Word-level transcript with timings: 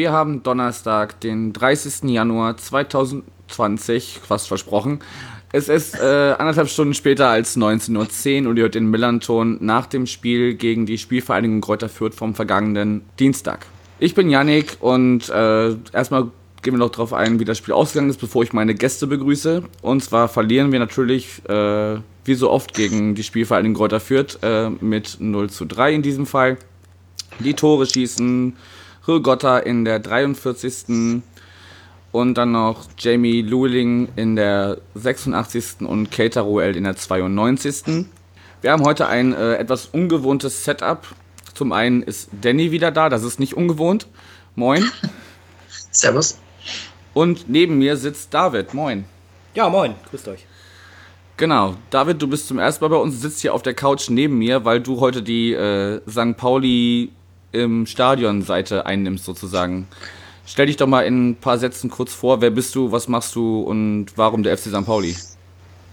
wir 0.00 0.12
haben 0.12 0.42
Donnerstag, 0.42 1.20
den 1.20 1.52
30. 1.52 2.08
Januar 2.08 2.56
2020, 2.56 4.18
fast 4.26 4.48
versprochen. 4.48 5.00
Es 5.52 5.68
ist 5.68 5.94
äh, 5.94 6.34
anderthalb 6.38 6.70
Stunden 6.70 6.94
später 6.94 7.28
als 7.28 7.58
19.10 7.58 8.44
Uhr 8.44 8.48
und 8.48 8.56
ihr 8.56 8.62
hört 8.62 8.76
den 8.76 8.86
Millanton 8.86 9.58
nach 9.60 9.84
dem 9.84 10.06
Spiel 10.06 10.54
gegen 10.54 10.86
die 10.86 10.96
Spielvereinigung 10.96 11.60
Kräuter 11.60 11.90
Fürth 11.90 12.14
vom 12.14 12.34
vergangenen 12.34 13.02
Dienstag. 13.18 13.66
Ich 13.98 14.14
bin 14.14 14.30
Yannick 14.30 14.78
und 14.80 15.28
äh, 15.28 15.74
erstmal 15.92 16.28
gehen 16.62 16.72
wir 16.72 16.78
noch 16.78 16.92
darauf 16.92 17.12
ein, 17.12 17.38
wie 17.38 17.44
das 17.44 17.58
Spiel 17.58 17.74
ausgegangen 17.74 18.08
ist, 18.08 18.22
bevor 18.22 18.42
ich 18.42 18.54
meine 18.54 18.74
Gäste 18.74 19.06
begrüße. 19.06 19.64
Und 19.82 20.02
zwar 20.02 20.28
verlieren 20.28 20.72
wir 20.72 20.78
natürlich, 20.78 21.42
äh, 21.46 21.96
wie 22.24 22.34
so 22.34 22.50
oft, 22.50 22.72
gegen 22.72 23.14
die 23.14 23.22
Spielvereinigung 23.22 23.76
Kräuter 23.76 24.00
Fürth 24.00 24.38
äh, 24.40 24.70
mit 24.70 25.18
0 25.20 25.50
zu 25.50 25.66
3 25.66 25.92
in 25.92 26.00
diesem 26.00 26.24
Fall. 26.24 26.56
Die 27.40 27.52
Tore 27.52 27.84
schießen 27.84 28.54
Rigotta 29.06 29.58
in 29.58 29.84
der 29.84 29.98
43 29.98 31.22
und 32.12 32.34
dann 32.34 32.52
noch 32.52 32.86
Jamie 32.98 33.42
Luling 33.42 34.08
in 34.16 34.36
der 34.36 34.78
86. 34.94 35.82
und 35.86 36.10
Keita 36.10 36.42
Ruel 36.42 36.76
in 36.76 36.84
der 36.84 36.96
92. 36.96 38.06
Wir 38.62 38.72
haben 38.72 38.84
heute 38.84 39.06
ein 39.06 39.32
äh, 39.32 39.54
etwas 39.54 39.86
ungewohntes 39.86 40.64
Setup. 40.64 41.06
Zum 41.54 41.72
einen 41.72 42.02
ist 42.02 42.28
Danny 42.40 42.72
wieder 42.72 42.90
da, 42.90 43.08
das 43.08 43.22
ist 43.22 43.40
nicht 43.40 43.54
ungewohnt. 43.54 44.06
Moin. 44.54 44.90
Servus. 45.90 46.38
Und 47.14 47.48
neben 47.48 47.78
mir 47.78 47.96
sitzt 47.96 48.34
David. 48.34 48.74
Moin. 48.74 49.04
Ja, 49.54 49.68
moin, 49.68 49.94
grüßt 50.10 50.28
euch. 50.28 50.46
Genau, 51.36 51.74
David, 51.88 52.20
du 52.20 52.28
bist 52.28 52.48
zum 52.48 52.58
ersten 52.58 52.84
Mal 52.84 52.88
bei 52.88 52.96
uns, 52.96 53.20
sitzt 53.22 53.40
hier 53.40 53.54
auf 53.54 53.62
der 53.62 53.72
Couch 53.72 54.10
neben 54.10 54.36
mir, 54.36 54.64
weil 54.66 54.80
du 54.80 55.00
heute 55.00 55.22
die 55.22 55.54
äh, 55.54 56.00
St. 56.08 56.36
Pauli 56.36 57.10
im 57.52 57.86
Stadion 57.86 58.42
Seite 58.42 58.86
einnimmst 58.86 59.24
sozusagen. 59.24 59.88
Stell 60.46 60.66
dich 60.66 60.76
doch 60.76 60.86
mal 60.86 61.02
in 61.02 61.30
ein 61.30 61.36
paar 61.36 61.58
Sätzen 61.58 61.90
kurz 61.90 62.12
vor. 62.12 62.40
Wer 62.40 62.50
bist 62.50 62.74
du, 62.74 62.92
was 62.92 63.08
machst 63.08 63.34
du 63.34 63.60
und 63.60 64.06
warum 64.16 64.42
der 64.42 64.56
FC 64.56 64.68
St. 64.68 64.84
Pauli? 64.84 65.14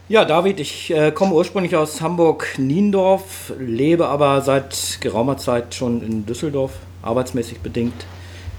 Ja, 0.10 0.24
David, 0.24 0.60
ich 0.60 0.90
äh, 0.90 1.12
komme 1.12 1.34
ursprünglich 1.34 1.76
aus 1.76 2.02
Hamburg-Niendorf, 2.02 3.52
lebe 3.60 4.08
aber 4.08 4.42
seit 4.42 5.00
geraumer 5.02 5.38
Zeit 5.38 5.76
schon 5.76 6.02
in 6.02 6.26
Düsseldorf, 6.26 6.72
arbeitsmäßig 7.02 7.60
bedingt. 7.60 8.06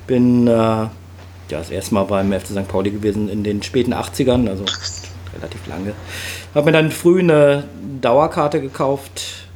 Bin 0.06 0.46
äh, 0.46 0.50
ja, 0.50 0.90
das 1.48 1.70
erste 1.70 1.94
Mal 1.94 2.04
beim 2.04 2.30
FC 2.32 2.48
St. 2.48 2.68
Pauli 2.68 2.90
gewesen 2.90 3.30
in 3.30 3.44
den 3.44 3.62
späten 3.62 3.94
80ern, 3.94 4.46
also 4.48 4.66
relativ 5.34 5.66
lange. 5.66 5.94
Habe 6.54 6.66
mir 6.66 6.72
dann 6.72 6.90
früh 6.90 7.20
eine 7.20 7.64
Dauerkarte 8.00 8.60
gekauft, 8.60 9.47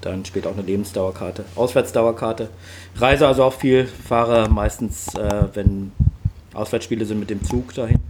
dann 0.00 0.24
später 0.24 0.48
auch 0.48 0.54
eine 0.54 0.62
Lebensdauerkarte, 0.62 1.44
Auswärtsdauerkarte. 1.56 2.48
Reise 2.96 3.26
also 3.26 3.44
auch 3.44 3.54
viel, 3.54 3.86
fahre 3.86 4.48
meistens, 4.48 5.14
äh, 5.14 5.44
wenn 5.54 5.92
Auswärtsspiele 6.54 7.04
sind, 7.04 7.20
mit 7.20 7.30
dem 7.30 7.44
Zug 7.44 7.74
dahin. 7.74 8.00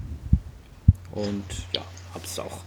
Und 1.12 1.44
ja, 1.72 1.82
hab's 2.14 2.38
auch. 2.38 2.60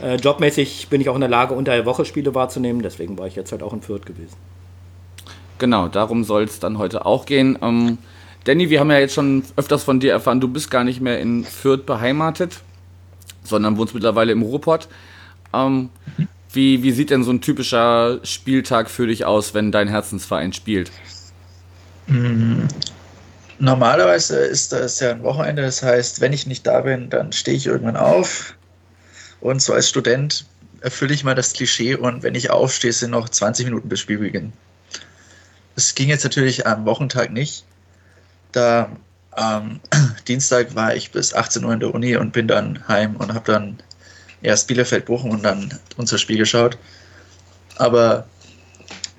Äh, 0.00 0.16
jobmäßig 0.16 0.88
bin 0.88 1.00
ich 1.00 1.08
auch 1.08 1.14
in 1.14 1.20
der 1.20 1.30
Lage, 1.30 1.54
unter 1.54 1.72
der 1.72 1.86
Woche 1.86 2.04
Spiele 2.04 2.34
wahrzunehmen, 2.34 2.82
deswegen 2.82 3.18
war 3.18 3.26
ich 3.26 3.34
jetzt 3.34 3.50
halt 3.50 3.62
auch 3.62 3.72
in 3.72 3.82
Fürth 3.82 4.06
gewesen. 4.06 4.36
Genau, 5.58 5.88
darum 5.88 6.22
soll 6.22 6.44
es 6.44 6.60
dann 6.60 6.78
heute 6.78 7.04
auch 7.04 7.26
gehen. 7.26 7.58
Ähm, 7.60 7.98
Danny, 8.44 8.70
wir 8.70 8.78
haben 8.78 8.90
ja 8.90 8.98
jetzt 8.98 9.14
schon 9.14 9.42
öfters 9.56 9.82
von 9.82 9.98
dir 9.98 10.12
erfahren, 10.12 10.40
du 10.40 10.48
bist 10.48 10.70
gar 10.70 10.84
nicht 10.84 11.00
mehr 11.00 11.18
in 11.18 11.44
Fürth 11.44 11.84
beheimatet, 11.84 12.60
sondern 13.42 13.76
wohnst 13.76 13.94
mittlerweile 13.94 14.30
im 14.32 14.42
Ruhrpott. 14.42 14.88
Ähm, 15.52 15.90
wie, 16.52 16.82
wie 16.82 16.92
sieht 16.92 17.10
denn 17.10 17.24
so 17.24 17.30
ein 17.30 17.40
typischer 17.40 18.20
Spieltag 18.22 18.90
für 18.90 19.06
dich 19.06 19.24
aus, 19.24 19.54
wenn 19.54 19.72
dein 19.72 19.88
Herzensverein 19.88 20.52
spielt? 20.52 20.90
Normalerweise 23.58 24.36
ist 24.38 24.72
das 24.72 25.00
ja 25.00 25.10
ein 25.10 25.22
Wochenende, 25.22 25.62
das 25.62 25.82
heißt, 25.82 26.20
wenn 26.20 26.32
ich 26.32 26.46
nicht 26.46 26.66
da 26.66 26.80
bin, 26.80 27.10
dann 27.10 27.32
stehe 27.32 27.56
ich 27.56 27.66
irgendwann 27.66 27.96
auf. 27.96 28.54
Und 29.40 29.60
so 29.60 29.72
als 29.72 29.88
Student 29.88 30.46
erfülle 30.80 31.12
ich 31.12 31.24
mal 31.24 31.34
das 31.34 31.52
Klischee 31.52 31.94
und 31.96 32.22
wenn 32.22 32.34
ich 32.34 32.50
aufstehe, 32.50 32.92
sind 32.92 33.10
noch 33.10 33.28
20 33.28 33.66
Minuten 33.66 33.88
bis 33.88 34.00
Spielbeginn. 34.00 34.52
Das 35.74 35.94
ging 35.94 36.08
jetzt 36.08 36.24
natürlich 36.24 36.66
am 36.66 36.84
Wochentag 36.86 37.32
nicht. 37.32 37.64
Da 38.52 38.90
am 39.32 39.80
Dienstag 40.28 40.74
war 40.74 40.94
ich 40.94 41.10
bis 41.10 41.34
18 41.34 41.64
Uhr 41.64 41.72
in 41.72 41.80
der 41.80 41.94
Uni 41.94 42.16
und 42.16 42.32
bin 42.32 42.48
dann 42.48 42.86
heim 42.88 43.16
und 43.16 43.34
habe 43.34 43.52
dann 43.52 43.78
erst 44.42 44.68
Bielefeld 44.68 45.06
Bochum 45.06 45.30
und 45.30 45.42
dann 45.42 45.78
unser 45.96 46.18
Spiel 46.18 46.38
geschaut. 46.38 46.78
Aber 47.76 48.26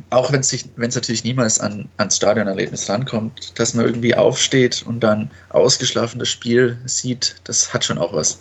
auch 0.10 0.32
wenn 0.32 0.42
es 0.42 0.66
natürlich 0.78 1.24
niemals 1.24 1.60
an, 1.60 1.88
ans 1.98 2.18
Stadionerlebnis 2.18 2.90
rankommt, 2.90 3.60
dass 3.60 3.74
man 3.74 3.86
irgendwie 3.86 4.16
aufsteht 4.16 4.84
und 4.86 5.02
dann 5.02 5.30
ausgeschlafen 5.50 6.20
das 6.20 6.30
Spiel 6.30 6.78
sieht, 6.86 7.36
das 7.44 7.74
hat 7.74 7.86
schon 7.86 7.98
auch 7.98 8.14
was. 8.14 8.40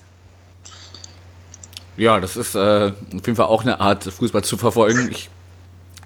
Ja, 1.96 2.20
das 2.20 2.36
ist 2.36 2.54
äh, 2.54 2.58
auf 2.58 2.94
jeden 3.12 3.36
Fall 3.36 3.46
auch 3.46 3.62
eine 3.62 3.80
Art, 3.80 4.04
Fußball 4.04 4.44
zu 4.44 4.56
verfolgen. 4.56 5.10
Ich 5.10 5.28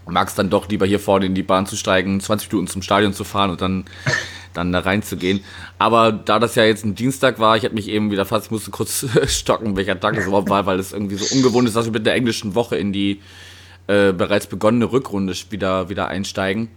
mag 0.06 0.28
es 0.28 0.34
dann 0.34 0.50
doch 0.50 0.69
lieber 0.69 0.87
hier 0.87 0.99
vorne 0.99 1.27
in 1.27 1.34
die 1.34 1.43
Bahn 1.43 1.66
zu 1.66 1.77
steigen, 1.77 2.21
20 2.21 2.50
Minuten 2.50 2.66
zum 2.66 2.82
Stadion 2.82 3.12
zu 3.12 3.25
fahren 3.25 3.50
und 3.50 3.61
dann, 3.61 3.84
dann 4.54 4.72
da 4.72 4.80
reinzugehen. 4.80 5.44
Aber 5.78 6.12
da 6.12 6.38
das 6.38 6.54
ja 6.54 6.64
jetzt 6.64 6.84
ein 6.84 6.94
Dienstag 6.94 7.38
war, 7.38 7.56
ich 7.56 7.62
hätte 7.62 7.74
mich 7.74 7.88
eben 7.88 8.10
wieder 8.10 8.24
fast, 8.24 8.46
ich 8.46 8.50
musste 8.50 8.70
kurz 8.70 9.06
stocken, 9.26 9.76
welcher 9.76 9.98
Tag 9.98 10.16
es 10.16 10.26
überhaupt 10.26 10.50
war, 10.50 10.66
weil 10.66 10.78
es 10.78 10.92
irgendwie 10.92 11.16
so 11.16 11.34
ungewohnt 11.34 11.68
ist, 11.68 11.76
dass 11.76 11.86
wir 11.86 11.92
mit 11.92 12.06
der 12.06 12.14
englischen 12.14 12.54
Woche 12.54 12.76
in 12.76 12.92
die 12.92 13.20
äh, 13.86 14.12
bereits 14.12 14.46
begonnene 14.46 14.90
Rückrunde 14.92 15.34
wieder, 15.50 15.88
wieder 15.88 16.08
einsteigen. 16.08 16.68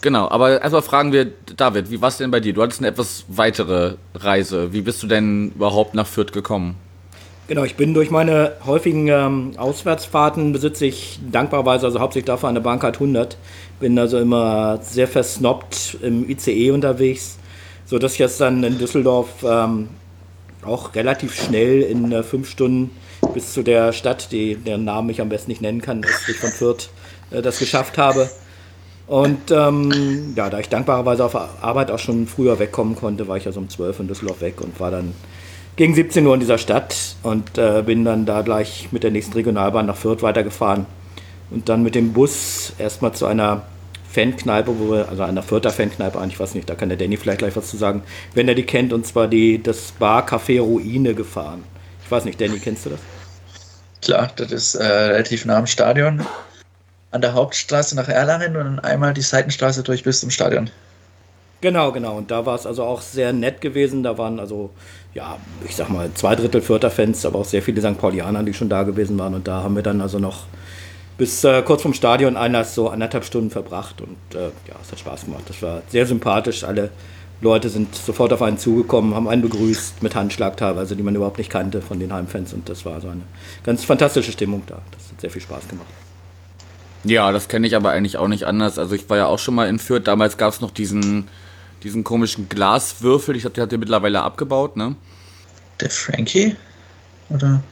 Genau, 0.00 0.28
aber 0.28 0.60
erstmal 0.60 0.82
fragen 0.82 1.12
wir, 1.12 1.32
David, 1.56 1.90
wie 1.90 2.00
war 2.02 2.08
es 2.08 2.18
denn 2.18 2.30
bei 2.30 2.40
dir? 2.40 2.52
Du 2.52 2.62
hattest 2.62 2.80
eine 2.80 2.88
etwas 2.88 3.24
weitere 3.28 3.94
Reise. 4.14 4.72
Wie 4.72 4.82
bist 4.82 5.02
du 5.02 5.06
denn 5.06 5.52
überhaupt 5.54 5.94
nach 5.94 6.06
Fürth 6.06 6.32
gekommen? 6.32 6.76
Genau, 7.46 7.64
ich 7.64 7.76
bin 7.76 7.92
durch 7.92 8.10
meine 8.10 8.52
häufigen 8.64 9.08
ähm, 9.08 9.52
Auswärtsfahrten 9.58 10.54
besitze 10.54 10.86
ich 10.86 11.20
dankbarerweise, 11.30 11.84
also 11.84 12.00
hauptsächlich 12.00 12.24
dafür 12.24 12.48
eine 12.48 12.62
Bahncard 12.62 12.96
100. 12.96 13.36
Bin 13.80 13.98
also 13.98 14.18
immer 14.18 14.78
sehr 14.80 15.06
versnobbt 15.06 15.98
im 16.00 16.26
ICE 16.30 16.70
unterwegs, 16.70 17.36
sodass 17.84 18.14
ich 18.14 18.20
jetzt 18.20 18.40
dann 18.40 18.64
in 18.64 18.78
Düsseldorf 18.78 19.28
ähm, 19.46 19.90
auch 20.62 20.94
relativ 20.94 21.34
schnell 21.34 21.82
in 21.82 22.12
äh, 22.12 22.22
fünf 22.22 22.48
Stunden 22.48 22.90
bis 23.34 23.52
zu 23.52 23.62
der 23.62 23.92
Stadt, 23.92 24.32
die, 24.32 24.54
deren 24.54 24.86
Namen 24.86 25.10
ich 25.10 25.20
am 25.20 25.28
besten 25.28 25.50
nicht 25.50 25.60
nennen 25.60 25.82
kann, 25.82 26.02
östlich 26.02 26.38
von 26.38 26.50
Fürth, 26.50 26.88
äh, 27.30 27.42
das 27.42 27.58
geschafft 27.58 27.98
habe. 27.98 28.30
Und 29.06 29.50
ähm, 29.50 30.32
ja, 30.34 30.48
da 30.48 30.60
ich 30.60 30.70
dankbarerweise 30.70 31.26
auf 31.26 31.34
Arbeit 31.34 31.90
auch 31.90 31.98
schon 31.98 32.26
früher 32.26 32.58
wegkommen 32.58 32.96
konnte, 32.96 33.28
war 33.28 33.36
ich 33.36 33.44
also 33.44 33.60
um 33.60 33.68
12 33.68 34.00
in 34.00 34.08
Düsseldorf 34.08 34.40
weg 34.40 34.62
und 34.62 34.80
war 34.80 34.90
dann 34.90 35.12
gegen 35.76 35.94
17 35.94 36.26
Uhr 36.26 36.34
in 36.34 36.40
dieser 36.40 36.58
Stadt 36.58 37.16
und 37.22 37.58
äh, 37.58 37.82
bin 37.82 38.04
dann 38.04 38.26
da 38.26 38.42
gleich 38.42 38.88
mit 38.92 39.02
der 39.02 39.10
nächsten 39.10 39.32
Regionalbahn 39.32 39.86
nach 39.86 39.96
Fürth 39.96 40.22
weitergefahren 40.22 40.86
und 41.50 41.68
dann 41.68 41.82
mit 41.82 41.94
dem 41.94 42.12
Bus 42.12 42.72
erstmal 42.78 43.12
zu 43.12 43.26
einer 43.26 43.62
Fankneipe, 44.08 44.78
wo 44.78 44.92
wir, 44.92 45.08
also 45.08 45.24
einer 45.24 45.42
Fürther 45.42 45.70
Fankneipe 45.70 46.20
eigentlich, 46.20 46.38
weiß 46.38 46.54
nicht, 46.54 46.70
da 46.70 46.74
kann 46.74 46.88
der 46.88 46.98
Danny 46.98 47.16
vielleicht 47.16 47.38
gleich 47.38 47.56
was 47.56 47.68
zu 47.68 47.76
sagen, 47.76 48.02
wenn 48.34 48.46
er 48.48 48.54
die 48.54 48.62
kennt, 48.62 48.92
und 48.92 49.06
zwar 49.06 49.26
die, 49.26 49.60
das 49.60 49.92
Bar 49.92 50.26
Café 50.26 50.60
Ruine 50.60 51.14
gefahren. 51.14 51.64
Ich 52.04 52.10
weiß 52.10 52.24
nicht, 52.24 52.40
Danny, 52.40 52.58
kennst 52.58 52.86
du 52.86 52.90
das? 52.90 53.00
Klar, 54.02 54.30
das 54.36 54.52
ist 54.52 54.74
äh, 54.76 54.84
relativ 54.84 55.44
nah 55.44 55.56
am 55.56 55.66
Stadion. 55.66 56.24
An 57.10 57.20
der 57.20 57.34
Hauptstraße 57.34 57.96
nach 57.96 58.08
Erlangen 58.08 58.56
und 58.56 58.78
einmal 58.80 59.14
die 59.14 59.22
Seitenstraße 59.22 59.82
durch 59.82 60.04
bis 60.04 60.20
zum 60.20 60.30
Stadion. 60.30 60.70
Genau, 61.64 61.92
genau. 61.92 62.18
Und 62.18 62.30
da 62.30 62.44
war 62.44 62.56
es 62.56 62.66
also 62.66 62.82
auch 62.82 63.00
sehr 63.00 63.32
nett 63.32 63.62
gewesen. 63.62 64.02
Da 64.02 64.18
waren 64.18 64.38
also, 64.38 64.68
ja, 65.14 65.38
ich 65.66 65.74
sag 65.74 65.88
mal, 65.88 66.10
zwei 66.12 66.36
Drittel 66.36 66.60
Fürther-Fans, 66.60 67.24
aber 67.24 67.38
auch 67.38 67.46
sehr 67.46 67.62
viele 67.62 67.80
St. 67.80 67.96
Paulianer, 67.96 68.42
die 68.42 68.52
schon 68.52 68.68
da 68.68 68.82
gewesen 68.82 69.18
waren. 69.18 69.32
Und 69.32 69.48
da 69.48 69.62
haben 69.62 69.74
wir 69.74 69.82
dann 69.82 70.02
also 70.02 70.18
noch 70.18 70.44
bis 71.16 71.42
äh, 71.42 71.62
kurz 71.62 71.80
vom 71.80 71.94
Stadion 71.94 72.36
einer 72.36 72.64
so 72.64 72.90
anderthalb 72.90 73.24
Stunden 73.24 73.48
verbracht. 73.48 74.02
Und 74.02 74.38
äh, 74.38 74.48
ja, 74.68 74.74
es 74.82 74.92
hat 74.92 74.98
Spaß 74.98 75.24
gemacht. 75.24 75.44
Das 75.48 75.62
war 75.62 75.80
sehr 75.88 76.04
sympathisch. 76.04 76.64
Alle 76.64 76.90
Leute 77.40 77.70
sind 77.70 77.94
sofort 77.94 78.34
auf 78.34 78.42
einen 78.42 78.58
zugekommen, 78.58 79.14
haben 79.14 79.26
einen 79.26 79.40
begrüßt, 79.40 80.02
mit 80.02 80.14
Handschlag 80.14 80.58
teilweise, 80.58 80.96
die 80.96 81.02
man 81.02 81.14
überhaupt 81.14 81.38
nicht 81.38 81.48
kannte 81.48 81.80
von 81.80 81.98
den 81.98 82.12
Heimfans. 82.12 82.52
Und 82.52 82.68
das 82.68 82.84
war 82.84 83.00
so 83.00 83.08
eine 83.08 83.22
ganz 83.64 83.84
fantastische 83.84 84.32
Stimmung 84.32 84.64
da. 84.66 84.82
Das 84.90 85.10
hat 85.10 85.18
sehr 85.22 85.30
viel 85.30 85.40
Spaß 85.40 85.66
gemacht. 85.68 85.88
Ja, 87.04 87.32
das 87.32 87.48
kenne 87.48 87.66
ich 87.66 87.74
aber 87.74 87.90
eigentlich 87.90 88.18
auch 88.18 88.28
nicht 88.28 88.44
anders. 88.44 88.78
Also 88.78 88.94
ich 88.94 89.08
war 89.08 89.16
ja 89.16 89.26
auch 89.26 89.38
schon 89.38 89.54
mal 89.54 89.66
in 89.66 89.78
Fürth. 89.78 90.06
Damals 90.06 90.36
gab 90.36 90.52
es 90.52 90.60
noch 90.60 90.70
diesen, 90.70 91.28
diesen 91.84 92.02
komischen 92.02 92.48
Glaswürfel. 92.48 93.36
Ich 93.36 93.42
glaube, 93.42 93.54
der 93.54 93.62
hat 93.62 93.72
der 93.72 93.78
mittlerweile 93.78 94.22
abgebaut, 94.22 94.76
ne? 94.76 94.96
Der 95.80 95.90
Frankie? 95.90 96.56
Oder? 97.28 97.62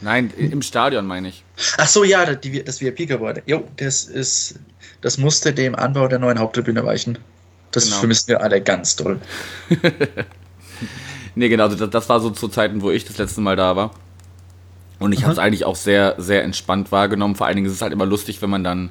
Nein, 0.00 0.32
im 0.36 0.62
Stadion 0.62 1.06
meine 1.06 1.28
ich. 1.28 1.44
Ach 1.78 1.86
so, 1.86 2.02
ja, 2.02 2.26
das, 2.26 2.80
VIP-Gebäude. 2.80 3.42
Jo, 3.46 3.68
das 3.76 4.04
ist, 4.04 4.58
das 5.00 5.16
musste 5.16 5.52
dem 5.52 5.76
Anbau 5.76 6.08
der 6.08 6.18
neuen 6.18 6.38
Haupttribüne 6.38 6.84
weichen. 6.84 7.18
Das 7.70 7.84
genau. 7.84 7.98
vermissen 7.98 8.28
wir 8.28 8.42
alle 8.42 8.60
ganz 8.60 8.96
toll. 8.96 9.20
Nee, 11.34 11.48
genau, 11.48 11.68
das, 11.68 11.88
das 11.90 12.08
war 12.08 12.20
so 12.20 12.30
zu 12.30 12.48
Zeiten, 12.48 12.82
wo 12.82 12.90
ich 12.90 13.04
das 13.04 13.18
letzte 13.18 13.40
Mal 13.40 13.56
da 13.56 13.76
war. 13.76 13.92
Und 14.98 15.12
ich 15.12 15.22
habe 15.22 15.32
es 15.32 15.38
eigentlich 15.38 15.64
auch 15.64 15.76
sehr, 15.76 16.14
sehr 16.18 16.44
entspannt 16.44 16.92
wahrgenommen. 16.92 17.34
Vor 17.34 17.46
allen 17.46 17.56
Dingen 17.56 17.66
ist 17.66 17.72
es 17.72 17.82
halt 17.82 17.92
immer 17.92 18.06
lustig, 18.06 18.40
wenn 18.42 18.50
man 18.50 18.62
dann 18.62 18.90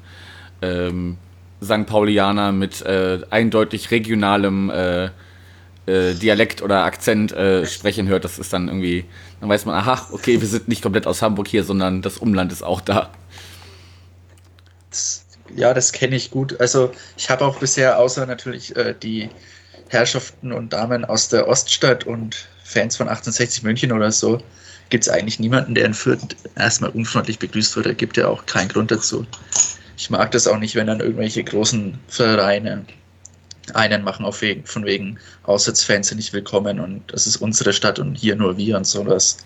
ähm, 0.61 1.17
St. 1.63 1.85
Paulianer 1.85 2.51
mit 2.51 2.81
äh, 2.81 3.19
eindeutig 3.29 3.91
regionalem 3.91 4.69
äh, 4.69 5.09
äh, 5.85 6.13
Dialekt 6.13 6.61
oder 6.61 6.83
Akzent 6.83 7.31
äh, 7.31 7.65
sprechen 7.65 8.07
hört. 8.07 8.23
Das 8.23 8.39
ist 8.39 8.53
dann 8.53 8.67
irgendwie, 8.67 9.05
dann 9.39 9.49
weiß 9.49 9.65
man, 9.65 9.75
aha, 9.75 10.07
okay, 10.11 10.39
wir 10.41 10.47
sind 10.47 10.67
nicht 10.67 10.81
komplett 10.81 11.07
aus 11.07 11.21
Hamburg 11.21 11.47
hier, 11.47 11.63
sondern 11.63 12.01
das 12.01 12.17
Umland 12.17 12.51
ist 12.51 12.63
auch 12.63 12.81
da. 12.81 13.11
Das, 14.89 15.25
ja, 15.55 15.73
das 15.73 15.91
kenne 15.91 16.15
ich 16.15 16.31
gut. 16.31 16.59
Also 16.59 16.91
ich 17.17 17.29
habe 17.29 17.45
auch 17.45 17.57
bisher, 17.57 17.97
außer 17.99 18.25
natürlich 18.25 18.75
äh, 18.75 18.95
die 19.01 19.29
Herrschaften 19.89 20.51
und 20.51 20.73
Damen 20.73 21.03
aus 21.05 21.29
der 21.29 21.47
Oststadt 21.47 22.05
und 22.05 22.47
Fans 22.63 22.95
von 22.95 23.07
1860 23.07 23.63
München 23.63 23.91
oder 23.91 24.11
so, 24.11 24.41
gibt 24.89 25.05
es 25.05 25.09
eigentlich 25.09 25.39
niemanden, 25.39 25.75
der 25.75 25.85
in 25.85 25.93
Fürth 25.93 26.35
erstmal 26.55 26.91
unfreundlich 26.91 27.39
begrüßt 27.39 27.75
wird. 27.75 27.85
Da 27.85 27.93
gibt 27.93 28.17
ja 28.17 28.27
auch 28.27 28.45
keinen 28.45 28.69
Grund 28.69 28.91
dazu. 28.91 29.25
Ich 30.01 30.09
mag 30.09 30.31
das 30.31 30.47
auch 30.47 30.57
nicht, 30.57 30.73
wenn 30.73 30.87
dann 30.87 30.99
irgendwelche 30.99 31.43
großen 31.43 31.99
Vereine 32.07 32.83
einen 33.75 34.03
machen 34.03 34.25
auf 34.25 34.41
wegen, 34.41 34.65
von 34.65 34.83
wegen 34.83 35.19
Auswärtsfans 35.43 36.07
sind 36.07 36.17
nicht 36.17 36.33
willkommen 36.33 36.79
und 36.79 37.03
das 37.13 37.27
ist 37.27 37.37
unsere 37.37 37.71
Stadt 37.71 37.99
und 37.99 38.15
hier 38.15 38.35
nur 38.35 38.57
wir 38.57 38.77
und 38.77 38.87
sowas. 38.87 39.37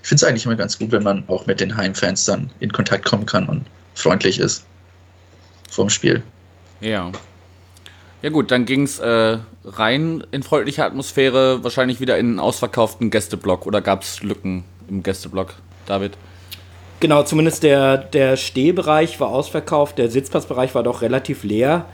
Ich 0.00 0.08
finde 0.08 0.22
es 0.22 0.22
eigentlich 0.22 0.46
immer 0.46 0.54
ganz 0.54 0.78
gut, 0.78 0.92
wenn 0.92 1.02
man 1.02 1.24
auch 1.26 1.46
mit 1.46 1.58
den 1.58 1.76
Heimfans 1.76 2.24
dann 2.24 2.50
in 2.60 2.70
Kontakt 2.70 3.04
kommen 3.04 3.26
kann 3.26 3.48
und 3.48 3.66
freundlich 3.96 4.38
ist 4.38 4.64
vorm 5.68 5.90
Spiel. 5.90 6.22
Ja. 6.80 7.10
Ja 8.22 8.30
gut, 8.30 8.52
dann 8.52 8.64
ging 8.64 8.84
es 8.84 9.00
äh, 9.00 9.38
rein 9.64 10.24
in 10.30 10.44
freundliche 10.44 10.84
Atmosphäre, 10.84 11.64
wahrscheinlich 11.64 11.98
wieder 11.98 12.16
in 12.16 12.26
einen 12.26 12.38
ausverkauften 12.38 13.10
Gästeblock 13.10 13.66
oder 13.66 13.80
gab 13.80 14.04
es 14.04 14.22
Lücken 14.22 14.62
im 14.88 15.02
Gästeblock, 15.02 15.54
David? 15.84 16.12
Genau, 16.98 17.22
zumindest 17.22 17.62
der, 17.62 17.98
der 17.98 18.36
Stehbereich 18.36 19.20
war 19.20 19.28
ausverkauft, 19.28 19.98
der 19.98 20.08
Sitzplatzbereich 20.08 20.74
war 20.74 20.82
doch 20.82 21.02
relativ 21.02 21.44
leer. 21.44 21.84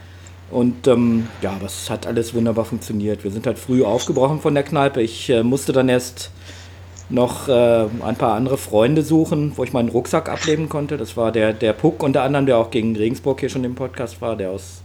Und 0.51 0.87
ähm, 0.87 1.29
ja, 1.41 1.55
es 1.65 1.89
hat 1.91 2.07
alles 2.07 2.35
wunderbar 2.35 2.65
funktioniert. 2.67 3.25
Wir 3.25 3.31
sind 3.31 3.47
halt 3.47 3.59
früh 3.59 3.83
aufgebrochen 3.83 4.41
von 4.41 4.55
der 4.55 4.63
Kneipe. 4.63 5.01
Ich 5.01 5.31
äh, 5.31 5.43
musste 5.43 5.73
dann 5.73 5.89
erst 5.89 6.31
noch 7.09 7.49
äh, 7.49 7.87
ein 8.03 8.17
paar 8.17 8.35
andere 8.35 8.59
Freunde 8.59 9.03
suchen, 9.03 9.53
wo 9.57 9.65
ich 9.65 9.73
meinen 9.73 9.89
Rucksack 9.89 10.29
ableben 10.29 10.69
konnte. 10.69 10.99
Das 10.99 11.17
war 11.17 11.33
der, 11.33 11.53
der 11.53 11.73
Puck 11.73 12.03
unter 12.03 12.23
anderem, 12.23 12.47
der 12.47 12.59
auch 12.59 12.71
gegen 12.71 12.95
Regensburg 12.95 13.41
hier 13.41 13.49
schon 13.49 13.65
im 13.65 13.75
Podcast 13.75 14.21
war, 14.21 14.37
der 14.37 14.51
aus 14.51 14.83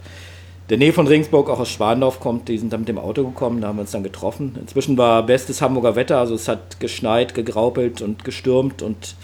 der 0.69 0.77
Nähe 0.77 0.91
von 0.91 1.07
Regensburg, 1.07 1.49
auch 1.49 1.59
aus 1.59 1.69
Schwandorf 1.69 2.19
kommt. 2.19 2.49
Die 2.49 2.57
sind 2.57 2.73
dann 2.73 2.81
mit 2.81 2.89
dem 2.89 2.97
Auto 2.97 3.23
gekommen, 3.23 3.61
da 3.61 3.69
haben 3.69 3.77
wir 3.77 3.81
uns 3.81 3.91
dann 3.91 4.03
getroffen. 4.03 4.55
Inzwischen 4.59 4.97
war 4.97 5.23
bestes 5.23 5.61
Hamburger 5.61 5.95
Wetter, 5.95 6.17
also 6.17 6.35
es 6.35 6.47
hat 6.47 6.79
geschneit, 6.79 7.33
gegraupelt 7.33 8.01
und 8.01 8.25
gestürmt 8.25 8.81
und 8.81 9.15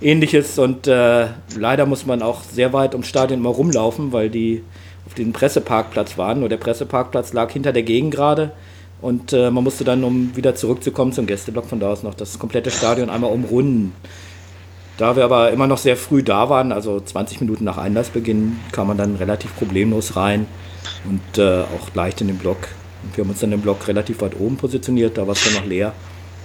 ähnliches. 0.00 0.58
Und 0.58 0.86
äh, 0.86 1.26
leider 1.58 1.86
muss 1.86 2.06
man 2.06 2.22
auch 2.22 2.42
sehr 2.42 2.72
weit 2.72 2.94
ums 2.94 3.08
Stadion 3.08 3.42
mal 3.42 3.50
rumlaufen, 3.50 4.12
weil 4.12 4.30
die 4.30 4.62
auf 5.06 5.14
den 5.14 5.32
Presseparkplatz 5.32 6.16
waren. 6.18 6.40
Nur 6.40 6.48
der 6.48 6.56
Presseparkplatz 6.58 7.32
lag 7.32 7.50
hinter 7.50 7.72
der 7.72 7.82
Gegend 7.82 8.14
gerade. 8.14 8.52
Und 9.00 9.32
äh, 9.32 9.50
man 9.50 9.64
musste 9.64 9.82
dann, 9.82 10.04
um 10.04 10.36
wieder 10.36 10.54
zurückzukommen 10.54 11.12
zum 11.12 11.26
Gästeblock, 11.26 11.66
von 11.66 11.80
da 11.80 11.90
aus 11.90 12.04
noch 12.04 12.14
das 12.14 12.38
komplette 12.38 12.70
Stadion 12.70 13.10
einmal 13.10 13.32
umrunden. 13.32 13.92
Da 14.98 15.16
wir 15.16 15.24
aber 15.24 15.50
immer 15.50 15.66
noch 15.66 15.78
sehr 15.78 15.96
früh 15.96 16.22
da 16.22 16.48
waren, 16.48 16.70
also 16.70 17.00
20 17.00 17.40
Minuten 17.40 17.64
nach 17.64 17.78
Einlassbeginn, 17.78 18.60
kam 18.70 18.86
man 18.86 18.98
dann 18.98 19.16
relativ 19.16 19.56
problemlos 19.56 20.14
rein 20.14 20.46
und 21.04 21.38
äh, 21.38 21.62
auch 21.62 21.94
leicht 21.94 22.20
in 22.20 22.28
den 22.28 22.38
Block. 22.38 22.68
Wir 23.14 23.24
haben 23.24 23.30
uns 23.30 23.40
dann 23.40 23.52
im 23.52 23.60
Block 23.60 23.86
relativ 23.88 24.20
weit 24.20 24.38
oben 24.38 24.56
positioniert, 24.56 25.18
da 25.18 25.26
war 25.26 25.34
es 25.34 25.44
dann 25.44 25.54
noch 25.54 25.66
leer. 25.66 25.92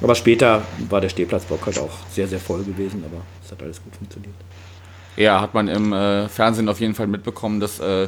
Aber 0.01 0.15
später 0.15 0.62
war 0.89 1.01
der 1.01 1.09
Stehplatzblock 1.09 1.65
halt 1.65 1.80
auch 1.80 1.98
sehr, 2.12 2.27
sehr 2.27 2.39
voll 2.39 2.63
gewesen, 2.63 3.04
aber 3.06 3.24
es 3.44 3.51
hat 3.51 3.62
alles 3.63 3.81
gut 3.81 3.95
funktioniert. 3.95 4.33
Ja, 5.15 5.42
hat 5.42 5.54
man 5.54 5.68
im 5.68 5.94
äh, 5.94 6.30
Fernsehen 6.30 6.69
auf 6.69 6.80
jeden 6.80 6.94
Fall 6.94 7.07
mitbekommen, 7.07 7.59
dass 7.59 7.80
äh, 7.80 8.07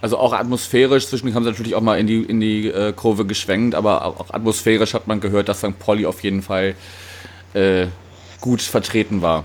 also 0.00 0.18
auch 0.18 0.32
atmosphärisch, 0.32 1.06
zwischendurch 1.08 1.34
haben 1.34 1.44
sie 1.44 1.50
natürlich 1.50 1.74
auch 1.74 1.80
mal 1.80 1.98
in 1.98 2.06
die, 2.06 2.22
in 2.22 2.40
die 2.40 2.68
äh, 2.68 2.92
Kurve 2.92 3.26
geschwenkt, 3.26 3.74
aber 3.74 4.04
auch 4.04 4.32
atmosphärisch 4.32 4.94
hat 4.94 5.06
man 5.06 5.20
gehört, 5.20 5.48
dass 5.48 5.58
St. 5.58 5.78
Pauli 5.78 6.06
auf 6.06 6.22
jeden 6.22 6.42
Fall 6.42 6.74
äh, 7.54 7.86
gut 8.40 8.62
vertreten 8.62 9.20
war. 9.22 9.44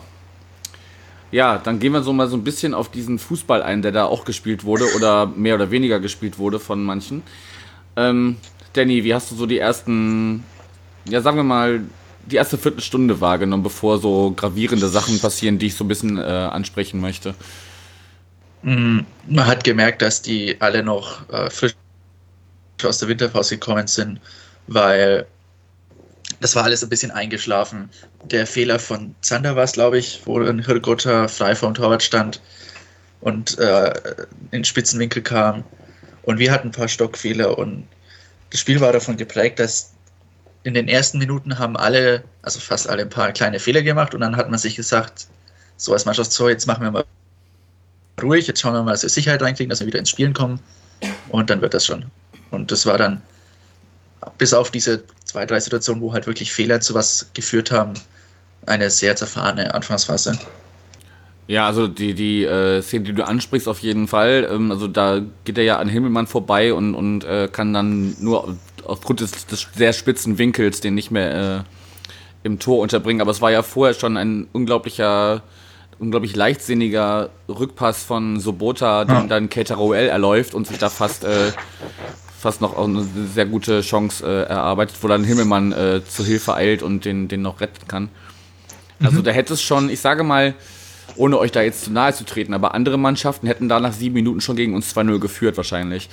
Ja, 1.33 1.57
dann 1.57 1.80
gehen 1.80 1.94
wir 1.94 2.03
so 2.03 2.13
mal 2.13 2.27
so 2.27 2.38
ein 2.38 2.44
bisschen 2.44 2.75
auf 2.75 2.91
diesen 2.91 3.18
Fußball 3.18 3.63
ein, 3.63 3.81
der 3.81 3.91
da 3.91 4.06
auch 4.06 4.24
gespielt 4.24 4.65
wurde 4.65 4.85
oder 4.95 5.25
mehr 5.25 5.56
oder 5.56 5.71
weniger 5.71 6.00
gespielt 6.00 6.38
wurde 6.38 6.59
von 6.59 6.83
manchen. 6.83 7.24
Ähm, 7.95 8.38
Danny, 8.74 9.03
wie 9.03 9.15
hast 9.15 9.31
du 9.31 9.35
so 9.35 9.47
die 9.47 9.57
ersten, 9.57 10.44
ja 11.09 11.21
sagen 11.21 11.38
wir 11.38 11.44
mal, 11.44 11.81
die 12.27 12.35
erste 12.35 12.59
Viertelstunde 12.59 13.19
wahrgenommen, 13.19 13.63
bevor 13.63 13.97
so 13.97 14.31
gravierende 14.35 14.88
Sachen 14.89 15.19
passieren, 15.19 15.57
die 15.57 15.65
ich 15.65 15.75
so 15.75 15.85
ein 15.85 15.88
bisschen 15.88 16.19
äh, 16.19 16.21
ansprechen 16.21 17.01
möchte? 17.01 17.33
Mhm. 18.62 19.03
Man 19.27 19.47
hat 19.47 19.63
gemerkt, 19.63 20.03
dass 20.03 20.21
die 20.21 20.62
alle 20.62 20.83
noch 20.83 21.27
äh, 21.29 21.50
frisch 21.50 21.74
aus 22.83 23.00
der 23.00 23.09
Winterpause 23.09 23.57
gekommen 23.57 23.88
sind, 23.88 24.19
weil 24.68 25.25
das 26.43 26.57
war 26.57 26.65
alles 26.65 26.83
ein 26.83 26.89
bisschen 26.89 27.11
eingeschlafen. 27.11 27.89
Der 28.25 28.45
Fehler 28.45 28.77
von 28.77 29.15
Zander 29.21 29.55
war 29.55 29.63
es, 29.63 29.71
glaube 29.71 29.97
ich, 29.97 30.21
wo 30.25 30.41
ein 30.41 30.59
Hirgota 30.59 31.29
frei 31.29 31.55
vom 31.55 31.73
Torwart 31.73 32.03
stand 32.03 32.41
und 33.21 33.57
äh, 33.59 33.93
in 34.51 34.65
Spitzenwinkel 34.65 35.21
kam. 35.21 35.63
Und 36.23 36.39
wir 36.39 36.51
hatten 36.51 36.67
ein 36.67 36.71
paar 36.71 36.89
Stockfehler 36.89 37.57
und 37.57 37.87
das 38.49 38.59
Spiel 38.59 38.81
war 38.81 38.91
davon 38.91 39.15
geprägt, 39.15 39.57
dass 39.59 39.93
in 40.63 40.73
den 40.73 40.89
ersten 40.89 41.17
Minuten 41.17 41.59
haben 41.59 41.77
alle, 41.77 42.25
also 42.41 42.59
fast 42.59 42.89
alle, 42.89 43.03
ein 43.03 43.09
paar 43.09 43.31
kleine 43.31 43.59
Fehler 43.59 43.81
gemacht 43.81 44.13
und 44.13 44.19
dann 44.19 44.35
hat 44.35 44.49
man 44.49 44.59
sich 44.59 44.75
gesagt, 44.75 45.27
so 45.77 45.93
als 45.93 46.03
Mannschaft, 46.03 46.33
so 46.33 46.49
jetzt 46.49 46.67
machen 46.67 46.83
wir 46.83 46.91
mal 46.91 47.05
ruhig, 48.21 48.47
jetzt 48.47 48.59
schauen 48.59 48.73
wir 48.73 48.83
mal, 48.83 48.91
dass 48.91 49.03
wir 49.03 49.09
Sicherheit 49.09 49.41
reinkriegen, 49.41 49.69
dass 49.69 49.79
wir 49.79 49.87
wieder 49.87 49.99
ins 49.99 50.09
Spielen 50.09 50.33
kommen 50.33 50.59
und 51.29 51.49
dann 51.49 51.61
wird 51.61 51.73
das 51.73 51.85
schon. 51.85 52.05
Und 52.51 52.69
das 52.69 52.85
war 52.85 52.97
dann, 52.97 53.21
bis 54.37 54.53
auf 54.53 54.71
diese 54.71 55.03
zwei, 55.25 55.45
drei 55.45 55.59
Situationen, 55.59 56.01
wo 56.01 56.13
halt 56.13 56.27
wirklich 56.27 56.53
Fehler 56.53 56.81
zu 56.81 56.93
was 56.93 57.29
geführt 57.33 57.71
haben, 57.71 57.93
eine 58.65 58.89
sehr 58.89 59.15
zerfahrene 59.15 59.74
Anfangsphase. 59.74 60.38
Ja, 61.48 61.67
also 61.67 61.88
die, 61.88 62.13
die 62.13 62.45
äh, 62.45 62.81
Szene, 62.81 63.03
die 63.03 63.13
du 63.13 63.27
ansprichst, 63.27 63.67
auf 63.67 63.79
jeden 63.79 64.07
Fall. 64.07 64.48
Ähm, 64.50 64.71
also 64.71 64.88
da 64.88 65.21
geht 65.43 65.57
er 65.57 65.63
ja 65.63 65.77
an 65.77 65.89
Himmelmann 65.89 66.27
vorbei 66.27 66.74
und, 66.74 66.95
und 66.95 67.25
äh, 67.25 67.50
kann 67.51 67.74
dann 67.74 68.15
nur 68.19 68.57
aufgrund 68.86 69.19
des, 69.19 69.45
des 69.48 69.67
sehr 69.75 69.93
spitzen 69.93 70.38
Winkels 70.38 70.79
den 70.79 70.95
nicht 70.95 71.12
mehr 71.12 71.57
äh, 71.57 71.63
im 72.43 72.59
Tor 72.59 72.79
unterbringen. 72.79 73.21
Aber 73.21 73.31
es 73.31 73.41
war 73.41 73.51
ja 73.51 73.62
vorher 73.62 73.93
schon 73.93 74.15
ein 74.15 74.48
unglaublicher 74.53 75.43
unglaublich 76.00 76.36
leichtsinniger 76.36 77.29
Rückpass 77.48 78.03
von 78.03 78.39
Sobota, 78.39 79.05
den 79.05 79.15
ja. 79.15 79.24
dann 79.27 79.50
Keteroel 79.50 80.07
erläuft 80.07 80.53
und 80.53 80.67
sich 80.67 80.77
da 80.77 80.89
fast, 80.89 81.24
äh, 81.24 81.51
fast 82.43 82.62
noch 82.62 82.77
eine 82.77 83.07
sehr 83.33 83.45
gute 83.45 83.81
Chance 83.81 84.25
äh, 84.25 84.50
erarbeitet, 84.50 84.97
wo 85.01 85.07
dann 85.07 85.23
Himmelmann 85.23 85.71
äh, 85.71 86.01
zu 86.07 86.23
Hilfe 86.23 86.53
eilt 86.53 86.83
und 86.83 87.05
den, 87.05 87.27
den 87.27 87.41
noch 87.41 87.62
retten 87.62 87.88
kann. 87.88 88.09
Also 89.01 89.19
mhm. 89.19 89.23
da 89.23 89.31
hätte 89.31 89.53
es 89.53 89.62
schon, 89.62 89.89
ich 89.89 90.01
sage 90.01 90.23
mal, 90.23 90.53
ohne 91.15 91.38
euch 91.38 91.51
da 91.51 91.62
jetzt 91.62 91.85
zu 91.85 91.91
nahe 91.91 92.13
zu 92.13 92.25
treten, 92.25 92.53
aber 92.53 92.73
andere 92.73 92.97
Mannschaften 92.97 93.47
hätten 93.47 93.69
da 93.69 93.79
nach 93.79 93.93
sieben 93.93 94.15
Minuten 94.15 94.41
schon 94.41 94.55
gegen 94.55 94.75
uns 94.75 94.95
2-0 94.95 95.19
geführt 95.19 95.57
wahrscheinlich. 95.57 96.09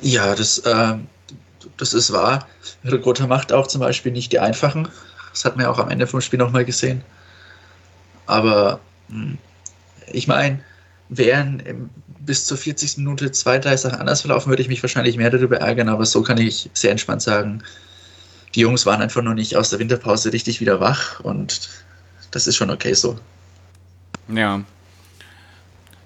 Ja, 0.00 0.34
das, 0.34 0.58
äh, 0.58 0.94
das 1.76 1.92
ist 1.92 2.12
wahr. 2.12 2.46
Ricotta 2.84 3.26
macht 3.26 3.52
auch 3.52 3.66
zum 3.66 3.80
Beispiel 3.80 4.12
nicht 4.12 4.32
die 4.32 4.40
einfachen. 4.40 4.88
Das 5.32 5.44
hat 5.44 5.56
man 5.56 5.66
ja 5.66 5.70
auch 5.70 5.78
am 5.78 5.90
Ende 5.90 6.06
vom 6.06 6.20
Spiel 6.20 6.38
nochmal 6.38 6.64
gesehen. 6.64 7.02
Aber 8.26 8.80
hm, 9.08 9.38
ich 10.10 10.26
meine, 10.26 10.60
wären 11.08 11.90
bis 12.20 12.44
zur 12.44 12.56
40. 12.56 12.98
Minute 12.98 13.32
zwei, 13.32 13.58
drei 13.58 13.76
Sachen 13.76 13.98
anders 13.98 14.20
verlaufen, 14.20 14.50
würde 14.50 14.62
ich 14.62 14.68
mich 14.68 14.82
wahrscheinlich 14.82 15.16
mehr 15.16 15.30
darüber 15.30 15.58
ärgern, 15.58 15.88
aber 15.88 16.06
so 16.06 16.22
kann 16.22 16.38
ich 16.38 16.70
sehr 16.74 16.90
entspannt 16.90 17.22
sagen, 17.22 17.62
die 18.54 18.60
Jungs 18.60 18.86
waren 18.86 19.00
einfach 19.00 19.22
noch 19.22 19.34
nicht 19.34 19.56
aus 19.56 19.70
der 19.70 19.78
Winterpause 19.78 20.32
richtig 20.32 20.60
wieder 20.60 20.80
wach 20.80 21.20
und 21.20 21.70
das 22.30 22.46
ist 22.46 22.56
schon 22.56 22.70
okay 22.70 22.94
so. 22.94 23.18
Ja. 24.28 24.62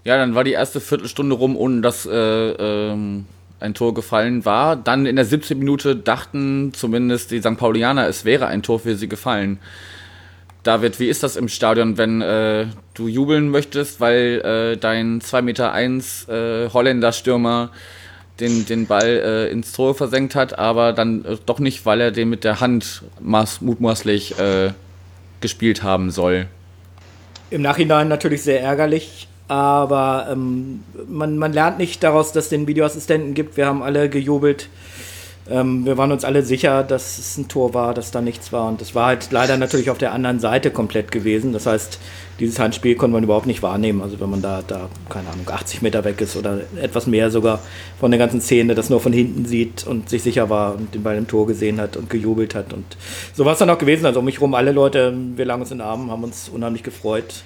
Ja, 0.04 0.18
dann 0.18 0.34
war 0.34 0.44
die 0.44 0.52
erste 0.52 0.80
Viertelstunde 0.80 1.34
rum, 1.34 1.56
ohne 1.56 1.80
dass 1.80 2.04
äh, 2.04 2.10
ähm, 2.12 3.26
ein 3.60 3.74
Tor 3.74 3.94
gefallen 3.94 4.44
war. 4.44 4.76
Dann 4.76 5.06
in 5.06 5.16
der 5.16 5.24
17. 5.24 5.58
Minute 5.58 5.96
dachten 5.96 6.72
zumindest 6.74 7.30
die 7.30 7.40
St. 7.40 7.56
Paulianer, 7.56 8.06
es 8.06 8.24
wäre 8.24 8.46
ein 8.46 8.62
Tor 8.62 8.80
für 8.80 8.96
sie 8.96 9.08
gefallen. 9.08 9.58
David, 10.64 10.98
wie 10.98 11.08
ist 11.08 11.22
das 11.22 11.36
im 11.36 11.48
Stadion, 11.48 11.98
wenn 11.98 12.22
äh, 12.22 12.66
du 12.94 13.06
jubeln 13.06 13.50
möchtest, 13.50 14.00
weil 14.00 14.40
äh, 14.40 14.76
dein 14.78 15.20
2,1 15.20 15.42
Meter 15.42 15.72
eins, 15.72 16.26
äh, 16.28 16.70
Holländer-Stürmer 16.70 17.70
den, 18.40 18.64
den 18.66 18.86
Ball 18.86 19.06
äh, 19.06 19.52
ins 19.52 19.72
Tor 19.72 19.94
versenkt 19.94 20.34
hat, 20.34 20.58
aber 20.58 20.94
dann 20.94 21.24
äh, 21.24 21.36
doch 21.44 21.58
nicht, 21.58 21.84
weil 21.84 22.00
er 22.00 22.10
den 22.10 22.30
mit 22.30 22.44
der 22.44 22.60
Hand 22.60 23.02
maß, 23.20 23.60
mutmaßlich 23.60 24.38
äh, 24.38 24.72
gespielt 25.40 25.82
haben 25.82 26.10
soll? 26.10 26.46
Im 27.50 27.60
Nachhinein 27.60 28.08
natürlich 28.08 28.42
sehr 28.42 28.62
ärgerlich, 28.62 29.28
aber 29.48 30.28
ähm, 30.32 30.82
man, 31.06 31.36
man 31.36 31.52
lernt 31.52 31.76
nicht 31.76 32.02
daraus, 32.02 32.32
dass 32.32 32.44
es 32.44 32.50
den 32.50 32.66
Videoassistenten 32.66 33.34
gibt. 33.34 33.58
Wir 33.58 33.66
haben 33.66 33.82
alle 33.82 34.08
gejubelt 34.08 34.70
Ähm, 35.50 35.84
wir 35.84 35.98
waren 35.98 36.10
uns 36.10 36.24
alle 36.24 36.42
sicher, 36.42 36.82
dass 36.82 37.18
es 37.18 37.36
ein 37.36 37.48
Tor 37.48 37.74
war, 37.74 37.92
dass 37.92 38.10
da 38.10 38.22
nichts 38.22 38.52
war. 38.52 38.66
Und 38.68 38.80
es 38.80 38.94
war 38.94 39.06
halt 39.06 39.28
leider 39.30 39.58
natürlich 39.58 39.90
auf 39.90 39.98
der 39.98 40.12
anderen 40.12 40.40
Seite 40.40 40.70
komplett 40.70 41.12
gewesen. 41.12 41.52
Das 41.52 41.66
heißt, 41.66 41.98
dieses 42.40 42.58
Handspiel 42.58 42.94
konnte 42.94 43.12
man 43.12 43.24
überhaupt 43.24 43.46
nicht 43.46 43.62
wahrnehmen. 43.62 44.00
Also 44.00 44.20
wenn 44.20 44.30
man 44.30 44.40
da, 44.40 44.62
da, 44.66 44.88
keine 45.10 45.28
Ahnung, 45.28 45.46
80 45.46 45.82
Meter 45.82 46.04
weg 46.04 46.20
ist 46.22 46.36
oder 46.36 46.60
etwas 46.80 47.06
mehr 47.06 47.30
sogar 47.30 47.60
von 48.00 48.10
der 48.10 48.18
ganzen 48.18 48.40
Szene, 48.40 48.74
das 48.74 48.88
nur 48.88 49.00
von 49.00 49.12
hinten 49.12 49.44
sieht 49.44 49.86
und 49.86 50.08
sich 50.08 50.22
sicher 50.22 50.48
war 50.48 50.76
und 50.76 50.94
den 50.94 51.02
Ball 51.02 51.16
im 51.16 51.28
Tor 51.28 51.46
gesehen 51.46 51.78
hat 51.80 51.96
und 51.96 52.08
gejubelt 52.08 52.54
hat. 52.54 52.72
Und 52.72 52.96
so 53.34 53.44
war 53.44 53.52
es 53.52 53.58
dann 53.58 53.70
auch 53.70 53.78
gewesen. 53.78 54.06
Also 54.06 54.20
um 54.20 54.24
mich 54.24 54.40
rum 54.40 54.54
alle 54.54 54.72
Leute, 54.72 55.14
wir 55.36 55.44
lagen 55.44 55.60
uns 55.60 55.70
in 55.70 55.78
den 55.78 55.86
Armen, 55.86 56.10
haben 56.10 56.24
uns 56.24 56.48
unheimlich 56.48 56.82
gefreut. 56.82 57.44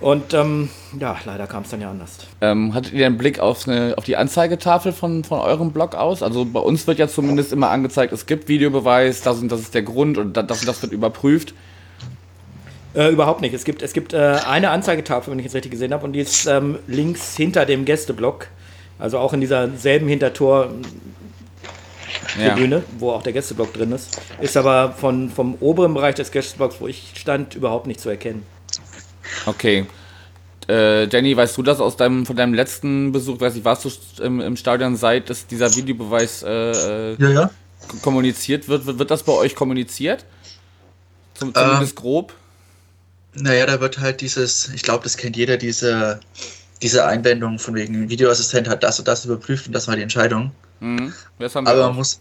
Und 0.00 0.34
ähm, 0.34 0.68
ja, 1.00 1.16
leider 1.24 1.46
kam 1.46 1.62
es 1.62 1.70
dann 1.70 1.80
ja 1.80 1.90
anders. 1.90 2.18
Ähm, 2.40 2.74
hattet 2.74 2.92
ihr 2.92 3.06
einen 3.06 3.16
Blick 3.16 3.40
auf, 3.40 3.66
eine, 3.66 3.94
auf 3.96 4.04
die 4.04 4.16
Anzeigetafel 4.16 4.92
von, 4.92 5.24
von 5.24 5.40
eurem 5.40 5.72
Blog 5.72 5.94
aus? 5.94 6.22
Also 6.22 6.44
bei 6.44 6.60
uns 6.60 6.86
wird 6.86 6.98
ja 6.98 7.08
zumindest 7.08 7.52
immer 7.52 7.70
angezeigt, 7.70 8.12
es 8.12 8.26
gibt 8.26 8.48
Videobeweis, 8.48 9.22
das 9.22 9.40
und 9.40 9.50
das 9.50 9.60
ist 9.60 9.74
der 9.74 9.82
Grund 9.82 10.18
und 10.18 10.36
das 10.36 10.60
und 10.60 10.68
das 10.68 10.82
wird 10.82 10.92
überprüft. 10.92 11.54
Äh, 12.94 13.10
überhaupt 13.10 13.40
nicht. 13.40 13.54
Es 13.54 13.64
gibt, 13.64 13.82
es 13.82 13.92
gibt 13.92 14.12
äh, 14.12 14.38
eine 14.46 14.70
Anzeigetafel, 14.70 15.32
wenn 15.32 15.38
ich 15.38 15.46
es 15.46 15.54
richtig 15.54 15.70
gesehen 15.70 15.92
habe, 15.92 16.04
und 16.04 16.12
die 16.12 16.20
ist 16.20 16.46
ähm, 16.46 16.78
links 16.86 17.36
hinter 17.36 17.64
dem 17.64 17.84
Gästeblock. 17.84 18.48
Also 18.98 19.18
auch 19.18 19.32
in 19.32 19.40
dieser 19.40 19.70
selben 19.76 20.08
Hintertor. 20.08 20.70
Tribüne, 22.32 22.76
ja. 22.76 22.82
wo 22.98 23.12
auch 23.12 23.22
der 23.22 23.32
Gästeblock 23.32 23.72
drin 23.72 23.92
ist, 23.92 24.20
ist 24.40 24.56
aber 24.56 24.92
von, 24.92 25.30
vom 25.30 25.54
oberen 25.60 25.94
Bereich 25.94 26.14
des 26.14 26.32
Gästeblocks, 26.32 26.80
wo 26.80 26.86
ich 26.86 27.12
stand, 27.14 27.54
überhaupt 27.54 27.86
nicht 27.86 28.00
zu 28.00 28.08
erkennen. 28.08 28.44
Okay. 29.46 29.86
Äh, 30.68 31.04
Jenny, 31.04 31.36
weißt 31.36 31.56
du 31.56 31.62
das 31.62 31.80
aus 31.80 31.96
deinem, 31.96 32.26
von 32.26 32.36
deinem 32.36 32.54
letzten 32.54 33.12
Besuch? 33.12 33.40
Weiß 33.40 33.54
ich, 33.54 33.64
warst 33.64 33.84
du 33.84 34.22
im, 34.22 34.40
im 34.40 34.56
Stadion 34.56 34.96
seit 34.96 35.30
dass 35.30 35.46
dieser 35.46 35.74
Videobeweis 35.74 36.42
äh, 36.42 37.14
ja, 37.14 37.28
ja. 37.30 37.50
kommuniziert 38.02 38.68
wird? 38.68 38.86
wird? 38.86 38.98
Wird 38.98 39.10
das 39.10 39.22
bei 39.22 39.32
euch 39.32 39.54
kommuniziert? 39.54 40.24
Zum, 41.34 41.54
zumindest 41.54 41.92
ähm, 41.92 42.02
grob? 42.02 42.34
Naja, 43.34 43.66
da 43.66 43.80
wird 43.80 43.98
halt 43.98 44.22
dieses, 44.22 44.70
ich 44.70 44.82
glaube, 44.82 45.04
das 45.04 45.16
kennt 45.16 45.36
jeder, 45.36 45.56
diese, 45.56 46.20
diese 46.82 47.06
Einwendung 47.06 47.58
von 47.58 47.74
wegen 47.74 48.08
Videoassistent 48.08 48.68
hat 48.68 48.82
das 48.82 48.98
und 48.98 49.06
das 49.06 49.24
überprüft 49.24 49.66
und 49.66 49.72
das 49.72 49.86
war 49.86 49.94
die 49.94 50.02
Entscheidung. 50.02 50.50
Mhm. 50.80 51.12
Aber 51.38 51.86
man 51.86 51.96
muss, 51.96 52.20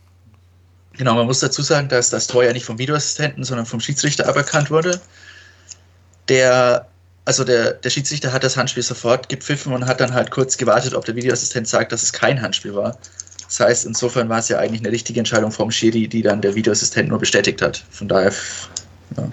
genau, 0.93 1.15
man 1.15 1.25
muss 1.25 1.39
dazu 1.39 1.61
sagen, 1.61 1.87
dass 1.89 2.09
das 2.09 2.27
Tor 2.27 2.43
ja 2.43 2.53
nicht 2.53 2.65
vom 2.65 2.77
Videoassistenten, 2.77 3.43
sondern 3.43 3.65
vom 3.65 3.79
Schiedsrichter 3.79 4.27
aberkannt 4.27 4.69
wurde. 4.69 4.99
Der 6.27 6.87
also 7.25 7.43
der, 7.43 7.73
der 7.73 7.89
Schiedsrichter 7.89 8.31
hat 8.31 8.43
das 8.43 8.55
Handspiel 8.55 8.83
sofort 8.83 9.29
gepfiffen 9.29 9.73
und 9.73 9.87
hat 9.87 9.99
dann 9.99 10.13
halt 10.13 10.31
kurz 10.31 10.57
gewartet, 10.57 10.93
ob 10.93 11.05
der 11.05 11.15
Videoassistent 11.15 11.67
sagt, 11.67 11.91
dass 11.91 12.03
es 12.03 12.13
kein 12.13 12.41
Handspiel 12.41 12.75
war. 12.75 12.97
Das 13.47 13.59
heißt, 13.59 13.85
insofern 13.85 14.29
war 14.29 14.39
es 14.39 14.49
ja 14.49 14.59
eigentlich 14.59 14.81
eine 14.81 14.91
richtige 14.91 15.19
Entscheidung 15.19 15.51
vom 15.51 15.71
Schiri, 15.71 16.07
die 16.07 16.21
dann 16.21 16.41
der 16.41 16.55
Videoassistent 16.55 17.09
nur 17.09 17.19
bestätigt 17.19 17.61
hat. 17.61 17.83
Von 17.89 18.07
daher, 18.07 18.31
ja. 19.17 19.29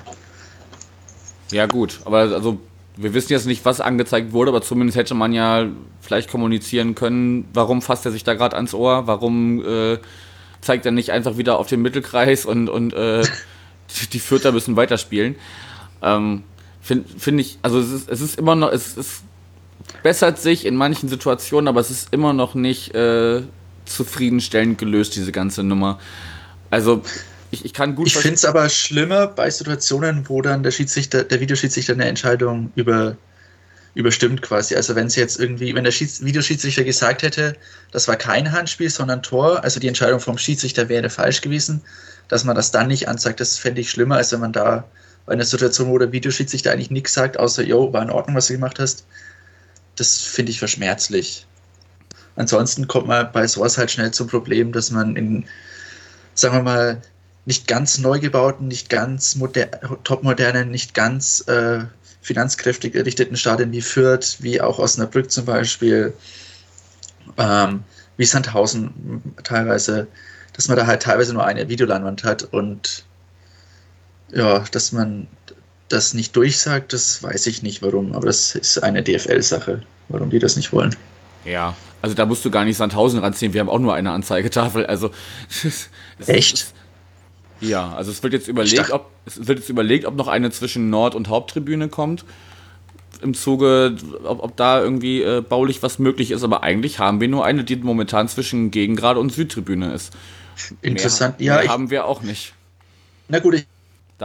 Ja, 1.51 1.67
gut, 1.67 2.01
aber 2.07 2.19
also 2.19 2.59
wir 2.97 3.13
wissen 3.15 3.33
jetzt 3.33 3.47
nicht, 3.47 3.65
was 3.65 3.81
angezeigt 3.81 4.33
wurde, 4.33 4.51
aber 4.51 4.63
zumindest 4.63 4.97
hätte 4.97 5.15
man 5.15 5.33
ja 5.33 5.67
vielleicht 6.01 6.31
kommunizieren 6.31 6.95
können, 6.95 7.49
warum 7.53 7.83
fasst 7.83 8.07
er 8.07 8.13
sich 8.13 8.25
da 8.25 8.35
gerade 8.35 8.57
ans 8.57 8.75
Ohr, 8.75 9.07
warum 9.07 9.65
äh, 9.65 9.99
zeigt 10.63 10.87
er 10.87 10.93
nicht 10.93 11.11
einfach 11.11 11.37
wieder 11.37 11.59
auf 11.59 11.67
den 11.67 11.83
Mittelkreis 11.83 12.47
und, 12.47 12.69
und 12.69 12.95
äh, 12.95 13.23
die 14.13 14.19
Fürther 14.19 14.53
müssen 14.53 14.77
weiterspielen. 14.77 15.37
Ähm, 16.03 16.45
finde 16.83 17.09
find 17.17 17.41
ich, 17.41 17.59
also 17.63 17.79
es 17.79 17.91
ist, 17.91 18.11
es 18.11 18.21
ist 18.21 18.39
immer 18.39 18.55
noch, 18.55 18.71
es, 18.73 18.97
es 18.97 19.23
bessert 20.03 20.39
sich 20.39 20.67
in 20.67 20.77
manchen 20.77 21.09
Situationen, 21.09 21.69
aber 21.69 21.81
es 21.81 21.91
ist 21.91 22.13
immer 22.13 22.33
noch 22.33 22.55
nicht 22.55 22.95
äh, 22.95 23.43
zufriedenstellend 23.87 24.79
gelöst, 24.79 25.17
diese 25.17 25.33
ganze 25.33 25.63
Nummer. 25.63 25.99
Also 26.71 27.03
ich, 27.51 27.65
ich 27.65 27.73
kann 27.73 27.95
gut. 27.95 28.07
Ich 28.07 28.17
finde 28.17 28.35
es 28.35 28.45
aber 28.45 28.69
schlimmer 28.69 29.27
bei 29.27 29.49
Situationen, 29.51 30.29
wo 30.29 30.43
dann 30.43 30.63
der 30.63 30.71
Schiedsrichter, 30.71 31.25
der 31.25 31.41
Videoschiedsrichter 31.41 31.93
eine 31.93 32.07
Entscheidung 32.07 32.73
über, 32.75 33.17
überstimmt 33.95 34.43
quasi. 34.43 34.75
Also 34.75 34.97
wenn 34.97 35.07
es 35.07 35.17
jetzt 35.17 35.39
irgendwie, 35.39 35.75
wenn 35.75 35.85
der 35.85 35.93
Schieds 35.93 36.25
Videoschiedsrichter 36.25 36.83
gesagt 36.83 37.23
hätte, 37.23 37.55
das 37.93 38.09
war 38.09 38.17
kein 38.17 38.51
Handspiel, 38.51 38.91
sondern 38.91 39.23
Tor, 39.23 39.63
also 39.63 39.79
die 39.79 39.89
Entscheidung 39.89 40.19
vom 40.19 40.39
Schiedsrichter 40.39 40.89
wäre 40.89 41.11
falsch 41.11 41.43
gewesen, 41.43 41.83
dass 42.29 42.45
man 42.45 42.57
das 42.57 42.71
dann 42.71 42.89
nicht 42.89 43.09
anzeigt, 43.09 43.41
das 43.41 43.59
fände 43.59 43.83
ich 43.83 43.91
schlimmer, 43.91 44.17
als 44.17 44.33
wenn 44.33 44.41
man 44.41 44.53
da 44.53 44.85
bei 45.27 45.33
einer 45.33 45.45
Situation, 45.45 45.89
wo 45.89 45.99
der 45.99 46.13
Videoschiedsrichter 46.13 46.73
eigentlich 46.73 46.91
nichts 46.91 47.15
sagt, 47.15 47.39
außer, 47.39 47.63
yo, 47.63 47.93
war 47.93 48.03
in 48.03 48.11
Ordnung, 48.11 48.37
was 48.37 48.49
du 48.49 48.55
gemacht 48.55 48.79
hast, 48.79 49.07
das 49.97 50.19
finde 50.19 50.51
ich 50.51 50.59
verschmerzlich. 50.59 51.47
Ansonsten 52.37 52.89
kommt 52.89 53.07
man 53.07 53.31
bei 53.33 53.47
sowas 53.47 53.77
halt 53.77 53.91
schnell 53.91 54.11
zum 54.11 54.27
Problem, 54.27 54.73
dass 54.73 54.91
man 54.91 55.17
in, 55.17 55.45
sagen 56.35 56.57
wir 56.57 56.63
mal, 56.63 57.03
nicht 57.45 57.67
ganz 57.67 57.99
neu 57.99 58.19
gebauten, 58.21 58.69
nicht 58.69 58.89
ganz 58.89 59.39
topmodernen, 60.05 60.71
nicht 60.71 60.95
ganz 60.95 61.47
äh, 61.49 61.81
finanzkräftig 62.23 62.95
errichteten 62.95 63.37
Stadien 63.37 63.73
wie 63.73 63.83
Fürth, 63.83 64.37
wie 64.41 64.61
auch 64.61 64.79
Osnabrück 64.79 65.31
zum 65.31 65.45
Beispiel, 65.45 66.15
ähm, 67.37 67.83
wie 68.17 68.25
Sandhausen 68.25 69.23
teilweise, 69.43 70.07
dass 70.53 70.69
man 70.69 70.77
da 70.77 70.87
halt 70.87 71.03
teilweise 71.03 71.35
nur 71.35 71.45
eine 71.45 71.69
Videoleinwand 71.69 72.23
hat 72.23 72.45
und 72.45 73.05
ja, 74.33 74.65
dass 74.71 74.93
man 74.93 75.27
das 75.89 76.15
nicht 76.15 76.35
durchsagt, 76.35 76.93
das 76.93 77.23
weiß 77.23 77.47
ich 77.47 77.63
nicht 77.63 77.83
warum, 77.83 78.15
aber 78.15 78.27
das 78.27 78.55
ist 78.55 78.83
eine 78.83 79.03
DFL-Sache, 79.03 79.83
warum 80.09 80.31
die 80.31 80.39
das 80.39 80.57
nicht 80.57 80.73
wollen. 80.73 80.97
Ja, 81.45 81.77
also 82.01 82.15
da 82.15 82.25
musst 82.25 82.45
du 82.45 82.51
gar 82.51 82.65
nicht 82.65 82.77
Sandhausen 82.77 83.21
ranziehen, 83.21 83.53
wir 83.53 83.61
haben 83.61 83.69
auch 83.69 83.79
nur 83.79 83.95
eine 83.95 84.11
Anzeigetafel, 84.11 84.87
also. 84.87 85.11
Echt? 86.27 86.55
Ist, 86.55 86.75
ja, 87.61 87.95
also 87.95 88.11
es 88.11 88.23
wird 88.23 88.33
jetzt 88.33 88.49
überlegt, 88.49 88.91
ob 88.91 89.11
es 89.25 89.47
wird 89.47 89.61
jetzt 89.61 89.69
überlegt, 89.69 90.05
ob 90.05 90.17
noch 90.17 90.29
eine 90.29 90.51
zwischen 90.51 90.91
Nord- 90.91 91.15
und 91.15 91.29
Haupttribüne 91.29 91.89
kommt. 91.89 92.25
Im 93.21 93.35
Zuge, 93.35 93.97
ob, 94.25 94.43
ob 94.43 94.57
da 94.57 94.83
irgendwie 94.83 95.23
äh, 95.23 95.43
baulich 95.43 95.81
was 95.81 96.01
möglich 96.01 96.33
ist, 96.33 96.43
aber 96.43 96.65
eigentlich 96.65 96.99
haben 96.99 97.21
wir 97.21 97.29
nur 97.29 97.45
eine, 97.45 97.63
die 97.63 97.77
momentan 97.77 98.27
zwischen 98.27 98.73
Gegengrade 98.73 99.21
und 99.21 99.33
Südtribüne 99.33 99.95
ist. 99.95 100.13
Interessant, 100.81 101.39
mehr, 101.39 101.55
mehr 101.55 101.65
ja. 101.65 101.71
haben 101.71 101.91
wir 101.91 102.07
auch 102.07 102.23
nicht. 102.23 102.53
Na 103.29 103.39
gut, 103.39 103.55
ich 103.55 103.67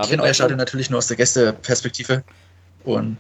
ich 0.04 0.10
kenne 0.10 0.24
euer 0.24 0.34
Stadion 0.34 0.58
natürlich 0.58 0.90
nur 0.90 1.00
aus 1.00 1.08
der 1.08 1.18
Gästeperspektive. 1.18 2.24
Und 2.84 3.18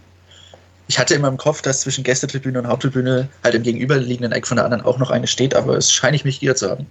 ich 0.87 0.97
hatte 0.97 1.13
immer 1.13 1.27
im 1.27 1.37
Kopf, 1.37 1.61
dass 1.61 1.81
zwischen 1.81 2.03
Gästetribüne 2.03 2.59
und 2.59 2.67
Haupttribüne 2.67 3.27
halt 3.43 3.55
im 3.55 3.63
gegenüberliegenden 3.63 4.31
Eck 4.31 4.47
von 4.47 4.57
der 4.57 4.65
anderen 4.65 4.83
auch 4.85 4.97
noch 4.97 5.11
eine 5.11 5.27
steht, 5.27 5.53
aber 5.53 5.77
es 5.77 5.91
scheine 5.91 6.15
ich 6.15 6.23
mich 6.23 6.37
hier 6.37 6.55
zu 6.55 6.69
haben. 6.69 6.87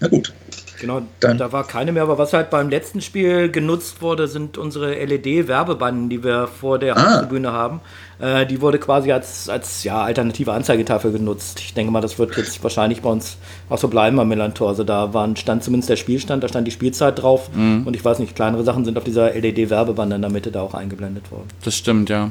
Na 0.00 0.08
gut. 0.08 0.32
Genau, 0.80 1.02
Dann. 1.20 1.38
da 1.38 1.52
war 1.52 1.64
keine 1.64 1.92
mehr, 1.92 2.02
aber 2.02 2.18
was 2.18 2.32
halt 2.32 2.50
beim 2.50 2.68
letzten 2.68 3.00
Spiel 3.00 3.50
genutzt 3.50 4.02
wurde, 4.02 4.28
sind 4.28 4.58
unsere 4.58 4.94
LED-Werbebanden, 4.94 6.08
die 6.08 6.24
wir 6.24 6.48
vor 6.48 6.78
der 6.78 6.96
ah. 6.96 7.02
Haupttribüne 7.02 7.52
haben. 7.52 7.80
Äh, 8.18 8.46
die 8.46 8.60
wurde 8.60 8.78
quasi 8.78 9.12
als, 9.12 9.48
als 9.48 9.84
ja, 9.84 10.02
alternative 10.02 10.52
Anzeigetafel 10.52 11.12
genutzt. 11.12 11.60
Ich 11.60 11.74
denke 11.74 11.92
mal, 11.92 12.00
das 12.00 12.18
wird 12.18 12.36
jetzt 12.36 12.62
wahrscheinlich 12.62 13.02
bei 13.02 13.10
uns 13.10 13.36
auch 13.68 13.78
so 13.78 13.88
bleiben 13.88 14.18
am 14.20 14.28
Millantor. 14.28 14.68
Also 14.68 14.84
da 14.84 15.14
war 15.14 15.26
ein 15.26 15.36
stand 15.36 15.64
zumindest 15.64 15.90
der 15.90 15.96
Spielstand, 15.96 16.42
da 16.42 16.48
stand 16.48 16.66
die 16.66 16.72
Spielzeit 16.72 17.20
drauf 17.20 17.50
mhm. 17.54 17.86
und 17.86 17.94
ich 17.94 18.04
weiß 18.04 18.18
nicht, 18.18 18.34
kleinere 18.34 18.64
Sachen 18.64 18.84
sind 18.84 18.98
auf 18.98 19.04
dieser 19.04 19.32
LED-Werbeband 19.32 20.12
in 20.12 20.22
der 20.22 20.30
Mitte 20.30 20.50
da 20.50 20.62
auch 20.62 20.74
eingeblendet 20.74 21.30
worden. 21.30 21.48
Das 21.62 21.76
stimmt, 21.76 22.10
ja 22.10 22.30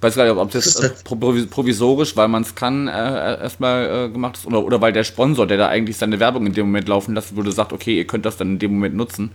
weiß 0.00 0.14
gar 0.14 0.24
nicht, 0.24 0.36
ob 0.36 0.50
das, 0.50 0.74
das 0.74 1.02
provisorisch, 1.02 2.16
weil 2.16 2.28
man 2.28 2.42
es 2.42 2.54
kann, 2.54 2.88
äh, 2.88 2.90
erstmal 3.42 4.06
äh, 4.06 4.08
gemacht 4.10 4.36
ist, 4.36 4.46
oder, 4.46 4.64
oder 4.64 4.80
weil 4.80 4.92
der 4.92 5.04
Sponsor, 5.04 5.46
der 5.46 5.56
da 5.56 5.68
eigentlich 5.68 5.96
seine 5.96 6.20
Werbung 6.20 6.46
in 6.46 6.52
dem 6.52 6.66
Moment 6.66 6.88
laufen 6.88 7.14
lassen 7.14 7.36
würde, 7.36 7.52
sagt, 7.52 7.72
okay, 7.72 7.96
ihr 7.96 8.06
könnt 8.06 8.24
das 8.24 8.36
dann 8.36 8.52
in 8.52 8.58
dem 8.58 8.74
Moment 8.74 8.94
nutzen. 8.96 9.32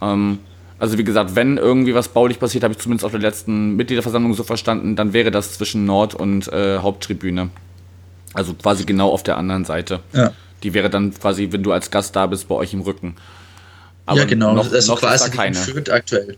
Ähm, 0.00 0.38
also 0.78 0.96
wie 0.96 1.04
gesagt, 1.04 1.34
wenn 1.34 1.58
irgendwie 1.58 1.94
was 1.94 2.08
baulich 2.08 2.38
passiert, 2.38 2.64
habe 2.64 2.72
ich 2.72 2.78
zumindest 2.78 3.04
auf 3.04 3.10
der 3.10 3.20
letzten 3.20 3.76
Mitgliederversammlung 3.76 4.34
so 4.34 4.44
verstanden, 4.44 4.96
dann 4.96 5.12
wäre 5.12 5.30
das 5.30 5.54
zwischen 5.54 5.84
Nord- 5.84 6.14
und 6.14 6.48
äh, 6.52 6.78
Haupttribüne. 6.78 7.50
Also 8.34 8.54
quasi 8.54 8.84
genau 8.84 9.10
auf 9.10 9.22
der 9.22 9.36
anderen 9.36 9.64
Seite. 9.64 10.00
Ja. 10.12 10.32
Die 10.62 10.74
wäre 10.74 10.90
dann 10.90 11.14
quasi, 11.14 11.48
wenn 11.50 11.62
du 11.62 11.72
als 11.72 11.90
Gast 11.90 12.14
da 12.14 12.26
bist, 12.26 12.48
bei 12.48 12.54
euch 12.54 12.74
im 12.74 12.80
Rücken. 12.80 13.16
Aber 14.06 14.20
ja, 14.20 14.24
genau. 14.24 14.54
Noch, 14.54 14.64
das 14.64 14.84
ist 14.84 14.88
noch 14.88 15.00
quasi 15.00 15.26
ist 15.26 15.36
da 15.36 15.36
keine. 15.36 15.92
aktuell. 15.92 16.36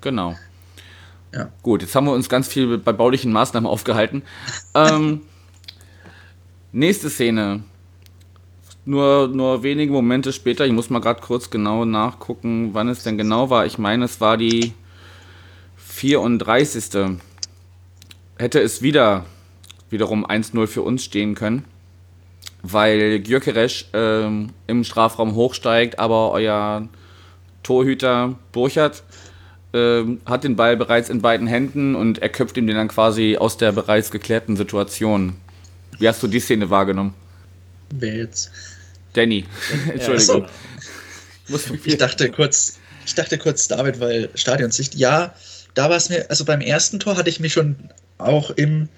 Genau. 0.00 0.36
Ja. 1.34 1.48
Gut, 1.62 1.82
jetzt 1.82 1.94
haben 1.94 2.06
wir 2.06 2.12
uns 2.12 2.28
ganz 2.28 2.48
viel 2.48 2.78
bei 2.78 2.92
baulichen 2.92 3.32
Maßnahmen 3.32 3.68
aufgehalten. 3.68 4.22
ähm, 4.74 5.22
nächste 6.72 7.10
Szene. 7.10 7.64
Nur, 8.84 9.28
nur 9.28 9.62
wenige 9.62 9.92
Momente 9.92 10.32
später, 10.32 10.66
ich 10.66 10.72
muss 10.72 10.90
mal 10.90 10.98
gerade 10.98 11.20
kurz 11.20 11.50
genau 11.50 11.84
nachgucken, 11.84 12.70
wann 12.72 12.88
es 12.88 13.04
denn 13.04 13.16
genau 13.16 13.48
war. 13.48 13.64
Ich 13.64 13.78
meine, 13.78 14.04
es 14.06 14.20
war 14.20 14.36
die 14.36 14.74
34. 15.76 17.18
Hätte 18.38 18.60
es 18.60 18.82
wieder 18.82 19.24
wiederum 19.88 20.26
1-0 20.26 20.66
für 20.66 20.82
uns 20.82 21.04
stehen 21.04 21.36
können, 21.36 21.64
weil 22.62 23.20
Gyökeresch 23.20 23.86
ähm, 23.92 24.50
im 24.66 24.82
Strafraum 24.82 25.34
hochsteigt, 25.36 25.98
aber 26.00 26.32
euer 26.32 26.88
Torhüter 27.62 28.34
Burchert 28.50 29.04
ähm, 29.74 30.20
hat 30.26 30.44
den 30.44 30.56
Ball 30.56 30.76
bereits 30.76 31.08
in 31.08 31.22
beiden 31.22 31.46
Händen 31.46 31.94
und 31.94 32.18
er 32.18 32.28
köpft 32.28 32.56
ihm 32.56 32.66
den 32.66 32.76
dann 32.76 32.88
quasi 32.88 33.36
aus 33.38 33.56
der 33.56 33.72
bereits 33.72 34.10
geklärten 34.10 34.56
Situation. 34.56 35.34
Wie 35.98 36.08
hast 36.08 36.22
du 36.22 36.28
die 36.28 36.40
Szene 36.40 36.70
wahrgenommen? 36.70 37.14
Wer 37.90 38.16
jetzt? 38.16 38.50
Danny. 39.12 39.44
Entschuldigung. 39.92 40.46
Ja, 41.48 41.58
so. 41.58 41.74
Ich 41.84 41.98
dachte 41.98 42.30
kurz, 42.30 42.78
ich 43.06 43.14
dachte 43.14 43.38
kurz 43.38 43.68
David, 43.68 44.00
weil 44.00 44.30
Stadionsicht. 44.34 44.94
Ja, 44.94 45.34
da 45.74 45.88
war 45.90 45.96
es 45.96 46.08
mir, 46.08 46.28
also 46.30 46.44
beim 46.44 46.60
ersten 46.60 47.00
Tor 47.00 47.16
hatte 47.16 47.30
ich 47.30 47.40
mich 47.40 47.52
schon 47.52 47.76
auch 48.18 48.50
im, 48.50 48.88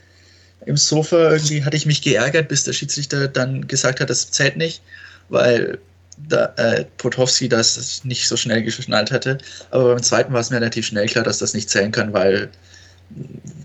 im 0.67 0.77
Sofa 0.77 1.33
irgendwie, 1.33 1.65
hatte 1.65 1.77
ich 1.77 1.87
mich 1.87 2.03
geärgert, 2.03 2.49
bis 2.49 2.65
der 2.65 2.73
Schiedsrichter 2.73 3.29
dann 3.29 3.67
gesagt 3.67 4.01
hat, 4.01 4.11
das 4.11 4.31
zählt 4.31 4.57
nicht, 4.57 4.83
weil 5.29 5.79
da, 6.17 6.53
äh, 6.57 6.85
Potowski 6.99 7.49
das 7.49 8.05
nicht 8.05 8.29
so 8.29 8.37
schnell 8.37 8.63
geschnallt 8.63 9.11
hatte. 9.11 9.39
Aber 9.71 9.95
beim 9.95 10.03
zweiten 10.03 10.33
war 10.33 10.41
es 10.41 10.51
mir 10.51 10.57
relativ 10.57 10.87
schnell 10.87 11.07
klar, 11.07 11.25
dass 11.25 11.39
das 11.39 11.55
nicht 11.55 11.71
zählen 11.71 11.93
kann, 11.93 12.13
weil 12.13 12.51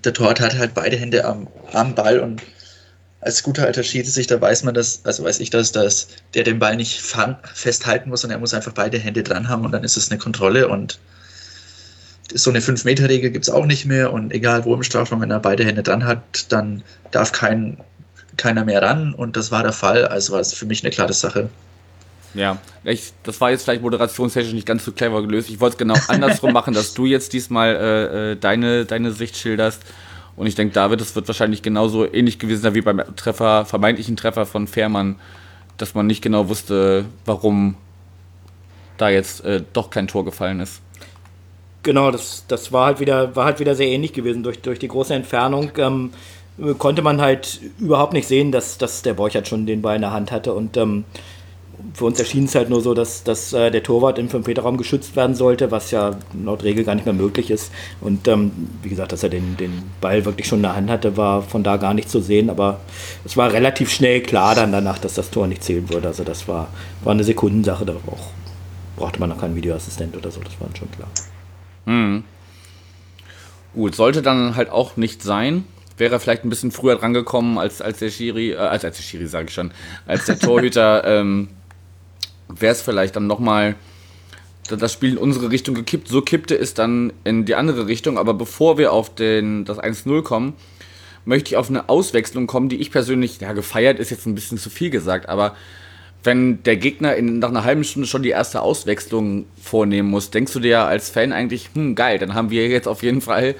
der 0.04 0.14
Torwart 0.14 0.40
hat 0.40 0.58
halt 0.58 0.74
beide 0.74 0.98
Hände 0.98 1.26
am, 1.26 1.48
am 1.74 1.96
Ball 1.96 2.20
und 2.20 2.42
als 3.22 3.44
guter 3.44 3.66
alter 3.66 3.84
Schiedsrichter 3.84 4.40
weiß 4.40 4.64
man 4.64 4.74
das, 4.74 5.02
also 5.04 5.24
weiß 5.24 5.40
ich 5.40 5.50
das, 5.50 5.72
dass 5.72 6.08
der 6.34 6.44
den 6.44 6.60
Ball 6.60 6.76
nicht 6.76 7.02
festhalten 7.02 8.10
muss, 8.10 8.22
sondern 8.22 8.38
er 8.38 8.42
muss 8.42 8.54
einfach 8.54 8.74
beide 8.74 8.98
Hände 8.98 9.24
dran 9.24 9.50
haben 9.50 9.66
und 9.66 9.72
dann 9.72 9.84
ist 9.84 9.98
es 9.98 10.10
eine 10.10 10.20
Kontrolle 10.20 10.70
und 10.70 11.00
so 12.34 12.50
eine 12.50 12.60
5-Meter-Regel 12.60 13.32
gibt 13.32 13.46
es 13.46 13.50
auch 13.50 13.66
nicht 13.66 13.86
mehr 13.86 14.14
und 14.14 14.32
egal 14.32 14.64
wo 14.64 14.74
im 14.74 14.84
Strafraum, 14.84 15.22
wenn 15.22 15.32
er 15.32 15.40
beide 15.40 15.66
Hände 15.66 15.84
dran 15.84 16.06
hat, 16.06 16.46
dann 16.50 16.84
darf 17.12 17.32
kein, 17.32 17.78
keiner 18.38 18.64
mehr 18.64 18.82
ran 18.82 19.14
und 19.14 19.36
das 19.36 19.52
war 19.52 19.64
der 19.64 19.74
Fall, 19.74 20.06
also 20.06 20.34
war 20.34 20.40
es 20.40 20.54
für 20.54 20.66
mich 20.66 20.84
eine 20.84 20.92
klare 20.92 21.14
Sache. 21.14 21.50
Ja, 22.34 22.58
ich, 22.84 23.14
das 23.24 23.42
war 23.42 23.52
jetzt 23.52 23.64
vielleicht 23.64 23.82
moderationstechnisch 23.82 24.54
nicht 24.54 24.68
ganz 24.68 24.86
so 24.86 24.92
clever 24.92 25.22
gelöst. 25.22 25.50
Ich 25.50 25.60
wollte 25.60 25.74
es 25.74 25.78
genau 25.78 25.96
andersrum 26.08 26.54
machen, 26.54 26.74
dass 26.74 26.94
du 26.94 27.06
jetzt 27.06 27.34
diesmal 27.34 27.76
äh, 27.76 28.32
äh, 28.32 28.36
deine, 28.36 28.86
deine 28.86 29.12
Sicht 29.12 29.38
schilderst. 29.38 29.84
Und 30.36 30.48
ich 30.48 30.56
denke, 30.56 30.74
David, 30.74 31.02
es 31.02 31.16
wird 31.16 31.28
wahrscheinlich 31.28 31.62
genauso 31.62 32.12
ähnlich 32.12 32.40
gewesen 32.40 32.62
sein 32.62 32.76
wie 32.76 32.82
beim 32.82 33.02
Treffer, 33.16 33.66
vermeintlichen 33.66 34.16
Treffer 34.16 34.46
von 34.46 34.68
Fährmann, 34.68 35.16
dass 35.78 35.96
man 35.96 36.08
nicht 36.08 36.22
genau 36.22 36.48
wusste, 36.48 37.06
warum 37.26 37.76
da 38.98 39.10
jetzt 39.10 39.44
äh, 39.44 39.64
doch 39.74 39.90
kein 39.90 40.08
Tor 40.08 40.24
gefallen 40.24 40.60
ist. 40.60 40.82
Genau, 41.84 42.12
das, 42.12 42.46
das 42.48 42.72
war 42.72 42.88
halt 42.88 43.00
wieder, 43.00 43.36
war 43.36 43.46
halt 43.46 43.60
wieder 43.60 43.76
sehr 43.76 43.88
ähnlich 43.88 44.14
gewesen. 44.14 44.44
Durch, 44.44 44.62
durch 44.62 44.80
die 44.80 44.88
große 44.88 45.14
Entfernung 45.14 45.72
ähm, 45.78 46.12
konnte 46.78 47.02
man 47.02 47.22
halt 47.22 47.60
überhaupt 47.80 48.14
nicht 48.14 48.28
sehen, 48.28 48.52
dass, 48.52 48.78
dass 48.78 49.02
der 49.02 49.14
Borchert 49.14 49.48
schon 49.48 49.66
den 49.66 49.82
Ball 49.82 49.96
in 49.96 50.02
der 50.02 50.12
Hand 50.12 50.32
hatte. 50.32 50.54
Und 50.54 50.78
ähm, 50.78 51.06
für 51.94 52.06
uns 52.06 52.20
erschien 52.20 52.46
es 52.46 52.56
halt 52.56 52.70
nur 52.70 52.82
so, 52.82 52.94
dass, 52.94 53.24
dass 53.24 53.54
äh, 53.54 53.72
der 53.72 53.84
Torwart 53.84 54.20
im 54.20 54.30
5-Meter-Raum 54.30 54.78
geschützt 54.78 55.16
werden 55.16 55.36
sollte, 55.36 55.72
was 55.72 55.92
ja 55.92 56.18
laut 56.44 56.64
Regel 56.64 56.84
gar 56.84 56.96
nicht 56.96 57.06
mehr 57.06 57.14
möglich 57.14 57.52
ist. 57.52 57.72
Und 58.02 58.28
ähm, 58.28 58.52
wie 58.84 58.90
gesagt, 58.90 59.12
dass 59.12 59.24
er 59.24 59.30
den, 59.30 59.58
den 59.58 59.84
Ball 60.02 60.26
wirklich 60.26 60.48
schon 60.48 60.60
in 60.60 60.64
der 60.64 60.76
Hand 60.76 60.90
hatte, 60.90 61.18
war 61.18 61.42
von 61.42 61.64
da 61.64 61.78
gar 61.78 61.94
nicht 61.94 62.10
zu 62.10 62.20
sehen. 62.22 62.50
Aber 62.50 62.80
es 63.26 63.38
war 63.38 63.54
relativ 63.54 63.92
schnell 63.92 64.22
klar 64.22 64.56
dann 64.56 64.72
danach, 64.72 65.00
dass 65.00 65.14
das 65.14 65.32
Tor 65.32 65.48
nicht 65.48 65.64
zählen 65.64 65.90
würde. 65.90 66.08
Also 66.08 66.24
das 66.24 66.48
war, 66.48 66.68
war 67.04 67.14
eine 67.14 67.24
Sekundensache. 67.24 67.86
Da 67.86 67.94
auch, 67.94 68.32
brauchte 68.98 69.20
man 69.20 69.30
noch 69.30 69.40
keinen 69.40 69.56
Videoassistent 69.56 70.16
oder 70.16 70.32
so, 70.32 70.42
das 70.42 70.60
war 70.60 70.68
schon 70.78 70.92
klar. 70.92 71.10
Hm. 71.86 72.24
Gut, 73.74 73.96
sollte 73.96 74.22
dann 74.22 74.56
halt 74.56 74.70
auch 74.70 74.98
nicht 74.98 75.22
sein. 75.24 75.64
Wäre 75.98 76.20
vielleicht 76.20 76.46
ein 76.46 76.50
bisschen 76.50 76.72
früher 76.72 76.96
drangekommen, 76.96 77.58
als, 77.58 77.82
als 77.82 78.00
der 78.00 78.10
Schiri, 78.10 78.52
äh, 78.52 78.58
als, 78.58 78.86
als 78.86 78.98
der 78.98 79.04
Schiri, 79.04 79.28
sage 79.28 79.48
ich 79.48 79.54
schon, 79.54 79.72
als 80.06 80.26
der 80.26 80.40
Torhüter 80.40 81.04
ähm, 81.06 81.50
wäre 82.50 82.74
es 82.74 82.82
vielleicht 82.82 83.16
dann 83.16 83.28
nochmal 83.28 83.76
das 84.70 84.94
Spiel 84.94 85.14
in 85.14 85.18
unsere 85.18 85.50
Richtung 85.50 85.74
gekippt. 85.74 86.08
So 86.08 86.22
kippte 86.22 86.56
es 86.56 86.74
dann 86.74 87.14
in 87.24 87.46
die 87.46 87.56
andere 87.56 87.88
Richtung. 87.88 88.18
Aber 88.18 88.34
bevor 88.34 88.78
wir 88.78 88.94
auf 88.94 89.14
den, 89.16 89.66
das 89.66 89.80
1-0 89.80 90.22
kommen, 90.22 90.54
möchte 91.26 91.50
ich 91.50 91.58
auf 91.58 91.70
eine 91.70 91.90
Auswechslung 91.90 92.48
kommen, 92.48 92.70
die 92.70 92.78
ich 92.78 92.92
persönlich, 92.92 93.40
ja, 93.40 93.54
gefeiert 93.54 94.00
ist 94.00 94.10
jetzt 94.10 94.26
ein 94.26 94.36
bisschen 94.36 94.58
zu 94.58 94.70
viel 94.70 94.90
gesagt, 94.90 95.30
aber 95.30 95.56
wenn 96.24 96.62
der 96.64 96.76
Gegner 96.76 97.16
in, 97.16 97.40
nach 97.40 97.50
einer 97.50 97.64
halben 97.64 97.84
Stunde 97.84 98.08
schon 98.08 98.24
die 98.24 98.30
erste 98.30 98.62
Auswechslung 98.62 99.46
vornehmen 99.62 100.10
muss, 100.10 100.32
denkst 100.32 100.52
du 100.52 100.60
dir 100.60 100.82
als 100.82 101.10
Fan 101.10 101.32
eigentlich, 101.32 101.70
hm, 101.74 101.96
geil, 101.96 102.20
dann 102.20 102.34
haben 102.34 102.50
wir 102.50 102.68
jetzt 102.68 102.88
auf 102.88 103.04
jeden 103.04 103.22
Fall 103.22 103.56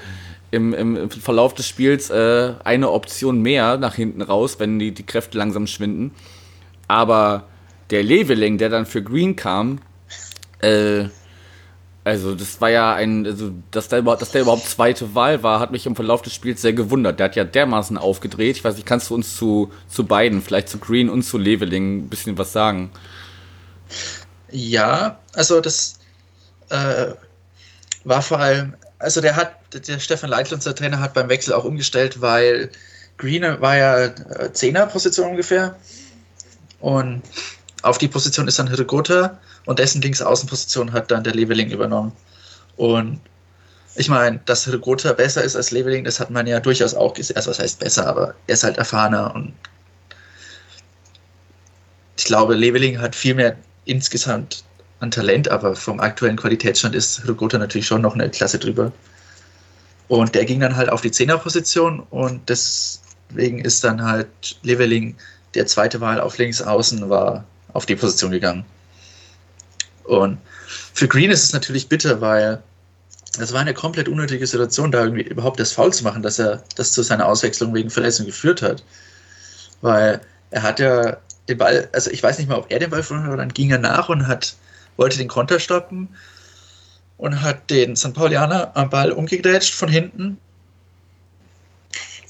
im, 0.52 0.74
im 0.74 1.10
Verlauf 1.10 1.54
des 1.54 1.68
Spiels 1.68 2.10
äh, 2.10 2.54
eine 2.64 2.92
Option 2.92 3.42
mehr 3.42 3.78
nach 3.78 3.96
hinten 3.96 4.22
raus, 4.22 4.56
wenn 4.60 4.80
die, 4.80 4.92
die 4.92 5.06
Kräfte 5.06 5.38
langsam 5.38 5.68
schwinden. 5.68 6.12
Aber 6.88 7.46
der 7.90 8.04
Leveling, 8.04 8.58
der 8.58 8.70
dann 8.70 8.86
für 8.86 9.04
Green 9.04 9.36
kam, 9.36 9.80
äh, 10.62 11.06
also 12.10 12.34
das 12.34 12.60
war 12.60 12.70
ja 12.70 12.94
ein, 12.94 13.26
also 13.26 13.54
dass 13.72 13.90
der, 13.90 14.02
dass 14.02 14.32
der 14.32 14.42
überhaupt 14.42 14.66
zweite 14.66 15.14
Wahl 15.14 15.44
war, 15.44 15.60
hat 15.60 15.72
mich 15.72 15.86
im 15.86 15.96
Verlauf 15.96 16.22
des 16.22 16.34
Spiels 16.34 16.62
sehr 16.62 16.74
gewundert. 16.74 17.20
Der 17.20 17.26
hat 17.26 17.36
ja 17.36 17.44
dermaßen 17.44 17.98
aufgedreht. 17.98 18.58
Ich 18.58 18.64
weiß 18.64 18.76
nicht, 18.76 18.88
kannst 18.88 19.10
du 19.10 19.16
uns 19.16 19.36
zu, 19.36 19.72
zu 19.88 20.06
beiden, 20.06 20.42
vielleicht 20.42 20.70
zu 20.70 20.80
Green 20.80 21.10
und 21.10 21.24
zu 21.24 21.38
Leveling, 21.38 21.98
ein 21.98 22.10
bisschen 22.10 22.38
was 22.38 22.54
sagen? 22.54 22.90
Ja, 24.50 25.20
also 25.34 25.62
das 25.62 26.00
äh, 26.70 27.08
war 28.06 28.22
vor 28.22 28.40
allem, 28.40 28.76
also 28.98 29.22
der 29.22 29.36
hat, 29.36 29.56
der 29.88 30.00
Stefan 30.00 30.30
Leitl, 30.30 30.56
unser 30.56 30.74
Trainer, 30.74 31.00
hat 31.00 31.14
beim 31.14 31.30
Wechsel 31.30 31.54
auch 31.54 31.66
umgestellt, 31.66 32.22
weil 32.22 32.72
Green 33.18 33.44
war 33.62 33.78
ja 33.78 34.06
äh, 34.06 34.52
Zehner-Position 34.52 35.32
ungefähr 35.32 35.76
und 36.80 37.22
auf 37.82 37.98
die 37.98 38.08
Position 38.08 38.48
ist 38.48 38.60
dann 38.60 38.68
Hirgota 38.68 39.40
und 39.66 39.80
dessen 39.80 40.02
Linksaußenposition 40.02 40.92
hat 40.92 41.12
dann 41.12 41.24
der 41.24 41.34
Leveling 41.34 41.72
übernommen. 41.72 42.12
Und 42.76 43.20
ich 43.96 44.10
meine, 44.10 44.40
dass 44.46 44.66
Hirgota 44.66 45.14
besser 45.14 45.44
ist 45.44 45.56
als 45.56 45.72
Leveling, 45.72 46.04
das 46.04 46.20
hat 46.20 46.30
man 46.30 46.48
ja 46.48 46.60
durchaus 46.60 46.94
auch 46.94 47.14
gesehen. 47.14 47.36
Also, 47.38 47.50
was 47.50 47.60
heißt 47.60 47.80
besser, 47.80 48.08
aber 48.08 48.36
er 48.48 48.54
ist 48.54 48.64
halt 48.64 48.78
erfahrener 48.78 49.34
und 49.34 49.54
ich 52.18 52.26
glaube, 52.26 52.54
Leveling 52.54 53.00
hat 53.00 53.16
viel 53.16 53.34
mehr 53.34 53.56
insgesamt 53.86 54.64
an 55.00 55.10
Talent, 55.10 55.50
aber 55.50 55.76
vom 55.76 56.02
aktuellen 56.02 56.36
Qualitätsstand 56.36 56.94
ist 56.94 57.24
Hirgota 57.24 57.58
natürlich 57.58 57.88
schon 57.88 58.02
noch 58.02 58.14
eine 58.14 58.30
Klasse 58.30 58.60
drüber. 58.60 58.92
Und 60.10 60.36
der 60.36 60.44
ging 60.44 60.60
dann 60.60 60.76
halt 60.76 60.90
auf 60.90 61.02
die 61.02 61.12
Zehnerposition 61.12 62.02
und 62.10 62.50
deswegen 62.50 63.60
ist 63.60 63.84
dann 63.84 64.04
halt 64.04 64.28
Leveling 64.64 65.16
der 65.54 65.66
zweite 65.68 66.02
Wahl 66.02 66.20
auf 66.20 66.38
links 66.38 66.62
außen 66.62 67.10
war 67.10 67.46
auf 67.74 67.86
die 67.86 67.96
Position 67.96 68.32
gegangen. 68.32 68.66
Und 70.04 70.38
für 70.94 71.08
Green 71.08 71.32
ist 71.32 71.44
es 71.44 71.54
natürlich 71.54 71.88
bitter, 71.88 72.20
weil 72.22 72.62
es 73.38 73.54
war 73.54 73.62
eine 73.62 73.74
komplett 73.74 74.10
unnötige 74.10 74.46
Situation, 74.48 74.92
da 74.92 75.04
irgendwie 75.04 75.24
überhaupt 75.24 75.60
das 75.60 75.72
Foul 75.72 75.94
zu 75.94 76.04
machen, 76.04 76.24
dass 76.24 76.40
er 76.40 76.64
das 76.76 76.94
zu 76.94 77.04
seiner 77.04 77.28
Auswechslung 77.28 77.74
wegen 77.74 77.90
Verletzung 77.90 78.26
geführt 78.26 78.62
hat. 78.62 78.84
Weil 79.82 80.22
er 80.50 80.64
hat 80.64 80.80
ja 80.80 81.18
den 81.48 81.58
Ball, 81.58 81.90
also 81.94 82.10
ich 82.12 82.24
weiß 82.24 82.38
nicht 82.40 82.50
mal, 82.50 82.58
ob 82.58 82.72
er 82.72 82.80
den 82.80 82.90
Ball 82.90 83.04
verloren 83.04 83.26
hat, 83.26 83.34
aber 83.34 83.42
dann 83.42 83.54
ging 83.54 83.70
er 83.70 83.78
nach 83.78 84.10
und 84.10 84.28
hat, 84.28 84.56
wollte 84.98 85.18
den 85.18 85.28
Konter 85.28 85.60
stoppen 85.60 86.10
und 87.18 87.42
hat 87.42 87.70
den 87.70 87.96
St. 87.96 88.14
Paulianer 88.14 88.72
am 88.76 88.90
Ball 88.90 89.12
umgegrätscht 89.12 89.74
von 89.74 89.90
hinten. 89.90 90.38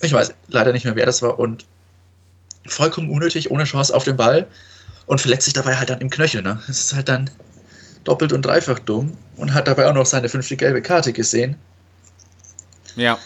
Ich 0.01 0.13
weiß 0.13 0.33
leider 0.47 0.73
nicht 0.73 0.85
mehr, 0.85 0.95
wer 0.95 1.05
das 1.05 1.21
war 1.21 1.39
und 1.39 1.65
vollkommen 2.65 3.09
unnötig, 3.09 3.51
ohne 3.51 3.63
Chance 3.63 3.95
auf 3.95 4.03
den 4.03 4.17
Ball 4.17 4.47
und 5.09 5.19
verletzt 5.19 5.45
sich 5.45 5.53
dabei 5.53 5.75
halt 5.75 5.89
dann 5.89 6.01
im 6.01 6.11
Knöchel. 6.11 6.43
Ne? 6.43 6.59
Das 6.67 6.79
ist 6.79 6.95
halt 6.95 7.09
dann 7.09 7.31
doppelt 8.03 8.31
und 8.31 8.43
dreifach 8.45 8.77
dumm 8.77 9.17
und 9.37 9.55
hat 9.55 9.67
dabei 9.67 9.89
auch 9.89 9.93
noch 9.95 10.05
seine 10.05 10.29
fünfte 10.29 10.55
gelbe 10.55 10.83
Karte 10.83 11.13
gesehen. 11.13 11.55
Ja. 12.95 13.17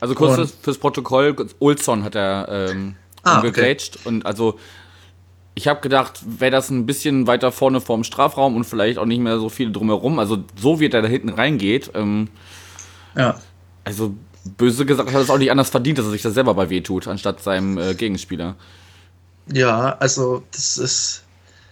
Also 0.00 0.14
kurz 0.14 0.34
fürs, 0.34 0.52
fürs, 0.62 0.76
Protokoll, 0.76 1.34
Olson 1.60 2.04
hat 2.04 2.14
er 2.14 2.48
ähm, 2.50 2.94
ah, 3.22 3.36
umgegrätscht 3.36 3.96
okay. 3.96 4.08
und 4.08 4.26
also 4.26 4.58
ich 5.54 5.66
habe 5.66 5.80
gedacht, 5.80 6.20
wäre 6.26 6.50
das 6.50 6.68
ein 6.68 6.84
bisschen 6.84 7.26
weiter 7.26 7.52
vorne 7.52 7.80
vorm 7.80 8.04
Strafraum 8.04 8.54
und 8.54 8.64
vielleicht 8.64 8.98
auch 8.98 9.06
nicht 9.06 9.20
mehr 9.20 9.38
so 9.38 9.48
viel 9.48 9.72
drumherum, 9.72 10.18
also 10.18 10.44
so 10.60 10.78
wie 10.78 10.86
er 10.86 11.02
da 11.02 11.08
hinten 11.08 11.30
reingeht, 11.30 11.90
ähm, 11.94 12.28
ja. 13.16 13.40
also 13.82 14.14
böse 14.44 14.84
gesagt, 14.84 15.10
hat 15.10 15.22
es 15.22 15.30
auch 15.30 15.38
nicht 15.38 15.50
anders 15.50 15.70
verdient, 15.70 15.96
dass 15.96 16.04
er 16.04 16.12
sich 16.12 16.22
das 16.22 16.34
selber 16.34 16.52
bei 16.52 16.68
weh 16.68 16.82
tut, 16.82 17.08
anstatt 17.08 17.42
seinem 17.42 17.78
äh, 17.78 17.94
Gegenspieler. 17.94 18.56
Ja, 19.52 19.96
also 19.98 20.42
das 20.52 20.78
ist, 20.78 21.22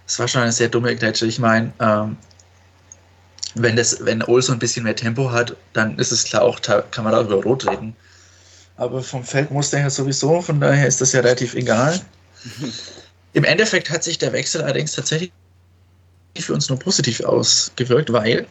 das 0.06 0.18
war 0.18 0.28
schon 0.28 0.42
eine 0.42 0.52
sehr 0.52 0.68
dumme 0.68 0.96
Grätsche. 0.96 1.26
Ich 1.26 1.38
meine, 1.38 1.72
ähm, 1.80 2.16
wenn 3.54 3.76
das, 3.76 4.04
wenn 4.04 4.22
Olso 4.22 4.52
ein 4.52 4.58
bisschen 4.58 4.84
mehr 4.84 4.96
Tempo 4.96 5.30
hat, 5.30 5.56
dann 5.72 5.98
ist 5.98 6.12
es 6.12 6.24
klar 6.24 6.42
auch, 6.42 6.60
kann 6.60 7.04
man 7.04 7.12
da 7.12 7.20
über 7.22 7.42
Rot 7.42 7.68
reden. 7.68 7.96
Aber 8.76 9.02
vom 9.02 9.24
Feld 9.24 9.50
muss 9.50 9.70
der 9.70 9.80
ja 9.80 9.90
sowieso, 9.90 10.42
von 10.42 10.60
daher 10.60 10.86
ist 10.86 11.00
das 11.00 11.12
ja 11.12 11.20
relativ 11.20 11.54
egal. 11.54 12.00
Im 13.32 13.44
Endeffekt 13.44 13.90
hat 13.90 14.04
sich 14.04 14.18
der 14.18 14.32
Wechsel 14.32 14.62
allerdings 14.62 14.92
tatsächlich 14.92 15.32
für 16.38 16.54
uns 16.54 16.68
nur 16.68 16.78
positiv 16.78 17.20
ausgewirkt, 17.20 18.12
weil, 18.12 18.46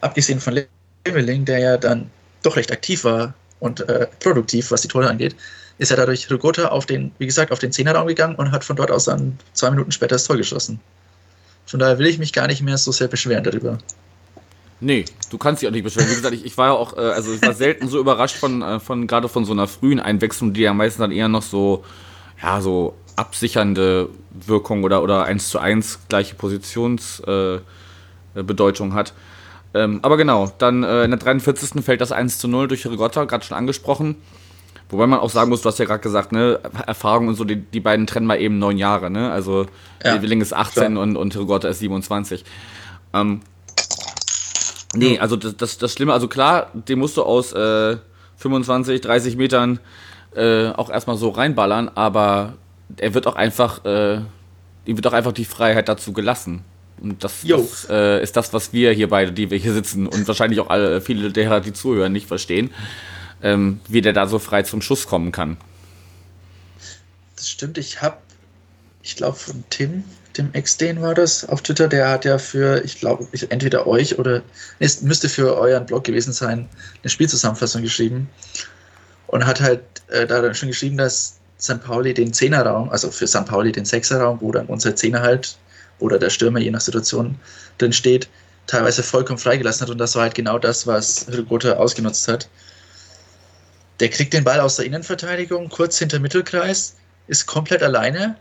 abgesehen 0.00 0.40
von 0.40 0.60
Leveling, 1.04 1.44
der 1.44 1.58
ja 1.58 1.76
dann 1.76 2.10
doch 2.42 2.56
recht 2.56 2.72
aktiv 2.72 3.04
war 3.04 3.34
und 3.60 3.80
äh, 3.88 4.08
produktiv, 4.18 4.70
was 4.72 4.82
die 4.82 4.88
Tore 4.88 5.08
angeht, 5.08 5.36
ist 5.78 5.90
er 5.90 5.96
dadurch 5.96 6.30
Rigota 6.30 6.68
auf 6.68 6.86
den, 6.86 7.12
wie 7.18 7.26
gesagt, 7.26 7.52
auf 7.52 7.58
den 7.58 7.72
Zehnerraum 7.72 8.06
gegangen 8.06 8.36
und 8.36 8.52
hat 8.52 8.64
von 8.64 8.76
dort 8.76 8.90
aus 8.90 9.04
dann 9.04 9.38
zwei 9.52 9.70
Minuten 9.70 9.92
später 9.92 10.14
das 10.14 10.24
Tor 10.24 10.36
geschossen. 10.36 10.80
Von 11.66 11.80
daher 11.80 11.98
will 11.98 12.06
ich 12.06 12.18
mich 12.18 12.32
gar 12.32 12.46
nicht 12.46 12.62
mehr 12.62 12.78
so 12.78 12.92
sehr 12.92 13.08
beschweren 13.08 13.44
darüber. 13.44 13.78
Nee, 14.80 15.04
du 15.30 15.38
kannst 15.38 15.62
dich 15.62 15.68
auch 15.68 15.72
nicht 15.72 15.84
beschweren. 15.84 16.10
Wie 16.10 16.14
gesagt, 16.16 16.34
ich, 16.34 16.44
ich 16.44 16.58
war 16.58 16.66
ja 16.68 16.72
auch, 16.72 16.96
äh, 16.96 17.00
also 17.00 17.32
ich 17.32 17.40
war 17.42 17.54
selten 17.54 17.86
so 17.88 18.00
überrascht 18.00 18.36
von, 18.36 18.62
äh, 18.62 18.80
von 18.80 19.06
gerade 19.06 19.28
von 19.28 19.44
so 19.44 19.52
einer 19.52 19.68
frühen 19.68 20.00
Einwechslung, 20.00 20.52
die 20.52 20.62
ja 20.62 20.74
meistens 20.74 21.00
dann 21.00 21.12
eher 21.12 21.28
noch 21.28 21.42
so, 21.42 21.84
ja, 22.42 22.60
so 22.60 22.96
absichernde 23.14 24.08
Wirkung 24.30 24.82
oder, 24.82 25.02
oder 25.02 25.24
1 25.24 25.50
zu 25.50 25.58
1 25.58 26.00
gleiche 26.08 26.34
Positionsbedeutung 26.34 27.62
äh, 28.90 28.94
hat. 28.94 29.12
Ähm, 29.74 30.00
aber 30.02 30.16
genau, 30.16 30.52
dann 30.58 30.82
äh, 30.82 31.04
in 31.04 31.10
der 31.10 31.20
43. 31.20 31.84
fällt 31.84 32.00
das 32.00 32.12
1 32.12 32.38
zu 32.38 32.48
0 32.48 32.68
durch 32.68 32.86
Rigotta, 32.86 33.24
gerade 33.24 33.44
schon 33.44 33.56
angesprochen. 33.56 34.16
Wobei 34.92 35.06
man 35.06 35.20
auch 35.20 35.30
sagen 35.30 35.48
muss, 35.48 35.62
du 35.62 35.70
hast 35.70 35.78
ja 35.78 35.86
gerade 35.86 36.02
gesagt, 36.02 36.32
ne, 36.32 36.60
Erfahrung 36.86 37.28
und 37.28 37.34
so, 37.34 37.44
die, 37.44 37.56
die 37.56 37.80
beiden 37.80 38.06
trennen 38.06 38.26
mal 38.26 38.38
eben 38.38 38.58
neun 38.58 38.76
Jahre, 38.76 39.10
ne? 39.10 39.32
Also 39.32 39.64
ja, 40.04 40.20
Willing 40.20 40.42
ist 40.42 40.52
18 40.52 40.92
klar. 40.92 41.02
und, 41.02 41.16
und 41.16 41.34
Rigotta 41.34 41.68
ist 41.68 41.78
27. 41.78 42.44
Ähm, 43.14 43.40
nee, 44.94 45.18
also 45.18 45.36
das, 45.36 45.56
das, 45.56 45.78
das 45.78 45.94
Schlimme, 45.94 46.12
also 46.12 46.28
klar, 46.28 46.70
den 46.74 46.98
musst 46.98 47.16
du 47.16 47.22
aus 47.22 47.54
äh, 47.54 47.96
25, 48.36 49.00
30 49.00 49.36
Metern 49.36 49.80
äh, 50.36 50.68
auch 50.68 50.90
erstmal 50.90 51.16
so 51.16 51.30
reinballern, 51.30 51.90
aber 51.94 52.52
er 52.98 53.14
wird 53.14 53.26
auch 53.26 53.36
einfach, 53.36 53.86
äh, 53.86 54.16
ihm 54.84 54.96
wird 54.96 55.06
auch 55.06 55.14
einfach 55.14 55.32
die 55.32 55.46
Freiheit 55.46 55.88
dazu 55.88 56.12
gelassen. 56.12 56.64
Und 57.00 57.24
das, 57.24 57.40
das 57.48 57.86
äh, 57.88 58.22
ist 58.22 58.36
das, 58.36 58.52
was 58.52 58.74
wir 58.74 58.92
hier 58.92 59.08
beide, 59.08 59.32
die 59.32 59.50
wir 59.50 59.56
hier 59.56 59.72
sitzen 59.72 60.06
und 60.06 60.28
wahrscheinlich 60.28 60.60
auch 60.60 60.68
alle, 60.68 61.00
viele 61.00 61.32
derer, 61.32 61.60
die 61.60 61.72
zuhören, 61.72 62.12
nicht 62.12 62.28
verstehen, 62.28 62.70
ähm, 63.42 63.80
wie 63.88 64.00
der 64.00 64.12
da 64.12 64.26
so 64.26 64.38
frei 64.38 64.62
zum 64.62 64.82
Schuss 64.82 65.06
kommen 65.06 65.32
kann. 65.32 65.56
Das 67.36 67.48
stimmt, 67.48 67.78
ich 67.78 68.02
habe, 68.02 68.18
ich 69.02 69.16
glaube 69.16 69.36
von 69.36 69.64
Tim, 69.70 70.04
dem 70.36 70.52
Ex-Den 70.54 71.02
war 71.02 71.14
das 71.14 71.48
auf 71.48 71.62
Twitter, 71.62 71.88
der 71.88 72.08
hat 72.08 72.24
ja 72.24 72.38
für, 72.38 72.82
ich 72.84 73.00
glaube, 73.00 73.26
entweder 73.50 73.86
euch 73.86 74.18
oder, 74.18 74.42
es 74.78 75.02
müsste 75.02 75.28
für 75.28 75.56
euren 75.56 75.86
Blog 75.86 76.04
gewesen 76.04 76.32
sein, 76.32 76.68
eine 77.02 77.10
Spielzusammenfassung 77.10 77.82
geschrieben 77.82 78.30
und 79.26 79.44
hat 79.44 79.60
halt 79.60 79.82
äh, 80.08 80.26
da 80.26 80.40
dann 80.40 80.54
schon 80.54 80.68
geschrieben, 80.68 80.96
dass 80.96 81.38
St. 81.60 81.82
Pauli 81.82 82.12
den 82.12 82.32
Zehnerraum, 82.32 82.90
also 82.90 83.10
für 83.10 83.26
St. 83.26 83.46
Pauli 83.46 83.72
den 83.72 83.84
Sechserraum, 83.84 84.38
wo 84.40 84.52
dann 84.52 84.66
unser 84.66 84.96
Zehner 84.96 85.22
halt 85.22 85.56
oder 86.00 86.18
der 86.18 86.30
Stürmer, 86.30 86.58
je 86.58 86.70
nach 86.70 86.80
Situation, 86.80 87.36
drin 87.78 87.92
steht, 87.92 88.28
teilweise 88.66 89.02
vollkommen 89.02 89.38
freigelassen 89.38 89.82
hat. 89.82 89.90
Und 89.90 89.98
das 89.98 90.16
war 90.16 90.22
halt 90.22 90.34
genau 90.34 90.58
das, 90.58 90.86
was 90.86 91.26
Hürgotha 91.28 91.74
ausgenutzt 91.74 92.26
hat. 92.26 92.48
Der 94.02 94.08
kriegt 94.08 94.32
den 94.32 94.42
Ball 94.42 94.58
aus 94.58 94.74
der 94.74 94.84
Innenverteidigung, 94.84 95.68
kurz 95.68 95.96
hinter 95.96 96.18
Mittelkreis, 96.18 96.96
ist 97.28 97.46
komplett 97.46 97.84
alleine, 97.84 98.36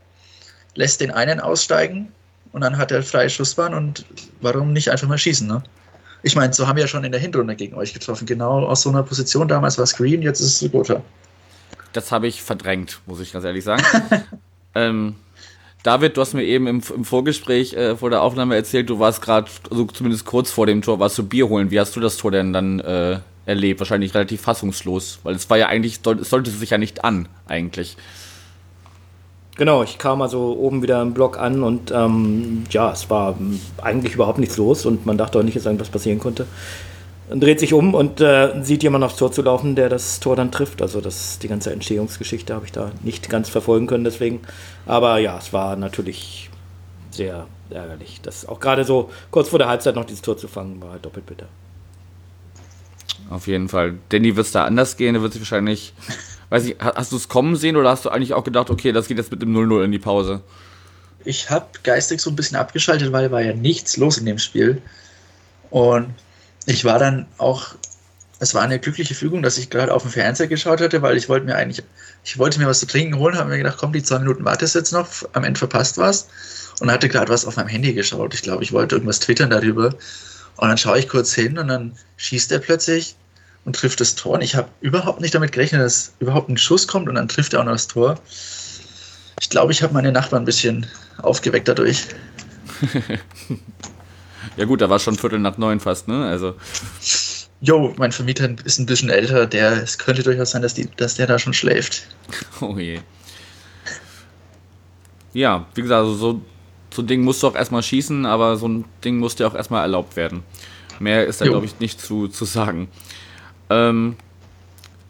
lässt 0.74 1.02
den 1.02 1.12
einen 1.12 1.40
aussteigen 1.40 2.12
und 2.52 2.62
dann 2.62 2.80
hat 2.80 2.92
er 2.92 3.04
freie 3.04 3.30
Schussbahn 3.30 3.76
und 3.76 4.04
warum 4.42 4.74
nicht 4.74 4.90
einfach 4.90 5.08
mal 5.08 5.20
schießen, 5.20 5.48
ne? 5.48 5.62
Ich 6.24 6.36
meine, 6.36 6.52
so 6.52 6.68
haben 6.68 6.78
wir 6.78 6.86
ja 6.86 6.88
schon 6.88 7.04
in 7.04 7.12
der 7.12 7.22
Hinrunde 7.22 7.56
gegen 7.56 7.76
euch 7.76 7.94
getroffen. 7.94 8.26
Genau 8.26 8.66
aus 8.66 8.82
so 8.82 8.90
einer 8.90 9.04
Position. 9.04 9.48
Damals 9.48 9.78
war 9.78 9.84
es 9.84 9.96
Green, 9.96 10.24
jetzt 10.24 10.40
ist 10.40 10.64
es 10.64 10.72
Gotha. 10.72 11.04
Das 11.94 12.12
habe 12.12 12.28
ich 12.28 12.42
verdrängt, 12.42 13.00
muss 13.06 13.20
ich 13.20 13.32
ganz 13.32 13.46
ehrlich 13.46 13.64
sagen. 13.64 13.84
ähm, 14.76 15.16
David, 15.84 16.18
du 16.18 16.22
hast 16.22 16.34
mir 16.34 16.44
eben 16.44 16.66
im, 16.66 16.82
im 16.96 17.06
Vorgespräch 17.06 17.74
äh, 17.74 17.96
vor 17.96 18.10
der 18.10 18.24
Aufnahme 18.24 18.56
erzählt, 18.56 18.90
du 18.90 18.98
warst 18.98 19.22
gerade, 19.22 19.50
also 19.70 19.86
zumindest 19.86 20.26
kurz 20.26 20.50
vor 20.50 20.66
dem 20.66 20.82
Tor, 20.82 21.00
warst 21.00 21.20
du 21.20 21.24
Bier 21.24 21.50
holen. 21.50 21.70
Wie 21.70 21.80
hast 21.80 21.96
du 21.96 22.00
das 22.00 22.18
Tor 22.18 22.32
denn 22.32 22.52
dann 22.52 22.80
äh, 22.80 23.20
erlebt? 23.46 23.80
Wahrscheinlich 23.80 24.14
relativ 24.14 24.42
fassungslos, 24.42 25.20
weil 25.24 25.36
es 25.36 25.50
war 25.50 25.58
ja 25.58 25.68
eigentlich, 25.68 26.00
es 26.06 26.30
sollte 26.30 26.50
sich 26.52 26.70
ja 26.70 26.78
nicht 26.78 27.04
an, 27.04 27.28
eigentlich. 27.48 27.98
Genau, 29.58 29.84
ich 29.84 29.98
kam 29.98 30.22
also 30.22 30.58
oben 30.58 30.82
wieder 30.82 31.02
im 31.02 31.14
Block 31.14 31.38
an 31.38 31.62
und 31.62 31.92
ähm, 31.92 32.64
ja, 32.70 32.92
es 32.92 33.10
war 33.10 33.38
eigentlich 33.82 34.16
überhaupt 34.16 34.40
nichts 34.40 34.58
los 34.58 34.86
und 34.86 35.06
man 35.06 35.18
dachte 35.18 35.40
auch 35.40 35.44
nicht, 35.44 35.58
dass 35.58 35.66
irgendwas 35.66 35.90
passieren 35.90 36.20
konnte 36.20 36.48
dreht 37.40 37.60
sich 37.60 37.74
um 37.74 37.94
und 37.94 38.20
äh, 38.20 38.62
sieht 38.62 38.84
jemand 38.84 39.04
aufs 39.04 39.16
Tor 39.16 39.32
zu 39.32 39.42
laufen, 39.42 39.76
der 39.76 39.90
das 39.90 40.20
Tor 40.20 40.36
dann 40.36 40.52
trifft. 40.52 40.82
Also 40.82 41.02
das 41.02 41.40
die 41.40 41.48
ganze 41.48 41.72
Entstehungsgeschichte 41.72 42.54
habe 42.54 42.66
ich 42.66 42.72
da 42.72 42.92
nicht 43.04 43.30
ganz 43.30 43.50
verfolgen 43.50 43.88
können 43.88 44.04
deswegen. 44.04 44.42
Aber 44.86 45.18
ja, 45.20 45.38
es 45.38 45.54
war 45.54 45.76
natürlich 45.76 46.50
sehr 47.12 47.48
ärgerlich. 47.70 48.20
Das 48.22 48.48
auch 48.48 48.60
gerade 48.60 48.84
so 48.84 49.10
kurz 49.32 49.50
vor 49.50 49.60
der 49.60 49.70
Halbzeit 49.70 49.96
noch 49.96 50.06
dieses 50.06 50.22
Tor 50.22 50.38
zu 50.38 50.48
fangen, 50.48 50.82
war 50.82 50.92
halt 50.92 51.06
doppelt 51.06 51.26
bitter. 51.26 51.48
Auf 53.32 53.48
jeden 53.48 53.70
Fall. 53.70 53.98
Danny 54.10 54.36
wird 54.36 54.46
es 54.46 54.52
da 54.52 54.66
anders 54.66 54.98
gehen, 54.98 55.14
der 55.14 55.22
wird 55.22 55.32
sich 55.32 55.42
wahrscheinlich. 55.42 55.94
Weiß 56.50 56.66
ich, 56.66 56.76
hast 56.80 57.14
du 57.14 57.16
es 57.16 57.30
kommen 57.30 57.56
sehen 57.56 57.78
oder 57.78 57.90
hast 57.90 58.04
du 58.04 58.10
eigentlich 58.10 58.34
auch 58.34 58.44
gedacht, 58.44 58.70
okay, 58.70 58.92
das 58.92 59.08
geht 59.08 59.18
jetzt 59.18 59.32
mit 59.32 59.42
dem 59.42 59.56
0-0 59.56 59.86
in 59.86 59.92
die 59.94 60.00
Pause? 60.00 60.42
Ich 61.24 61.50
habe 61.50 61.68
geistig 61.84 62.20
so 62.20 62.30
ein 62.30 62.36
bisschen 62.36 62.58
abgeschaltet, 62.58 63.14
weil 63.14 63.32
war 63.32 63.42
ja 63.42 63.54
nichts 63.54 63.96
los 63.96 64.18
in 64.18 64.26
dem 64.26 64.38
Spiel. 64.38 64.82
Und 65.70 66.14
ich 66.66 66.84
war 66.84 67.00
dann 67.00 67.26
auch, 67.38 67.68
es 68.40 68.54
war 68.54 68.64
eine 68.64 68.80
glückliche 68.80 69.16
Fügung, 69.16 69.42
dass 69.42 69.58
ich 69.58 69.70
gerade 69.70 69.94
auf 69.94 70.02
den 70.02 70.12
Fernseher 70.12 70.48
geschaut 70.48 70.82
hatte, 70.82 71.02
weil 71.02 71.16
ich 71.16 71.30
wollte 71.30 71.46
mir 71.46 71.56
eigentlich, 71.56 71.86
ich 72.26 72.38
wollte 72.38 72.60
mir 72.60 72.68
was 72.68 72.82
zu 72.82 72.86
trinken 72.86 73.18
holen, 73.18 73.38
habe 73.38 73.50
mir 73.50 73.60
gedacht, 73.60 73.78
komm, 73.80 73.94
die 73.94 74.04
zwei 74.04 74.20
Minuten 74.20 74.44
wartest 74.44 74.76
jetzt 74.76 74.92
noch, 74.92 75.08
am 75.32 75.46
Ende 75.46 75.58
verpasst 75.58 75.98
was 75.98 76.28
und 76.82 76.92
hatte 76.92 77.08
gerade 77.08 77.32
was 77.32 77.46
auf 77.46 77.56
meinem 77.56 77.70
Handy 77.70 77.94
geschaut. 77.94 78.34
Ich 78.34 78.42
glaube, 78.42 78.64
ich 78.64 78.74
wollte 78.74 78.96
irgendwas 78.96 79.22
twittern 79.22 79.52
darüber. 79.52 79.96
Und 80.58 80.68
dann 80.68 80.78
schaue 80.78 81.00
ich 81.00 81.08
kurz 81.08 81.34
hin 81.34 81.58
und 81.58 81.70
dann 81.70 81.94
schießt 82.18 82.52
er 82.52 82.60
plötzlich 82.60 83.16
und 83.66 83.76
trifft 83.76 84.00
das 84.00 84.16
Tor. 84.16 84.34
Und 84.34 84.42
ich 84.42 84.56
habe 84.56 84.70
überhaupt 84.82 85.22
nicht 85.22 85.36
damit 85.36 85.52
gerechnet, 85.52 85.82
dass 85.82 86.14
überhaupt 86.20 86.50
ein 86.50 86.58
Schuss 86.58 86.88
kommt 86.88 87.08
und 87.10 87.16
dann 87.16 87.28
trifft 87.28 87.54
er 87.54 87.62
auch 87.62 87.66
noch 87.66 87.74
das 87.74 87.88
Tor. 87.88 88.20
Ich 89.40 89.50
glaube, 89.50 89.72
ich 89.72 89.82
habe 89.84 89.94
meine 89.94 90.12
Nachbarn 90.12 90.44
ein 90.44 90.46
bisschen 90.46 90.88
aufgeweckt 91.22 91.68
dadurch. 91.68 92.06
Ja 94.58 94.66
gut, 94.66 94.82
da 94.82 94.90
war 94.90 95.00
schon 95.00 95.16
Viertel 95.16 95.40
nach 95.40 95.58
neun 95.58 95.80
fast, 95.80 96.08
ne? 96.08 96.26
Also. 96.26 96.56
Jo, 97.62 97.94
mein 97.98 98.12
Vermieter 98.12 98.50
ist 98.66 98.80
ein 98.80 98.86
bisschen 98.86 99.10
älter, 99.10 99.46
der, 99.46 99.84
es 99.84 99.98
könnte 99.98 100.24
durchaus 100.24 100.52
sein, 100.52 100.62
dass, 100.62 100.74
die, 100.74 100.90
dass 100.98 101.16
der 101.16 101.28
da 101.28 101.38
schon 101.40 101.54
schläft. 101.54 102.04
Oh 102.62 102.78
je. 102.78 103.00
Ja, 105.34 105.66
wie 105.76 105.82
gesagt, 105.82 106.00
also 106.00 106.14
so, 106.16 106.42
so 106.94 107.02
ein 107.02 107.08
Ding 107.08 107.22
musst 107.22 107.42
du 107.42 107.48
auch 107.48 107.56
erstmal 107.56 107.82
schießen, 107.82 108.26
aber 108.26 108.58
so 108.58 108.68
ein 108.68 108.86
Ding 109.04 109.18
muss 109.18 109.36
dir 109.36 109.48
auch 109.48 109.56
erstmal 109.56 109.82
erlaubt 109.82 110.16
werden. 110.16 110.44
Mehr 111.00 111.26
ist 111.26 111.42
da, 111.42 111.46
glaube 111.46 111.66
ich, 111.66 111.80
nicht 111.80 112.00
zu, 112.00 112.28
zu 112.28 112.46
sagen. 112.46 112.90
Ähm, 113.72 114.18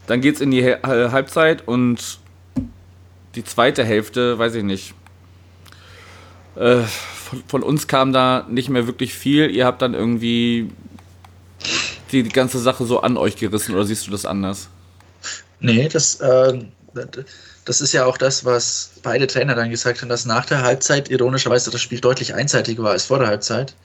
dann 0.06 0.22
geht's 0.22 0.40
in 0.40 0.52
die 0.52 0.64
Halbzeit 0.64 1.68
und 1.68 2.20
die 3.36 3.44
zweite 3.44 3.84
Hälfte, 3.84 4.38
weiß 4.38 4.56
ich 4.56 4.64
nicht. 4.64 4.94
Äh, 6.56 6.82
von, 6.82 7.44
von, 7.48 7.64
uns 7.64 7.88
kam 7.88 8.14
da 8.14 8.46
nicht 8.50 8.70
mehr 8.70 8.88
wirklich 8.88 9.14
viel. 9.14 9.50
Ihr 9.50 9.66
habt 9.66 9.82
dann 9.82 9.94
irgendwie 9.94 10.70
die, 12.12 12.24
die, 12.24 12.30
ganze 12.30 12.60
Sache 12.60 12.86
so 12.86 13.00
an 13.00 13.18
euch 13.18 13.38
gerissen 13.38 13.74
oder 13.74 13.86
siehst 13.86 14.06
du 14.06 14.12
das 14.12 14.26
anders? 14.26 14.68
Nee, 15.60 15.88
das, 15.88 16.16
äh, 16.20 16.60
das 17.66 17.82
ist 17.82 17.94
ja 17.94 18.06
auch 18.06 18.18
das, 18.18 18.44
was 18.44 18.92
beide 19.02 19.28
Trainer 19.28 19.56
dann 19.56 19.70
gesagt 19.70 20.02
haben, 20.02 20.10
dass 20.10 20.26
nach 20.26 20.46
der 20.46 20.62
Halbzeit 20.62 21.10
ironischerweise 21.10 21.72
das 21.72 21.82
Spiel 21.82 22.02
deutlich 22.02 22.34
einseitiger 22.34 22.84
war 22.84 22.92
als 22.92 23.06
vor 23.06 23.20
der 23.20 23.30
Halbzeit. 23.30 23.76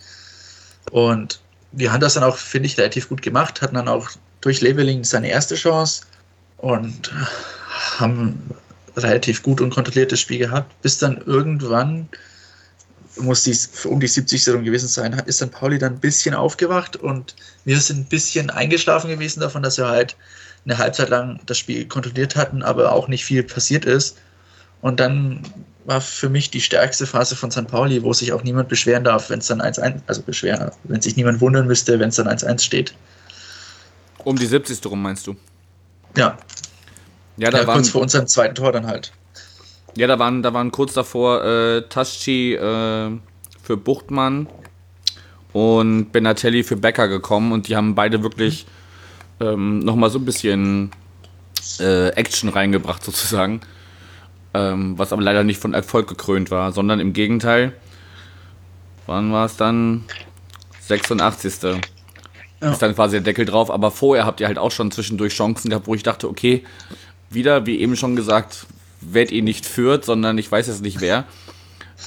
Und 0.90 1.40
wir 1.72 1.92
haben 1.92 2.00
das 2.00 2.14
dann 2.14 2.24
auch, 2.24 2.36
finde 2.36 2.66
ich, 2.66 2.78
relativ 2.78 3.08
gut 3.08 3.22
gemacht, 3.22 3.62
hatten 3.62 3.76
dann 3.76 3.88
auch 3.88 4.10
durch 4.40 4.60
Leveling 4.60 5.04
seine 5.04 5.28
erste 5.28 5.54
Chance 5.54 6.02
und 6.58 7.12
haben 7.98 8.50
relativ 8.96 9.42
gut 9.42 9.60
und 9.60 9.70
kontrolliertes 9.70 10.20
Spiel 10.20 10.38
gehabt, 10.38 10.80
bis 10.82 10.98
dann 10.98 11.20
irgendwann 11.26 12.08
muss 13.18 13.44
dies 13.44 13.86
um 13.86 14.00
die 14.00 14.06
70 14.06 14.48
rum 14.50 14.64
gewesen 14.64 14.88
sein, 14.88 15.12
ist 15.26 15.40
dann 15.40 15.50
Pauli 15.50 15.78
dann 15.78 15.94
ein 15.94 16.00
bisschen 16.00 16.34
aufgewacht 16.34 16.96
und 16.96 17.34
wir 17.64 17.80
sind 17.80 18.00
ein 18.00 18.04
bisschen 18.04 18.50
eingeschlafen 18.50 19.08
gewesen 19.08 19.40
davon, 19.40 19.62
dass 19.62 19.78
wir 19.78 19.88
halt 19.88 20.16
eine 20.64 20.78
Halbzeit 20.78 21.08
lang 21.08 21.40
das 21.46 21.58
Spiel 21.58 21.86
kontrolliert 21.86 22.36
hatten, 22.36 22.62
aber 22.62 22.92
auch 22.92 23.08
nicht 23.08 23.24
viel 23.24 23.42
passiert 23.42 23.84
ist. 23.84 24.18
Und 24.82 25.00
dann 25.00 25.40
war 25.84 26.00
für 26.00 26.28
mich 26.28 26.50
die 26.50 26.60
stärkste 26.60 27.06
Phase 27.06 27.36
von 27.36 27.50
St. 27.50 27.68
Pauli, 27.68 28.02
wo 28.02 28.12
sich 28.12 28.32
auch 28.32 28.42
niemand 28.42 28.68
beschweren 28.68 29.04
darf, 29.04 29.30
wenn 29.30 29.38
es 29.38 29.46
dann 29.46 29.62
1-1, 29.62 30.00
also 30.06 30.22
beschweren, 30.22 30.70
wenn 30.84 31.00
sich 31.00 31.16
niemand 31.16 31.40
wundern 31.40 31.66
müsste, 31.66 31.98
wenn 31.98 32.08
es 32.08 32.16
dann 32.16 32.28
1-1 32.28 32.60
steht. 32.60 32.94
Um 34.26 34.36
die 34.36 34.46
70. 34.46 34.84
rum 34.86 35.02
meinst 35.02 35.28
du? 35.28 35.36
Ja. 36.16 36.36
Ja, 37.36 37.50
da 37.52 37.58
ja, 37.58 37.64
kurz 37.64 37.90
vor 37.90 38.02
unserem 38.02 38.26
zweiten 38.26 38.56
Tor 38.56 38.72
dann 38.72 38.84
halt. 38.88 39.12
Ja, 39.96 40.08
da 40.08 40.18
waren, 40.18 40.42
da 40.42 40.52
waren 40.52 40.72
kurz 40.72 40.94
davor 40.94 41.44
äh, 41.44 41.82
Taschi 41.82 42.54
äh, 42.54 43.10
für 43.62 43.76
Buchtmann 43.76 44.48
und 45.52 46.10
Benatelli 46.10 46.64
für 46.64 46.74
Becker 46.74 47.06
gekommen 47.06 47.52
und 47.52 47.68
die 47.68 47.76
haben 47.76 47.94
beide 47.94 48.24
wirklich 48.24 48.66
ähm, 49.38 49.78
nochmal 49.78 50.10
so 50.10 50.18
ein 50.18 50.24
bisschen 50.24 50.90
äh, 51.78 52.08
Action 52.08 52.48
reingebracht 52.48 53.04
sozusagen. 53.04 53.60
Ähm, 54.54 54.98
was 54.98 55.12
aber 55.12 55.22
leider 55.22 55.44
nicht 55.44 55.60
von 55.60 55.72
Erfolg 55.72 56.08
gekrönt 56.08 56.50
war, 56.50 56.72
sondern 56.72 56.98
im 56.98 57.12
Gegenteil. 57.12 57.74
Wann 59.06 59.30
war 59.30 59.46
es 59.46 59.56
dann? 59.56 60.04
86. 60.80 61.80
Ja. 62.66 62.72
Ist 62.72 62.82
dann 62.82 62.96
quasi 62.96 63.16
der 63.16 63.22
Deckel 63.22 63.44
drauf, 63.44 63.70
aber 63.70 63.92
vorher 63.92 64.26
habt 64.26 64.40
ihr 64.40 64.48
halt 64.48 64.58
auch 64.58 64.72
schon 64.72 64.90
zwischendurch 64.90 65.34
Chancen 65.34 65.70
gehabt, 65.70 65.86
wo 65.86 65.94
ich 65.94 66.02
dachte, 66.02 66.28
okay, 66.28 66.64
wieder, 67.30 67.64
wie 67.64 67.78
eben 67.78 67.94
schon 67.94 68.16
gesagt, 68.16 68.66
werd 69.00 69.30
ihr 69.30 69.44
nicht 69.44 69.66
führt, 69.66 70.04
sondern 70.04 70.36
ich 70.36 70.50
weiß 70.50 70.66
jetzt 70.66 70.82
nicht 70.82 71.00
wer, 71.00 71.26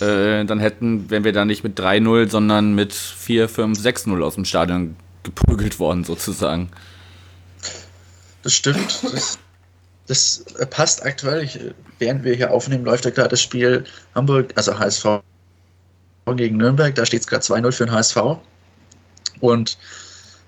äh, 0.01 0.43
dann 0.43 0.59
hätten, 0.59 1.09
wären 1.09 1.23
wir 1.23 1.31
da 1.31 1.45
nicht 1.45 1.63
mit 1.63 1.79
3-0, 1.79 2.29
sondern 2.29 2.75
mit 2.75 2.93
4, 2.93 3.47
5, 3.47 3.79
6-0 3.79 4.21
aus 4.21 4.35
dem 4.35 4.43
Stadion 4.43 4.97
geprügelt 5.23 5.79
worden, 5.79 6.03
sozusagen. 6.03 6.69
Das 8.43 8.53
stimmt. 8.53 9.01
Das, 9.03 9.39
das 10.07 10.43
passt 10.69 11.05
aktuell. 11.05 11.43
Ich, 11.43 11.57
während 11.99 12.25
wir 12.25 12.35
hier 12.35 12.51
aufnehmen, 12.51 12.83
läuft 12.83 13.05
ja 13.05 13.11
gerade 13.11 13.29
das 13.29 13.41
Spiel 13.41 13.85
Hamburg, 14.13 14.51
also 14.55 14.77
HSV 14.77 15.21
gegen 16.35 16.57
Nürnberg. 16.57 16.93
Da 16.95 17.05
steht 17.05 17.21
es 17.21 17.27
gerade 17.27 17.45
2-0 17.45 17.71
für 17.71 17.85
den 17.85 17.93
HSV. 17.93 18.17
Und 19.39 19.77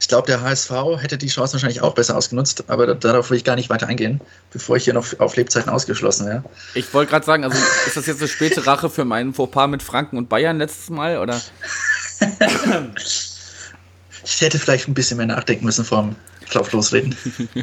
ich 0.02 0.08
glaube, 0.08 0.26
der 0.26 0.42
HSV 0.42 0.72
hätte 0.98 1.20
die 1.20 1.28
Chance 1.28 1.54
wahrscheinlich 1.54 1.82
auch 1.82 1.94
besser 1.94 2.18
ausgenutzt, 2.18 2.64
aber 2.70 2.96
darauf 2.96 3.30
will 3.30 3.38
ich 3.38 3.44
gar 3.44 3.56
nicht 3.56 3.70
weiter 3.70 3.88
eingehen, 3.88 4.20
bevor 4.52 4.76
ich 4.76 4.86
hier 4.86 4.96
noch 4.96 5.20
auf 5.20 5.36
Lebzeiten 5.36 5.70
ausgeschlossen 5.70 6.26
wäre. 6.26 6.44
Ich 6.74 6.92
wollte 6.92 7.12
gerade 7.12 7.24
sagen, 7.24 7.44
also 7.44 7.56
ist 7.86 7.96
das 7.96 8.08
jetzt 8.08 8.20
eine 8.20 8.28
späte 8.28 8.66
Rache 8.66 8.90
für 8.90 9.06
meinen 9.06 9.36
Fauxpas 9.36 9.68
mit 9.68 9.84
Franken 9.84 10.18
und 10.18 10.28
Bayern 10.28 10.58
letztes 10.58 10.90
Mal, 10.90 11.20
oder? 11.20 11.40
ich 14.26 14.42
hätte 14.42 14.58
vielleicht 14.58 14.88
ein 14.88 14.96
bisschen 14.96 15.18
mehr 15.18 15.28
nachdenken 15.28 15.66
müssen 15.66 15.86
vorm 15.86 16.16
drauf 16.50 16.72
losreden. 16.72 17.16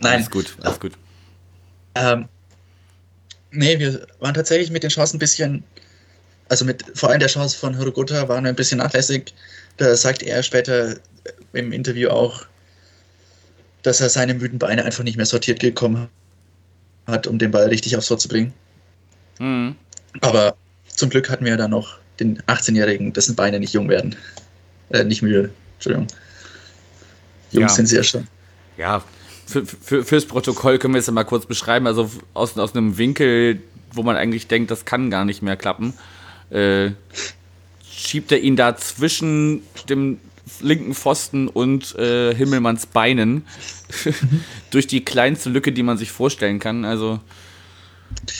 Nein. 0.00 0.14
Alles 0.14 0.28
gut, 0.28 0.56
alles 0.60 0.80
gut. 0.80 0.92
Ähm, 1.94 2.28
nee, 3.52 3.78
wir 3.78 4.08
waren 4.18 4.34
tatsächlich 4.34 4.72
mit 4.72 4.82
den 4.82 4.90
Chancen 4.90 5.16
ein 5.16 5.20
bisschen, 5.20 5.62
also 6.48 6.64
mit 6.64 6.84
vor 6.94 7.10
allem 7.10 7.20
der 7.20 7.28
Chance 7.28 7.56
von 7.56 7.76
Hirogota 7.76 8.28
waren 8.28 8.44
wir 8.44 8.50
ein 8.50 8.56
bisschen 8.56 8.78
nachlässig. 8.78 9.34
Da 9.76 9.94
sagt 9.96 10.22
er 10.22 10.42
später 10.42 10.96
im 11.52 11.72
Interview 11.72 12.08
auch, 12.08 12.46
dass 13.82 14.00
er 14.00 14.08
seine 14.08 14.34
müden 14.34 14.58
Beine 14.58 14.84
einfach 14.84 15.04
nicht 15.04 15.16
mehr 15.16 15.26
sortiert 15.26 15.60
gekommen 15.60 16.08
hat, 17.06 17.26
um 17.26 17.38
den 17.38 17.50
Ball 17.50 17.66
richtig 17.68 17.96
aufs 17.96 18.08
Tor 18.08 18.18
zu 18.18 18.28
bringen. 18.28 18.52
Mhm. 19.38 19.76
Aber 20.20 20.56
zum 20.86 21.10
Glück 21.10 21.28
hatten 21.30 21.44
wir 21.44 21.56
dann 21.56 21.70
noch 21.70 21.98
den 22.18 22.40
18-Jährigen, 22.42 23.12
dessen 23.12 23.36
Beine 23.36 23.60
nicht 23.60 23.74
jung 23.74 23.88
werden. 23.88 24.16
Äh, 24.90 25.04
nicht 25.04 25.22
müde, 25.22 25.50
Entschuldigung. 25.74 26.06
Jungs 27.52 27.72
ja. 27.72 27.76
sind 27.76 27.86
sehr 27.86 28.02
schon. 28.02 28.26
Ja, 28.76 29.04
für, 29.46 29.64
für, 29.64 30.04
fürs 30.04 30.26
Protokoll 30.26 30.78
können 30.78 30.94
wir 30.94 30.98
es 30.98 31.06
ja 31.06 31.12
mal 31.12 31.24
kurz 31.24 31.46
beschreiben. 31.46 31.86
Also 31.86 32.10
aus, 32.34 32.56
aus 32.58 32.74
einem 32.74 32.98
Winkel, 32.98 33.60
wo 33.92 34.02
man 34.02 34.16
eigentlich 34.16 34.48
denkt, 34.48 34.70
das 34.70 34.84
kann 34.84 35.10
gar 35.10 35.24
nicht 35.24 35.42
mehr 35.42 35.56
klappen, 35.56 35.94
äh, 36.50 36.90
schiebt 37.90 38.32
er 38.32 38.40
ihn 38.40 38.56
da 38.56 38.76
zwischen 38.76 39.62
dem 39.88 40.18
linken 40.60 40.94
Pfosten 40.94 41.48
und 41.48 41.94
äh, 41.96 42.34
Himmelmanns 42.34 42.86
Beinen 42.86 43.46
durch 44.70 44.86
die 44.86 45.04
kleinste 45.04 45.50
Lücke, 45.50 45.72
die 45.72 45.82
man 45.82 45.98
sich 45.98 46.10
vorstellen 46.12 46.58
kann. 46.58 46.84
Also 46.84 47.20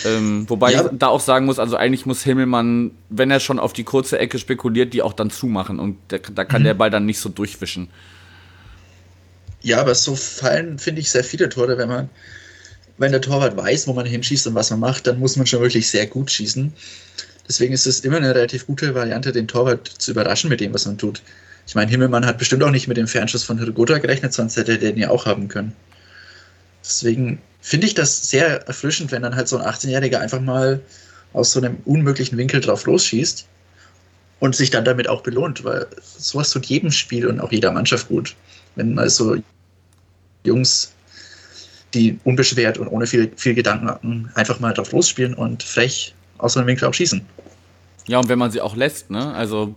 ähm, 0.04 0.48
wobei 0.48 0.72
ja. 0.72 0.84
ich 0.84 0.98
da 0.98 1.08
auch 1.08 1.20
sagen 1.20 1.46
muss, 1.46 1.58
also 1.58 1.76
eigentlich 1.76 2.06
muss 2.06 2.22
Himmelmann, 2.22 2.92
wenn 3.08 3.30
er 3.30 3.40
schon 3.40 3.58
auf 3.58 3.72
die 3.72 3.84
kurze 3.84 4.18
Ecke 4.18 4.38
spekuliert, 4.38 4.94
die 4.94 5.02
auch 5.02 5.12
dann 5.12 5.30
zumachen 5.30 5.80
und 5.80 5.98
da, 6.08 6.18
da 6.18 6.44
kann 6.44 6.62
mhm. 6.62 6.66
der 6.66 6.74
Ball 6.74 6.90
dann 6.90 7.06
nicht 7.06 7.18
so 7.18 7.28
durchwischen. 7.28 7.88
Ja, 9.62 9.80
aber 9.80 9.94
so 9.94 10.14
fallen, 10.14 10.78
finde 10.78 11.00
ich, 11.00 11.10
sehr 11.10 11.24
viele 11.24 11.48
Tore, 11.48 11.76
wenn 11.78 11.88
man, 11.88 12.08
wenn 12.98 13.10
der 13.10 13.20
Torwart 13.20 13.56
weiß, 13.56 13.88
wo 13.88 13.94
man 13.94 14.06
hinschießt 14.06 14.46
und 14.46 14.54
was 14.54 14.70
man 14.70 14.80
macht, 14.80 15.06
dann 15.06 15.18
muss 15.18 15.36
man 15.36 15.46
schon 15.46 15.60
wirklich 15.60 15.88
sehr 15.88 16.06
gut 16.06 16.30
schießen. 16.30 16.72
Deswegen 17.48 17.72
ist 17.72 17.86
es 17.86 18.00
immer 18.00 18.16
eine 18.16 18.34
relativ 18.34 18.66
gute 18.66 18.94
Variante, 18.94 19.32
den 19.32 19.46
Torwart 19.46 19.86
zu 19.86 20.10
überraschen 20.10 20.50
mit 20.50 20.60
dem, 20.60 20.74
was 20.74 20.86
man 20.86 20.98
tut. 20.98 21.22
Ich 21.66 21.74
meine, 21.74 21.90
Himmelmann 21.90 22.26
hat 22.26 22.38
bestimmt 22.38 22.62
auch 22.62 22.70
nicht 22.70 22.88
mit 22.88 22.96
dem 22.96 23.06
Fernschuss 23.06 23.42
von 23.42 23.58
Hirgota 23.58 23.98
gerechnet, 23.98 24.32
sonst 24.32 24.56
hätte 24.56 24.72
er 24.72 24.78
den 24.78 24.96
ja 24.96 25.10
auch 25.10 25.26
haben 25.26 25.48
können. 25.48 25.72
Deswegen 26.84 27.40
finde 27.60 27.86
ich 27.86 27.94
das 27.94 28.30
sehr 28.30 28.66
erfrischend, 28.66 29.10
wenn 29.10 29.22
dann 29.22 29.34
halt 29.34 29.48
so 29.48 29.58
ein 29.58 29.66
18-Jähriger 29.66 30.18
einfach 30.18 30.40
mal 30.40 30.80
aus 31.32 31.52
so 31.52 31.60
einem 31.60 31.76
unmöglichen 31.84 32.38
Winkel 32.38 32.60
drauf 32.60 32.86
losschießt 32.86 33.46
und 34.38 34.54
sich 34.54 34.70
dann 34.70 34.84
damit 34.84 35.08
auch 35.08 35.22
belohnt, 35.22 35.64
weil 35.64 35.86
sowas 36.00 36.50
tut 36.50 36.66
jedem 36.66 36.90
Spiel 36.90 37.26
und 37.26 37.40
auch 37.40 37.52
jeder 37.52 37.72
Mannschaft 37.72 38.08
gut. 38.08 38.34
Wenn 38.76 38.94
mal 38.94 39.08
so 39.10 39.36
Jungs, 40.44 40.92
die 41.94 42.18
unbeschwert 42.24 42.78
und 42.78 42.88
ohne 42.88 43.06
viel, 43.06 43.32
viel 43.36 43.54
Gedanken 43.54 44.30
einfach 44.34 44.60
mal 44.60 44.72
drauf 44.72 44.92
losspielen 44.92 45.34
und 45.34 45.62
frech 45.62 46.14
so 46.48 46.60
einem 46.60 46.66
Winkel 46.68 46.88
auch 46.88 46.94
schießen. 46.94 47.24
Ja, 48.06 48.18
und 48.18 48.28
wenn 48.28 48.38
man 48.38 48.50
sie 48.50 48.60
auch 48.60 48.76
lässt, 48.76 49.10
ne? 49.10 49.34
Also 49.34 49.74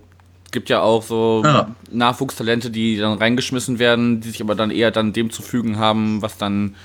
gibt 0.51 0.69
ja 0.69 0.81
auch 0.81 1.03
so 1.03 1.41
ja. 1.43 1.75
Nachwuchstalente, 1.91 2.71
die 2.71 2.97
dann 2.97 3.17
reingeschmissen 3.17 3.79
werden, 3.79 4.21
die 4.21 4.29
sich 4.29 4.41
aber 4.41 4.55
dann 4.55 4.71
eher 4.71 4.91
dann 4.91 5.13
dem 5.13 5.29
zu 5.29 5.41
fügen 5.41 5.77
haben, 5.77 6.21
was 6.21 6.37
dann 6.37 6.75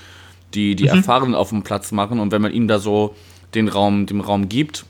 die, 0.53 0.75
die 0.75 0.83
mhm. 0.83 0.89
Erfahrenen 0.89 1.35
auf 1.35 1.49
dem 1.49 1.63
Platz 1.63 1.91
machen. 1.91 2.19
Und 2.19 2.31
wenn 2.31 2.41
man 2.41 2.51
ihnen 2.51 2.67
da 2.67 2.79
so 2.79 3.15
den 3.53 3.67
Raum, 3.67 4.05
dem 4.05 4.21
Raum 4.21 4.49
gibt, 4.49 4.85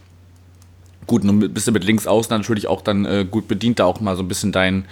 gut, 1.08 1.24
ein 1.24 1.40
bisschen 1.54 1.74
mit 1.74 1.84
links 1.84 2.08
außen 2.08 2.36
natürlich 2.36 2.68
auch 2.68 2.82
dann 2.82 3.06
äh, 3.06 3.26
gut 3.30 3.48
bedient, 3.48 3.80
da 3.80 3.86
auch 3.86 4.00
mal 4.00 4.16
so 4.16 4.24
ein 4.24 4.28
bisschen 4.28 4.52
dein, 4.52 4.86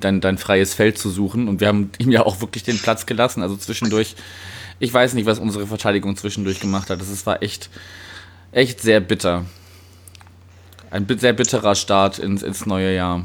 dein, 0.00 0.20
dein 0.20 0.38
freies 0.38 0.74
Feld 0.74 0.98
zu 0.98 1.10
suchen. 1.10 1.48
Und 1.48 1.60
wir 1.60 1.68
haben 1.68 1.90
ihm 1.98 2.10
ja 2.10 2.24
auch 2.24 2.40
wirklich 2.40 2.62
den 2.62 2.78
Platz 2.78 3.06
gelassen. 3.06 3.42
Also 3.42 3.56
zwischendurch, 3.56 4.16
ich 4.78 4.92
weiß 4.92 5.14
nicht, 5.14 5.26
was 5.26 5.38
unsere 5.38 5.66
Verteidigung 5.66 6.16
zwischendurch 6.16 6.60
gemacht 6.60 6.90
hat. 6.90 7.00
Das 7.00 7.26
war 7.26 7.42
echt, 7.42 7.70
echt 8.52 8.80
sehr 8.80 9.00
bitter. 9.00 9.44
Ein 10.90 11.06
sehr 11.18 11.32
bitterer 11.32 11.74
Start 11.74 12.18
ins, 12.18 12.42
ins 12.42 12.66
neue 12.66 12.94
Jahr. 12.94 13.24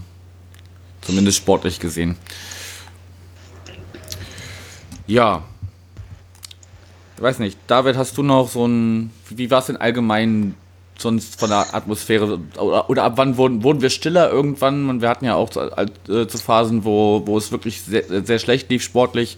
Zumindest 1.02 1.38
sportlich 1.38 1.80
gesehen. 1.80 2.16
Ja. 5.08 5.44
Ich 7.16 7.22
weiß 7.22 7.40
nicht, 7.40 7.58
David, 7.68 7.96
hast 7.96 8.18
du 8.18 8.24
noch 8.24 8.50
so 8.50 8.66
ein. 8.66 9.12
Wie 9.30 9.50
war 9.50 9.60
es 9.60 9.68
denn 9.68 9.78
allgemein 9.78 10.56
sonst 10.98 11.40
von 11.40 11.50
der 11.50 11.74
Atmosphäre? 11.74 12.40
Oder, 12.58 12.90
oder 12.90 13.04
ab 13.04 13.14
wann 13.16 13.38
wurden, 13.38 13.64
wurden 13.64 13.82
wir 13.82 13.90
stiller 13.90 14.30
irgendwann? 14.30 15.02
Wir 15.02 15.10
hatten 15.10 15.26
ja 15.26 15.36
auch 15.36 15.50
zu, 15.50 15.60
äh, 15.62 16.28
zu 16.28 16.38
Phasen, 16.38 16.84
wo, 16.84 17.22
wo 17.26 17.38
es 17.38 17.52
wirklich 17.52 17.82
sehr, 17.82 18.26
sehr 18.26 18.40
schlecht 18.40 18.70
lief 18.70 18.84
sportlich, 18.84 19.38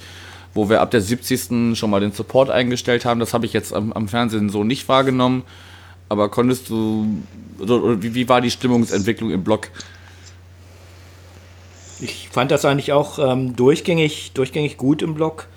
wo 0.53 0.69
wir 0.69 0.81
ab 0.81 0.91
der 0.91 1.01
70. 1.01 1.77
schon 1.77 1.89
mal 1.89 1.99
den 1.99 2.11
Support 2.11 2.49
eingestellt 2.49 3.05
haben. 3.05 3.19
Das 3.19 3.33
habe 3.33 3.45
ich 3.45 3.53
jetzt 3.53 3.73
am, 3.73 3.93
am 3.93 4.07
Fernsehen 4.07 4.49
so 4.49 4.63
nicht 4.63 4.87
wahrgenommen. 4.87 5.43
Aber 6.09 6.29
konntest 6.29 6.69
du, 6.69 7.05
oder 7.59 8.01
wie, 8.01 8.13
wie 8.13 8.29
war 8.29 8.41
die 8.41 8.51
Stimmungsentwicklung 8.51 9.31
im 9.31 9.43
Block? 9.43 9.69
Ich 11.99 12.29
fand 12.29 12.51
das 12.51 12.65
eigentlich 12.65 12.93
auch 12.93 13.19
ähm, 13.19 13.55
durchgängig, 13.55 14.33
durchgängig 14.33 14.77
gut 14.77 15.01
im 15.01 15.15
Block. 15.15 15.47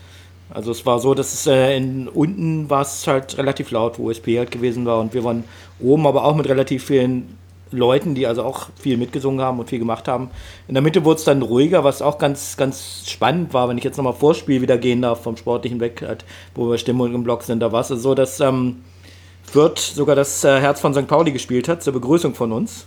Also 0.50 0.70
es 0.70 0.86
war 0.86 0.98
so, 0.98 1.14
dass 1.14 1.34
es 1.34 1.46
äh, 1.46 1.76
in, 1.76 2.08
unten 2.08 2.70
war 2.70 2.82
es 2.82 3.06
halt 3.06 3.36
relativ 3.36 3.70
laut, 3.70 3.98
wo 3.98 4.08
USP 4.08 4.38
halt 4.38 4.50
gewesen 4.50 4.86
war 4.86 5.00
und 5.00 5.12
wir 5.12 5.24
waren 5.24 5.44
oben 5.80 6.06
aber 6.06 6.24
auch 6.24 6.34
mit 6.34 6.48
relativ 6.48 6.84
vielen 6.86 7.36
Leuten, 7.70 8.14
die 8.14 8.26
also 8.26 8.44
auch 8.44 8.68
viel 8.80 8.96
mitgesungen 8.96 9.42
haben 9.42 9.58
und 9.58 9.68
viel 9.68 9.78
gemacht 9.78 10.08
haben. 10.08 10.30
In 10.66 10.74
der 10.74 10.82
Mitte 10.82 11.04
wurde 11.04 11.18
es 11.18 11.24
dann 11.24 11.42
ruhiger, 11.42 11.84
was 11.84 12.00
auch 12.00 12.16
ganz, 12.16 12.56
ganz 12.56 13.04
spannend 13.06 13.52
war, 13.52 13.68
wenn 13.68 13.76
ich 13.76 13.84
jetzt 13.84 13.98
nochmal 13.98 14.14
Vorspiel 14.14 14.62
wieder 14.62 14.78
gehen 14.78 15.02
darf 15.02 15.22
vom 15.22 15.36
Sportlichen 15.36 15.80
weg, 15.80 16.02
halt, 16.06 16.24
wo 16.54 16.70
wir 16.70 16.78
Stimmung 16.78 17.14
im 17.14 17.24
Block 17.24 17.42
sind. 17.42 17.60
Da 17.60 17.70
war 17.70 17.82
es 17.82 17.88
so, 17.88 18.14
dass 18.14 18.40
ähm, 18.40 18.76
Fürth 19.48 19.78
sogar 19.78 20.14
das 20.14 20.44
äh, 20.44 20.60
Herz 20.60 20.80
von 20.80 20.94
St. 20.94 21.06
Pauli 21.06 21.32
gespielt 21.32 21.68
hat 21.68 21.82
zur 21.82 21.92
Begrüßung 21.92 22.34
von 22.34 22.52
uns, 22.52 22.86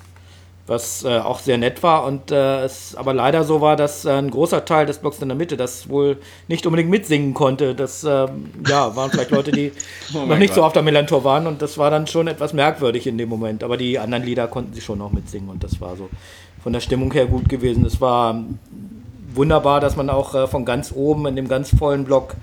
was 0.67 1.03
äh, 1.03 1.17
auch 1.17 1.39
sehr 1.39 1.57
nett 1.57 1.81
war 1.83 2.05
und 2.05 2.31
äh, 2.31 2.63
es 2.63 2.95
aber 2.95 3.13
leider 3.13 3.43
so 3.43 3.61
war, 3.61 3.75
dass 3.75 4.05
äh, 4.05 4.11
ein 4.11 4.29
großer 4.29 4.63
Teil 4.63 4.85
des 4.85 4.99
Blocks 4.99 5.19
in 5.19 5.27
der 5.27 5.37
Mitte 5.37 5.57
das 5.57 5.89
wohl 5.89 6.17
nicht 6.47 6.65
unbedingt 6.65 6.89
mitsingen 6.89 7.33
konnte. 7.33 7.73
Das 7.73 8.03
ähm, 8.03 8.51
ja, 8.67 8.95
waren 8.95 9.09
vielleicht 9.09 9.31
Leute, 9.31 9.51
die 9.51 9.71
oh 10.13 10.25
noch 10.25 10.37
nicht 10.37 10.49
Gott. 10.49 10.55
so 10.55 10.63
auf 10.63 10.73
der 10.73 10.83
Melantor 10.83 11.23
waren 11.23 11.47
und 11.47 11.61
das 11.61 11.77
war 11.77 11.89
dann 11.89 12.07
schon 12.07 12.27
etwas 12.27 12.53
merkwürdig 12.53 13.07
in 13.07 13.17
dem 13.17 13.29
Moment. 13.29 13.63
Aber 13.63 13.75
die 13.75 13.97
anderen 13.97 14.23
Lieder 14.23 14.47
konnten 14.47 14.73
sie 14.73 14.81
schon 14.81 14.99
noch 14.99 15.11
mitsingen 15.11 15.49
und 15.49 15.63
das 15.63 15.81
war 15.81 15.95
so 15.95 16.09
von 16.63 16.73
der 16.73 16.79
Stimmung 16.79 17.11
her 17.11 17.25
gut 17.25 17.49
gewesen. 17.49 17.85
Es 17.85 17.99
war 17.99 18.43
wunderbar, 19.33 19.79
dass 19.79 19.95
man 19.95 20.09
auch 20.09 20.35
äh, 20.35 20.47
von 20.47 20.63
ganz 20.63 20.93
oben 20.95 21.25
in 21.25 21.35
dem 21.35 21.47
ganz 21.47 21.75
vollen 21.75 22.05
Block 22.05 22.35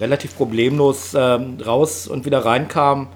relativ 0.00 0.36
problemlos 0.36 1.14
ähm, 1.14 1.58
raus 1.64 2.08
und 2.08 2.24
wieder 2.24 2.44
reinkam 2.44 3.08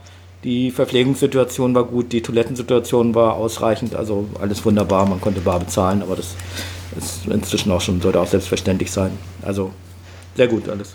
die 0.44 0.70
Verpflegungssituation 0.70 1.74
war 1.74 1.85
gut, 1.85 2.12
die 2.12 2.22
Toilettensituation 2.22 3.14
war 3.14 3.35
ausreichend, 3.35 3.94
also 3.94 4.28
alles 4.40 4.64
wunderbar, 4.64 5.07
man 5.07 5.20
konnte 5.20 5.40
bar 5.40 5.59
bezahlen, 5.59 6.02
aber 6.02 6.16
das 6.16 6.35
ist 6.96 7.26
inzwischen 7.26 7.72
auch 7.72 7.80
schon, 7.80 8.00
sollte 8.00 8.20
auch 8.20 8.26
selbstverständlich 8.26 8.92
sein. 8.92 9.18
Also 9.42 9.72
sehr 10.37 10.46
gut 10.48 10.68
alles. 10.68 10.94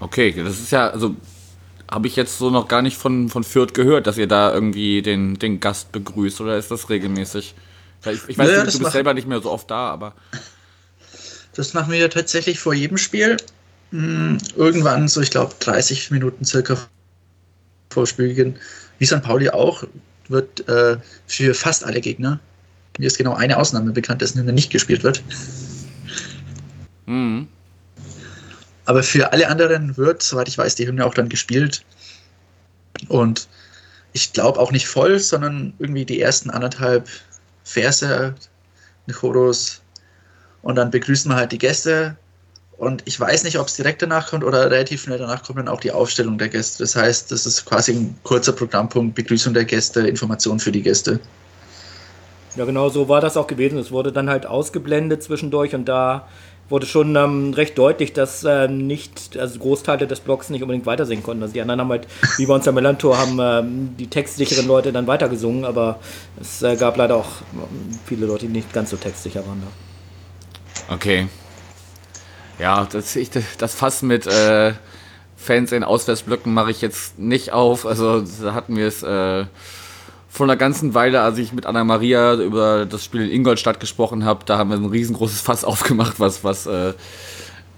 Okay, 0.00 0.34
das 0.36 0.60
ist 0.60 0.70
ja, 0.70 0.90
also 0.90 1.16
habe 1.90 2.06
ich 2.06 2.16
jetzt 2.16 2.38
so 2.38 2.50
noch 2.50 2.68
gar 2.68 2.82
nicht 2.82 2.98
von, 2.98 3.30
von 3.30 3.42
Fürth 3.42 3.72
gehört, 3.72 4.06
dass 4.06 4.18
ihr 4.18 4.26
da 4.26 4.52
irgendwie 4.52 5.00
den, 5.00 5.38
den 5.38 5.60
Gast 5.60 5.90
begrüßt 5.92 6.40
oder 6.42 6.58
ist 6.58 6.70
das 6.70 6.90
regelmäßig? 6.90 7.54
Ich, 8.04 8.20
ich 8.28 8.38
weiß, 8.38 8.50
ja, 8.50 8.64
du, 8.64 8.70
du 8.70 8.78
bist 8.80 8.92
selber 8.92 9.14
nicht 9.14 9.26
mehr 9.26 9.40
so 9.40 9.50
oft 9.50 9.70
da, 9.70 9.88
aber. 9.88 10.14
Das 11.54 11.72
machen 11.72 11.90
wir 11.90 11.98
ja 11.98 12.08
tatsächlich 12.08 12.58
vor 12.58 12.74
jedem 12.74 12.98
Spiel. 12.98 13.38
Hm, 13.92 14.38
irgendwann, 14.56 15.08
so 15.08 15.22
ich 15.22 15.30
glaube 15.30 15.54
30 15.60 16.10
Minuten 16.10 16.44
circa 16.44 16.76
Spielbeginn, 18.06 18.56
wie 18.98 19.06
St. 19.06 19.22
Pauli 19.22 19.50
auch, 19.50 19.84
wird 20.28 20.66
äh, 20.68 20.96
für 21.26 21.54
fast 21.54 21.84
alle 21.84 22.00
Gegner, 22.00 22.40
mir 22.98 23.06
ist 23.06 23.18
genau 23.18 23.34
eine 23.34 23.56
Ausnahme 23.56 23.92
bekannt, 23.92 24.22
dessen 24.22 24.44
nicht 24.54 24.70
gespielt 24.70 25.02
wird. 25.02 25.22
Mhm. 27.06 27.48
Aber 28.86 29.02
für 29.02 29.32
alle 29.32 29.48
anderen 29.48 29.96
wird, 29.96 30.22
soweit 30.22 30.48
ich 30.48 30.58
weiß, 30.58 30.74
die 30.74 30.86
Hymne 30.86 31.04
auch 31.04 31.14
dann 31.14 31.28
gespielt. 31.28 31.84
Und 33.08 33.48
ich 34.12 34.32
glaube 34.32 34.60
auch 34.60 34.70
nicht 34.70 34.86
voll, 34.86 35.18
sondern 35.18 35.74
irgendwie 35.78 36.04
die 36.04 36.20
ersten 36.20 36.50
anderthalb 36.50 37.08
Verse, 37.64 38.34
Choros. 39.12 39.82
Und 40.62 40.76
dann 40.76 40.90
begrüßen 40.90 41.30
wir 41.30 41.36
halt 41.36 41.52
die 41.52 41.58
Gäste 41.58 42.16
Und 42.76 43.02
ich 43.04 43.18
weiß 43.18 43.44
nicht, 43.44 43.58
ob 43.58 43.68
es 43.68 43.76
direkt 43.76 44.02
danach 44.02 44.30
kommt 44.30 44.42
oder 44.42 44.70
relativ 44.70 45.02
schnell 45.02 45.18
danach 45.18 45.42
kommt 45.44 45.58
dann 45.58 45.68
auch 45.68 45.80
die 45.80 45.92
Aufstellung 45.92 46.38
der 46.38 46.48
Gäste. 46.48 46.82
Das 46.82 46.96
heißt, 46.96 47.30
das 47.30 47.46
ist 47.46 47.64
quasi 47.64 47.92
ein 47.92 48.18
kurzer 48.24 48.52
Programmpunkt, 48.52 49.14
Begrüßung 49.14 49.54
der 49.54 49.64
Gäste, 49.64 50.00
Information 50.00 50.58
für 50.58 50.72
die 50.72 50.82
Gäste. 50.82 51.20
Ja, 52.56 52.64
genau 52.64 52.88
so 52.88 53.08
war 53.08 53.20
das 53.20 53.36
auch 53.36 53.46
gewesen. 53.46 53.78
Es 53.78 53.90
wurde 53.90 54.12
dann 54.12 54.28
halt 54.28 54.46
ausgeblendet 54.46 55.22
zwischendurch 55.22 55.74
und 55.74 55.86
da 55.86 56.26
wurde 56.68 56.86
schon 56.86 57.14
ähm, 57.14 57.52
recht 57.52 57.76
deutlich, 57.76 58.12
dass 58.12 58.42
äh, 58.42 58.68
nicht, 58.68 59.36
also 59.36 59.58
Großteile 59.58 60.06
des 60.06 60.20
Blogs 60.20 60.50
nicht 60.50 60.62
unbedingt 60.62 60.86
weitersingen 60.86 61.22
konnten. 61.22 61.42
Also 61.42 61.54
die 61.54 61.60
anderen 61.60 61.80
haben 61.80 61.90
halt, 61.90 62.06
wie 62.38 62.46
bei 62.46 62.54
uns 62.54 62.66
am 62.66 62.74
Melantor, 62.74 63.18
haben 63.18 63.38
ähm, 63.40 63.94
die 63.98 64.06
textsicheren 64.06 64.66
Leute 64.66 64.92
dann 64.92 65.06
weitergesungen, 65.06 65.64
aber 65.64 66.00
es 66.40 66.62
äh, 66.62 66.76
gab 66.76 66.96
leider 66.96 67.16
auch 67.16 67.42
ähm, 67.52 67.98
viele 68.06 68.26
Leute, 68.26 68.46
die 68.46 68.52
nicht 68.52 68.72
ganz 68.72 68.90
so 68.90 68.96
textsicher 68.96 69.46
waren 69.46 69.62
da. 69.62 70.94
Okay. 70.94 71.28
Ja, 72.58 72.86
das, 72.90 73.16
ich, 73.16 73.30
das 73.58 73.74
Fass 73.74 74.02
mit 74.02 74.26
äh, 74.26 74.72
Fans 75.36 75.72
in 75.72 75.84
Auswärtsblöcken 75.84 76.54
mache 76.54 76.70
ich 76.70 76.80
jetzt 76.80 77.18
nicht 77.18 77.52
auf. 77.52 77.86
Also 77.86 78.24
da 78.42 78.54
hatten 78.54 78.76
wir 78.76 78.86
es 78.86 79.02
äh, 79.02 79.44
vor 80.28 80.46
einer 80.46 80.56
ganzen 80.56 80.94
Weile, 80.94 81.20
als 81.20 81.38
ich 81.38 81.52
mit 81.52 81.66
Anna 81.66 81.84
Maria 81.84 82.34
über 82.34 82.86
das 82.86 83.04
Spiel 83.04 83.22
in 83.22 83.30
Ingolstadt 83.30 83.78
gesprochen 83.78 84.24
habe, 84.24 84.44
da 84.44 84.58
haben 84.58 84.70
wir 84.70 84.76
ein 84.76 84.86
riesengroßes 84.86 85.40
Fass 85.40 85.64
aufgemacht, 85.64 86.18
was, 86.18 86.44
was 86.44 86.66
äh, 86.66 86.92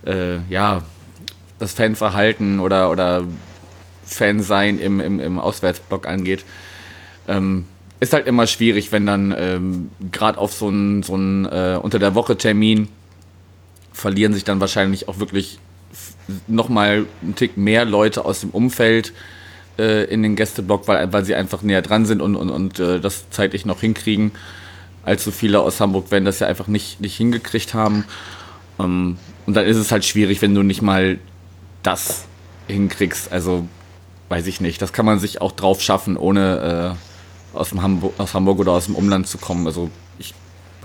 äh, 0.07 0.39
ja, 0.49 0.83
das 1.59 1.73
Fanverhalten 1.73 2.61
oder, 2.61 2.91
oder 2.91 3.25
Fansein 4.05 4.79
im, 4.79 5.01
im, 5.01 5.21
im 5.21 5.39
Auswärtsblock 5.39 6.07
angeht. 6.07 6.45
Ähm, 7.29 7.67
ist 7.99 8.13
halt 8.13 8.27
immer 8.27 8.47
schwierig, 8.47 8.93
wenn 8.93 9.07
dann 9.07 9.35
ähm, 9.37 9.91
gerade 10.13 10.39
auf 10.39 10.53
so 10.53 10.69
einen 10.69 11.03
so 11.03 11.17
äh, 11.17 11.79
unter 11.81 11.99
der 11.99 12.15
Woche 12.15 12.37
Termin 12.37 12.89
verlieren 13.97 14.35
sich 14.35 14.45
dann 14.45 14.61
wahrscheinlich 14.61 15.09
auch 15.09 15.19
wirklich 15.19 15.59
nochmal 16.47 17.07
einen 17.23 17.35
Tick 17.35 17.57
mehr 17.57 17.87
Leute 17.87 18.27
aus 18.27 18.41
dem 18.41 18.51
Umfeld 18.51 19.15
äh, 19.79 20.05
in 20.05 20.23
den 20.23 20.37
Gästeblock, 20.37 20.87
weil, 20.87 21.11
weil 21.15 21.25
sie 21.25 21.35
einfach 21.35 21.63
näher 21.63 21.81
dran 21.81 22.05
sind 22.05 22.21
und, 22.21 22.37
und, 22.37 22.51
und 22.51 22.79
äh, 22.79 23.01
das 23.01 23.31
zeitlich 23.31 23.65
noch 23.65 23.81
hinkriegen. 23.81 24.33
Allzu 25.03 25.31
viele 25.31 25.61
aus 25.61 25.81
Hamburg 25.81 26.11
werden 26.11 26.27
das 26.27 26.41
ja 26.41 26.47
einfach 26.47 26.67
nicht, 26.67 27.01
nicht 27.01 27.17
hingekriegt 27.17 27.73
haben. 27.73 28.05
Ähm, 28.79 29.17
und 29.47 29.57
dann 29.57 29.65
ist 29.65 29.79
es 29.79 29.91
halt 29.91 30.05
schwierig, 30.05 30.43
wenn 30.43 30.55
du 30.55 30.63
nicht 30.63 30.83
mal 30.83 31.19
das 31.83 32.27
hinkriegst. 32.69 33.33
Also, 33.33 33.67
weiß 34.29 34.47
ich 34.47 34.61
nicht. 34.61 34.83
Das 34.83 34.93
kann 34.93 35.07
man 35.07 35.21
sich 35.21 35.41
auch 35.41 35.53
drauf 35.53 35.81
schaffen, 35.81 36.19
ohne 36.19 36.97
äh, 37.55 37.57
aus, 37.57 37.71
dem 37.71 37.81
Hamburg, 37.81 38.13
aus 38.19 38.35
Hamburg 38.35 38.59
oder 38.59 38.73
aus 38.73 38.87
dem 38.87 38.95
Umland 38.95 39.27
zu 39.27 39.39
kommen. 39.39 39.67
Also, 39.67 39.91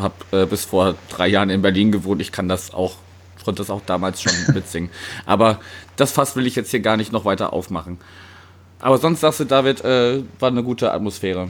habe 0.02 0.16
äh, 0.32 0.46
bis 0.46 0.66
vor 0.66 0.96
drei 1.10 1.28
Jahren 1.28 1.50
in 1.50 1.62
Berlin 1.62 1.92
gewohnt. 1.92 2.22
Ich 2.22 2.32
kann 2.32 2.48
das 2.48 2.74
auch, 2.74 2.96
konnte 3.44 3.62
das 3.62 3.70
auch 3.70 3.82
damals 3.86 4.22
schon 4.22 4.34
mitsingen. 4.54 4.90
Aber 5.26 5.60
das 5.96 6.12
Fass 6.12 6.36
will 6.36 6.48
ich 6.48 6.56
jetzt 6.56 6.72
hier 6.72 6.82
gar 6.82 6.98
nicht 6.98 7.12
noch 7.12 7.26
weiter 7.26 7.54
aufmachen. 7.54 8.00
Aber 8.80 8.98
sonst 8.98 9.22
sagst 9.22 9.40
du, 9.40 9.46
David, 9.46 9.84
äh, 9.84 10.24
war 10.40 10.50
eine 10.50 10.64
gute 10.64 10.92
Atmosphäre. 10.92 11.50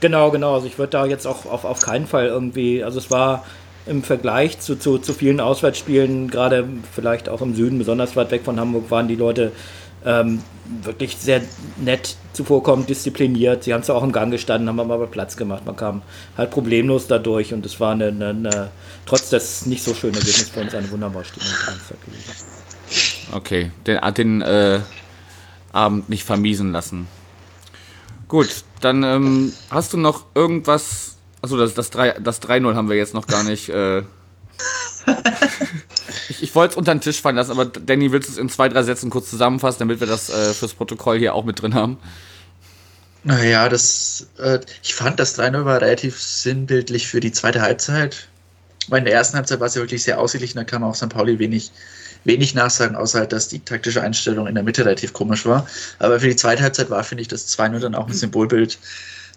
Genau, 0.00 0.30
genau. 0.30 0.54
Also 0.54 0.66
ich 0.66 0.78
würde 0.78 0.92
da 0.92 1.06
jetzt 1.06 1.26
auch 1.26 1.44
auf, 1.44 1.64
auf 1.64 1.80
keinen 1.80 2.06
Fall 2.06 2.26
irgendwie, 2.26 2.84
also 2.84 2.98
es 2.98 3.10
war 3.10 3.44
im 3.86 4.02
Vergleich 4.02 4.60
zu, 4.60 4.78
zu, 4.78 4.98
zu 4.98 5.14
vielen 5.14 5.40
Auswärtsspielen, 5.40 6.30
gerade 6.30 6.68
vielleicht 6.92 7.28
auch 7.28 7.40
im 7.40 7.54
Süden, 7.54 7.78
besonders 7.78 8.16
weit 8.16 8.30
weg 8.30 8.42
von 8.44 8.60
Hamburg, 8.60 8.90
waren 8.90 9.08
die 9.08 9.16
Leute 9.16 9.52
ähm, 10.04 10.42
wirklich 10.82 11.16
sehr 11.16 11.42
nett 11.76 12.16
zuvorkommend, 12.32 12.88
diszipliniert. 12.88 13.64
Sie 13.64 13.74
haben 13.74 13.82
zwar 13.82 13.96
auch 13.96 14.02
im 14.02 14.12
Gang 14.12 14.30
gestanden, 14.30 14.68
haben 14.68 14.80
aber 14.80 15.06
Platz 15.06 15.36
gemacht. 15.36 15.64
Man 15.66 15.76
kam 15.76 16.02
halt 16.36 16.50
problemlos 16.50 17.06
dadurch 17.06 17.52
und 17.52 17.64
es 17.66 17.80
war 17.80 17.92
eine, 17.92 18.08
eine, 18.08 18.28
eine 18.28 18.70
trotz 19.06 19.30
des 19.30 19.66
nicht 19.66 19.82
so 19.82 19.94
schönen 19.94 20.14
Ergebnisses 20.14 20.50
für 20.50 20.60
uns 20.60 20.74
eine 20.74 20.90
wunderbare 20.90 21.24
Stimmung 21.24 21.48
gewesen. 21.48 22.44
Okay, 23.32 23.70
den, 23.86 23.98
den 24.14 24.40
äh, 24.42 24.80
Abend 25.72 26.08
nicht 26.08 26.24
vermiesen 26.24 26.72
lassen. 26.72 27.06
Gut, 28.28 28.64
dann 28.80 29.02
ähm, 29.02 29.52
hast 29.70 29.92
du 29.92 29.96
noch 29.96 30.26
irgendwas. 30.34 31.16
Achso, 31.40 31.56
das, 31.56 31.74
das 31.74 31.92
3-0 31.92 32.20
das 32.20 32.40
haben 32.44 32.88
wir 32.88 32.96
jetzt 32.96 33.14
noch 33.14 33.26
gar 33.26 33.42
nicht. 33.42 33.68
Äh, 33.68 34.02
ich, 36.28 36.42
ich 36.42 36.54
wollte 36.54 36.72
es 36.72 36.76
unter 36.76 36.94
den 36.94 37.00
Tisch 37.00 37.20
fallen 37.20 37.36
lassen, 37.36 37.52
aber 37.52 37.66
Danny, 37.66 38.12
willst 38.12 38.28
du 38.28 38.32
es 38.32 38.38
in 38.38 38.48
zwei, 38.48 38.68
drei 38.68 38.82
Sätzen 38.82 39.10
kurz 39.10 39.30
zusammenfassen, 39.30 39.80
damit 39.80 40.00
wir 40.00 40.06
das 40.06 40.30
äh, 40.30 40.52
fürs 40.52 40.74
Protokoll 40.74 41.18
hier 41.18 41.34
auch 41.34 41.44
mit 41.44 41.60
drin 41.62 41.74
haben? 41.74 41.98
Naja, 43.24 43.68
das, 43.68 44.28
äh, 44.38 44.60
ich 44.82 44.94
fand 44.94 45.18
das 45.18 45.38
3-0 45.38 45.64
war 45.64 45.80
relativ 45.80 46.20
sinnbildlich 46.20 47.08
für 47.08 47.20
die 47.20 47.32
zweite 47.32 47.60
Halbzeit. 47.60 48.28
Weil 48.88 49.00
in 49.00 49.04
der 49.04 49.14
ersten 49.14 49.36
Halbzeit 49.36 49.60
war 49.60 49.66
es 49.66 49.74
ja 49.74 49.82
wirklich 49.82 50.02
sehr 50.02 50.18
ausgeglichen, 50.18 50.56
da 50.56 50.64
kam 50.64 50.82
auch 50.82 50.94
St. 50.94 51.10
Pauli 51.10 51.38
wenig, 51.38 51.70
wenig 52.24 52.54
nachsagen, 52.54 52.96
außer 52.96 53.18
halt, 53.20 53.32
dass 53.32 53.48
die 53.48 53.60
taktische 53.60 54.00
Einstellung 54.00 54.46
in 54.46 54.54
der 54.54 54.64
Mitte 54.64 54.84
relativ 54.84 55.12
komisch 55.12 55.44
war. 55.44 55.66
Aber 55.98 56.20
für 56.20 56.28
die 56.28 56.36
zweite 56.36 56.62
Halbzeit 56.62 56.88
war, 56.88 57.04
finde 57.04 57.22
ich, 57.22 57.28
das 57.28 57.46
2-0 57.58 57.80
dann 57.80 57.94
auch 57.94 58.06
ein 58.06 58.14
Symbolbild, 58.14 58.78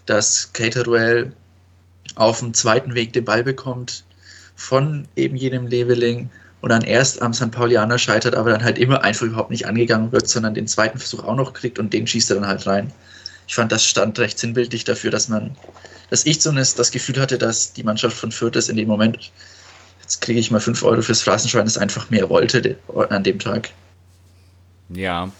dass 0.06 0.52
Caterwell 0.52 1.32
auf 2.14 2.40
dem 2.40 2.54
zweiten 2.54 2.94
Weg 2.94 3.12
den 3.12 3.24
Ball 3.24 3.44
bekommt 3.44 4.04
von 4.56 5.06
eben 5.16 5.36
jenem 5.36 5.66
Leveling 5.66 6.30
und 6.62 6.70
dann 6.70 6.82
erst 6.82 7.20
am 7.20 7.34
St. 7.34 7.50
Paulianer 7.50 7.98
scheitert, 7.98 8.34
aber 8.34 8.50
dann 8.50 8.64
halt 8.64 8.78
immer 8.78 9.02
einfach 9.02 9.26
überhaupt 9.26 9.50
nicht 9.50 9.66
angegangen 9.66 10.12
wird, 10.12 10.28
sondern 10.28 10.54
den 10.54 10.66
zweiten 10.66 10.98
Versuch 10.98 11.24
auch 11.24 11.36
noch 11.36 11.52
kriegt 11.52 11.78
und 11.78 11.92
den 11.92 12.06
schießt 12.06 12.30
er 12.30 12.36
dann 12.36 12.46
halt 12.46 12.66
rein. 12.66 12.92
Ich 13.46 13.54
fand, 13.54 13.70
das 13.70 13.84
stand 13.84 14.18
recht 14.18 14.38
sinnbildlich 14.38 14.84
dafür, 14.84 15.10
dass 15.10 15.28
man, 15.28 15.54
dass 16.08 16.24
ich 16.24 16.40
zumindest 16.40 16.78
das 16.78 16.90
Gefühl 16.90 17.20
hatte, 17.20 17.36
dass 17.36 17.72
die 17.72 17.82
Mannschaft 17.82 18.16
von 18.16 18.32
Fürth 18.32 18.56
es 18.56 18.68
in 18.68 18.76
dem 18.76 18.88
Moment 18.88 19.30
jetzt 20.00 20.20
kriege 20.20 20.38
ich 20.38 20.50
mal 20.50 20.60
5 20.60 20.82
Euro 20.84 21.02
fürs 21.02 21.22
Phrasenschwein, 21.22 21.64
das 21.64 21.78
einfach 21.78 22.10
mehr 22.10 22.28
wollte 22.28 22.76
an 23.08 23.22
dem 23.24 23.38
Tag. 23.38 23.70
Ja. 24.90 25.30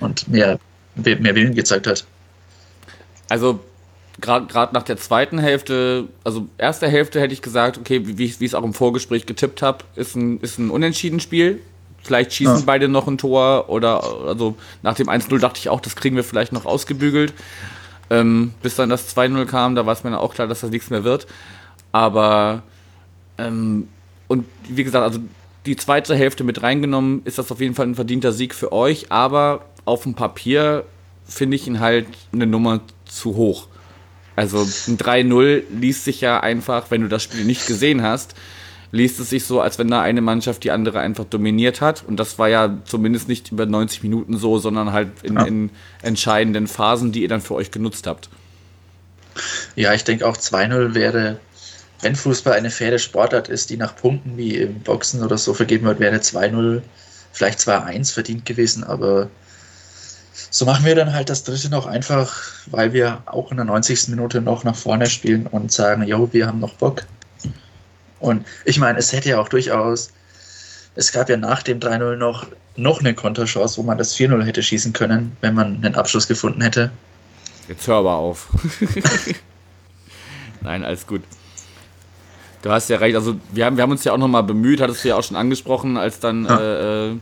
Und 0.00 0.28
mehr, 0.28 0.58
mehr 0.94 1.34
Willen 1.34 1.54
gezeigt 1.54 1.86
hat. 1.86 2.04
Also, 3.28 3.60
gerade 4.20 4.74
nach 4.74 4.82
der 4.82 4.96
zweiten 4.96 5.38
Hälfte, 5.38 6.08
also 6.24 6.46
erste 6.58 6.88
Hälfte 6.88 7.20
hätte 7.20 7.34
ich 7.34 7.42
gesagt, 7.42 7.78
okay, 7.78 8.02
wie, 8.04 8.24
ich 8.24 8.40
es 8.40 8.54
auch 8.54 8.64
im 8.64 8.74
Vorgespräch 8.74 9.26
getippt 9.26 9.62
habe, 9.62 9.84
ist 9.94 10.16
ein, 10.16 10.40
ist 10.40 10.58
ein 10.58 10.70
Unentschieden-Spiel. 10.70 11.60
Vielleicht 12.02 12.32
schießen 12.32 12.58
ja. 12.58 12.62
beide 12.64 12.88
noch 12.88 13.08
ein 13.08 13.18
Tor 13.18 13.68
oder 13.68 14.02
also 14.26 14.56
nach 14.82 14.94
dem 14.94 15.08
1-0 15.08 15.38
dachte 15.40 15.58
ich 15.58 15.68
auch, 15.68 15.80
das 15.80 15.96
kriegen 15.96 16.14
wir 16.14 16.24
vielleicht 16.24 16.52
noch 16.52 16.64
ausgebügelt. 16.64 17.34
Ähm, 18.08 18.54
bis 18.62 18.76
dann 18.76 18.88
das 18.88 19.14
2-0 19.16 19.44
kam, 19.46 19.74
da 19.74 19.86
war 19.86 19.92
es 19.92 20.04
mir 20.04 20.18
auch 20.18 20.32
klar, 20.32 20.46
dass 20.46 20.60
das 20.60 20.70
nichts 20.70 20.90
mehr 20.90 21.02
wird. 21.02 21.26
Aber 21.90 22.62
ähm, 23.38 23.88
und 24.28 24.44
wie 24.68 24.84
gesagt, 24.84 25.04
also 25.04 25.18
die 25.66 25.76
zweite 25.76 26.14
Hälfte 26.14 26.44
mit 26.44 26.62
reingenommen, 26.62 27.22
ist 27.24 27.38
das 27.38 27.50
auf 27.50 27.60
jeden 27.60 27.74
Fall 27.74 27.86
ein 27.86 27.96
verdienter 27.96 28.32
Sieg 28.32 28.54
für 28.54 28.72
euch, 28.72 29.10
aber 29.10 29.64
auf 29.84 30.04
dem 30.04 30.14
Papier 30.14 30.84
finde 31.24 31.56
ich 31.56 31.66
ihn 31.66 31.80
halt 31.80 32.06
eine 32.32 32.46
Nummer 32.46 32.80
zu 33.04 33.34
hoch. 33.34 33.66
Also 34.36 34.58
ein 34.58 34.98
3-0 34.98 35.62
liest 35.70 36.04
sich 36.04 36.20
ja 36.20 36.40
einfach, 36.40 36.90
wenn 36.90 37.02
du 37.02 37.08
das 37.08 37.22
Spiel 37.22 37.44
nicht 37.44 37.66
gesehen 37.66 38.02
hast, 38.02 38.34
liest 38.92 39.18
es 39.18 39.30
sich 39.30 39.44
so, 39.44 39.60
als 39.60 39.78
wenn 39.78 39.88
da 39.88 40.02
eine 40.02 40.20
Mannschaft 40.20 40.62
die 40.62 40.70
andere 40.70 41.00
einfach 41.00 41.24
dominiert 41.24 41.80
hat. 41.80 42.04
Und 42.06 42.18
das 42.18 42.38
war 42.38 42.48
ja 42.48 42.78
zumindest 42.84 43.28
nicht 43.28 43.50
über 43.50 43.66
90 43.66 44.02
Minuten 44.02 44.36
so, 44.36 44.58
sondern 44.58 44.92
halt 44.92 45.08
in, 45.22 45.34
ja. 45.34 45.44
in 45.44 45.70
entscheidenden 46.02 46.66
Phasen, 46.66 47.12
die 47.12 47.22
ihr 47.22 47.28
dann 47.28 47.40
für 47.40 47.54
euch 47.54 47.70
genutzt 47.70 48.06
habt. 48.06 48.28
Ja, 49.74 49.92
ich 49.92 50.04
denke 50.04 50.26
auch 50.26 50.36
2-0 50.36 50.94
wäre 50.94 51.40
wenn 52.00 52.16
Fußball 52.16 52.52
eine 52.52 52.70
faire 52.70 52.98
Sportart 52.98 53.48
ist, 53.48 53.70
die 53.70 53.76
nach 53.76 53.96
Punkten 53.96 54.36
wie 54.36 54.56
im 54.56 54.80
Boxen 54.80 55.22
oder 55.22 55.38
so 55.38 55.54
vergeben 55.54 55.86
wird, 55.86 56.00
wäre 56.00 56.16
2-0, 56.16 56.82
vielleicht 57.32 57.58
2-1 57.60 58.12
verdient 58.12 58.44
gewesen, 58.44 58.84
aber 58.84 59.30
so 60.56 60.64
machen 60.64 60.86
wir 60.86 60.94
dann 60.94 61.12
halt 61.12 61.28
das 61.28 61.44
dritte 61.44 61.68
noch 61.68 61.84
einfach, 61.84 62.34
weil 62.70 62.94
wir 62.94 63.18
auch 63.26 63.50
in 63.50 63.58
der 63.58 63.66
90. 63.66 64.08
Minute 64.08 64.40
noch 64.40 64.64
nach 64.64 64.74
vorne 64.74 65.04
spielen 65.04 65.46
und 65.46 65.70
sagen, 65.70 66.02
jo, 66.04 66.32
wir 66.32 66.46
haben 66.46 66.60
noch 66.60 66.72
Bock. 66.72 67.02
Und 68.20 68.46
ich 68.64 68.78
meine, 68.78 68.98
es 68.98 69.12
hätte 69.12 69.28
ja 69.28 69.38
auch 69.38 69.50
durchaus, 69.50 70.12
es 70.94 71.12
gab 71.12 71.28
ja 71.28 71.36
nach 71.36 71.62
dem 71.62 71.78
3-0 71.78 72.16
noch, 72.16 72.46
noch 72.74 73.00
eine 73.00 73.12
Konterchance, 73.12 73.76
wo 73.76 73.82
man 73.82 73.98
das 73.98 74.16
4-0 74.16 74.44
hätte 74.44 74.62
schießen 74.62 74.94
können, 74.94 75.36
wenn 75.42 75.52
man 75.52 75.84
einen 75.84 75.94
Abschluss 75.94 76.26
gefunden 76.26 76.62
hätte. 76.62 76.90
Jetzt 77.68 77.86
hör 77.86 77.96
aber 77.96 78.14
auf. 78.14 78.48
Nein, 80.62 80.84
alles 80.84 81.06
gut. 81.06 81.20
Du 82.62 82.70
hast 82.70 82.88
ja 82.88 82.96
recht, 82.96 83.14
also 83.14 83.36
wir 83.52 83.66
haben, 83.66 83.76
wir 83.76 83.82
haben 83.82 83.90
uns 83.92 84.04
ja 84.04 84.12
auch 84.14 84.16
nochmal 84.16 84.42
bemüht, 84.42 84.80
hattest 84.80 85.04
du 85.04 85.08
ja 85.08 85.16
auch 85.16 85.22
schon 85.22 85.36
angesprochen, 85.36 85.98
als 85.98 86.18
dann 86.18 86.46
ja. 86.46 87.08
äh, 87.10 87.16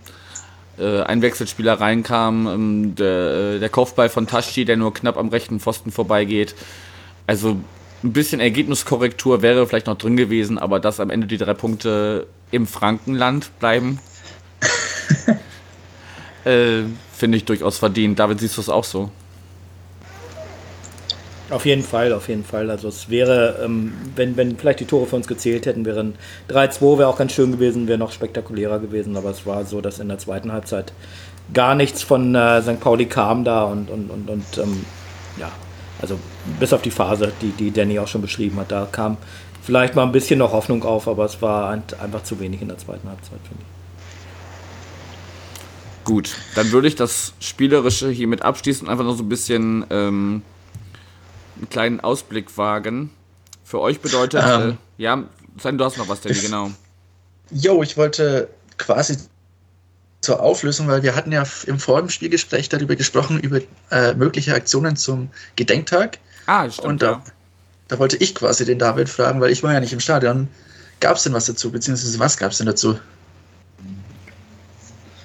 äh, 0.79 1.03
ein 1.03 1.23
Wechselspieler 1.23 1.81
reinkam, 1.81 2.47
ähm, 2.47 2.95
der, 2.95 3.57
äh, 3.57 3.59
der 3.59 3.69
Kopfball 3.69 4.09
von 4.09 4.27
Taschi, 4.27 4.65
der 4.65 4.77
nur 4.77 4.95
knapp 4.95 5.17
am 5.17 5.29
rechten 5.29 5.61
Pfosten 5.61 5.91
vorbeigeht. 5.91 6.55
Also 7.27 7.57
ein 8.03 8.13
bisschen 8.13 8.41
Ergebniskorrektur 8.41 9.43
wäre 9.43 9.67
vielleicht 9.67 9.87
noch 9.87 9.99
drin 9.99 10.17
gewesen, 10.17 10.59
aber 10.59 10.81
dass 10.81 11.01
am 11.01 11.11
Ende 11.11 11.27
die 11.27 11.39
drei 11.39 11.55
Punkte 11.55 12.27
im 12.51 12.67
Frankenland 12.67 13.51
bleiben, 13.59 13.99
äh, 16.45 16.83
finde 17.13 17.39
ich 17.39 17.45
durchaus 17.45 17.79
verdient. 17.79 18.19
David, 18.19 18.41
siehst 18.41 18.57
du 18.57 18.61
es 18.61 18.69
auch 18.69 18.85
so? 18.85 19.11
Auf 21.51 21.67
jeden 21.67 21.83
Fall, 21.83 22.13
auf 22.13 22.29
jeden 22.29 22.45
Fall. 22.45 22.71
Also 22.71 22.89
es 22.89 23.11
wäre, 23.11 23.61
ähm, 23.63 23.93
wenn, 24.17 24.37
wenn 24.37 24.57
vielleicht 24.57 24.81
die 24.81 24.87
Tore 24.87 25.07
für 25.07 25.17
uns 25.17 25.27
gezählt 25.27 25.67
hätten, 25.67 25.85
wären 25.85 26.15
3-2 26.49 26.99
wäre 26.99 27.09
auch 27.09 27.19
ganz 27.19 27.33
schön 27.33 27.53
gewesen, 27.53 27.87
wäre 27.87 27.99
noch 27.99 28.13
spektakulärer 28.13 28.79
gewesen, 28.79 29.17
aber 29.17 29.31
es 29.31 29.45
war 29.45 29.65
so, 29.67 29.83
dass 29.83 29.99
in 29.99 30.09
der 30.09 30.19
zweiten 30.19 30.53
Halbzeit 30.53 30.93
gar 31.53 31.75
nichts 31.75 32.03
von 32.03 32.35
äh, 32.35 32.63
St. 32.63 32.81
Pauli 32.81 33.05
kam 33.05 33.45
da 33.45 33.65
und, 33.65 33.91
und, 33.91 34.11
und, 34.11 34.31
und 34.31 34.59
ähm, 34.59 34.87
ja, 35.39 35.51
also 36.01 36.19
bis 36.59 36.73
auf 36.73 36.81
die 36.81 36.91
Phase, 36.91 37.33
die, 37.43 37.51
die 37.51 37.71
Danny 37.71 37.99
auch 37.99 38.09
schon 38.09 38.23
beschrieben 38.23 38.59
hat, 38.59 38.73
da 38.73 38.89
kam 38.91 39.19
vielleicht 39.63 39.95
mal 39.95 40.05
ein 40.05 40.13
bisschen 40.13 40.39
noch 40.39 40.53
Hoffnung 40.53 40.83
auf, 40.83 41.09
aber 41.09 41.27
es 41.27 41.43
war 41.43 41.69
einfach 41.71 42.23
zu 42.23 42.41
wenig 42.41 42.63
in 42.63 42.69
der 42.69 42.79
zweiten 42.79 43.07
Halbzeit, 43.07 43.39
finde 43.47 43.63
ich. 43.63 43.75
Gut, 46.05 46.37
dann 46.55 46.73
würde 46.73 46.89
ich 46.89 46.97
das 46.97 47.33
Spielerische 47.41 48.11
hiermit 48.11 48.43
abschließen 48.43 48.87
und 48.87 48.93
einfach 48.93 49.05
noch 49.05 49.17
so 49.17 49.23
ein 49.23 49.29
bisschen 49.29 49.87
ähm, 49.91 50.43
einen 51.57 51.69
kleinen 51.71 52.01
Ausblick 52.01 52.57
wagen. 52.57 53.11
Für 53.65 53.81
euch 53.81 54.01
bedeutet, 54.01 54.43
ähm, 54.47 54.79
äh, 54.99 55.03
ja, 55.03 55.25
sein, 55.61 55.79
du 55.79 55.85
hast 55.85 55.97
noch 55.99 56.09
was, 56.09 56.21
Danny, 56.21 56.39
genau. 56.39 56.71
Jo, 57.51 57.83
ich 57.83 57.97
wollte 57.97 58.49
quasi 58.79 59.17
zur 60.21 60.41
Auflösung, 60.41 60.89
weil 60.89 61.03
wir 61.03 61.15
hatten 61.15 61.33
ja 61.33 61.45
im 61.67 61.79
vorigen 61.79 62.09
Spielgespräch 62.09 62.69
darüber 62.69 62.97
gesprochen, 62.97 63.39
über 63.41 63.61
äh, 63.91 64.15
mögliche 64.15 64.55
Aktionen 64.55 64.97
zum 64.97 65.31
Gedenktag. 65.57 66.19
Ah, 66.47 66.69
stimmt. 66.71 66.89
Und 66.89 67.03
da, 67.03 67.11
ja. 67.13 67.25
da 67.89 67.99
wollte 67.99 68.17
ich 68.17 68.35
quasi 68.35 68.65
den 68.65 68.79
David 68.79 69.09
fragen, 69.09 69.41
weil 69.41 69.53
ich 69.53 69.63
war 69.63 69.73
ja 69.73 69.81
nicht 69.81 69.93
im 69.93 70.01
Stadion. 70.01 70.49
Gab 71.01 71.17
es 71.17 71.25
denn 71.25 71.33
was 71.33 71.47
dazu, 71.47 71.71
beziehungsweise 71.71 72.19
was 72.19 72.37
gab 72.39 72.53
es 72.53 72.59
denn 72.59 72.67
dazu? 72.67 72.99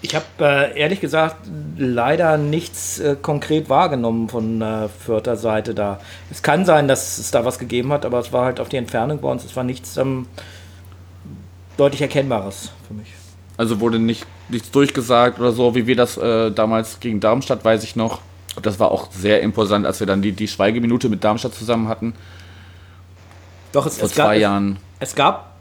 Ich 0.10 0.16
habe 0.16 0.26
äh, 0.40 0.80
ehrlich 0.80 1.02
gesagt 1.02 1.36
leider 1.78 2.38
nichts 2.38 3.00
äh, 3.00 3.16
konkret 3.22 3.70
wahrgenommen 3.70 4.28
von 4.28 4.60
äh, 4.60 4.90
Fürther 4.90 5.38
Seite 5.38 5.76
da. 5.76 6.00
Es 6.32 6.42
kann 6.42 6.66
sein, 6.66 6.88
dass 6.88 7.20
es 7.20 7.30
da 7.30 7.46
was 7.46 7.60
gegeben 7.60 7.94
hat, 7.94 8.06
aber 8.06 8.18
es 8.18 8.34
war 8.34 8.46
halt 8.46 8.60
auf 8.60 8.70
die 8.70 8.78
Entfernung 8.78 9.22
bei 9.22 9.30
uns. 9.30 9.46
Es 9.46 9.56
war 9.56 9.64
nichts 9.64 9.98
ähm, 9.98 10.26
deutlich 11.78 12.02
Erkennbares 12.02 12.72
für 12.88 12.96
mich. 12.96 13.14
Also 13.56 13.80
wurde 13.82 14.00
nicht, 14.00 14.26
nichts 14.50 14.72
durchgesagt 14.72 15.40
oder 15.40 15.52
so, 15.52 15.76
wie 15.76 15.86
wir 15.86 15.96
das 15.96 16.18
äh, 16.18 16.50
damals 16.50 17.00
gegen 17.00 17.20
Darmstadt, 17.20 17.64
weiß 17.64 17.84
ich 17.84 17.96
noch. 17.96 18.22
Das 18.64 18.80
war 18.80 18.90
auch 18.90 19.12
sehr 19.12 19.42
imposant, 19.42 19.86
als 19.86 20.00
wir 20.00 20.08
dann 20.08 20.24
die, 20.24 20.32
die 20.32 20.48
Schweigeminute 20.48 21.08
mit 21.10 21.24
Darmstadt 21.24 21.54
zusammen 21.54 21.88
hatten. 21.88 22.16
Doch, 23.74 23.86
es, 23.86 24.00
Vor 24.00 24.08
es 24.08 24.16
zwei 24.16 24.24
gab, 24.24 24.42
Jahren. 24.42 24.78
Es, 25.00 25.10
es, 25.10 25.16
gab, 25.16 25.54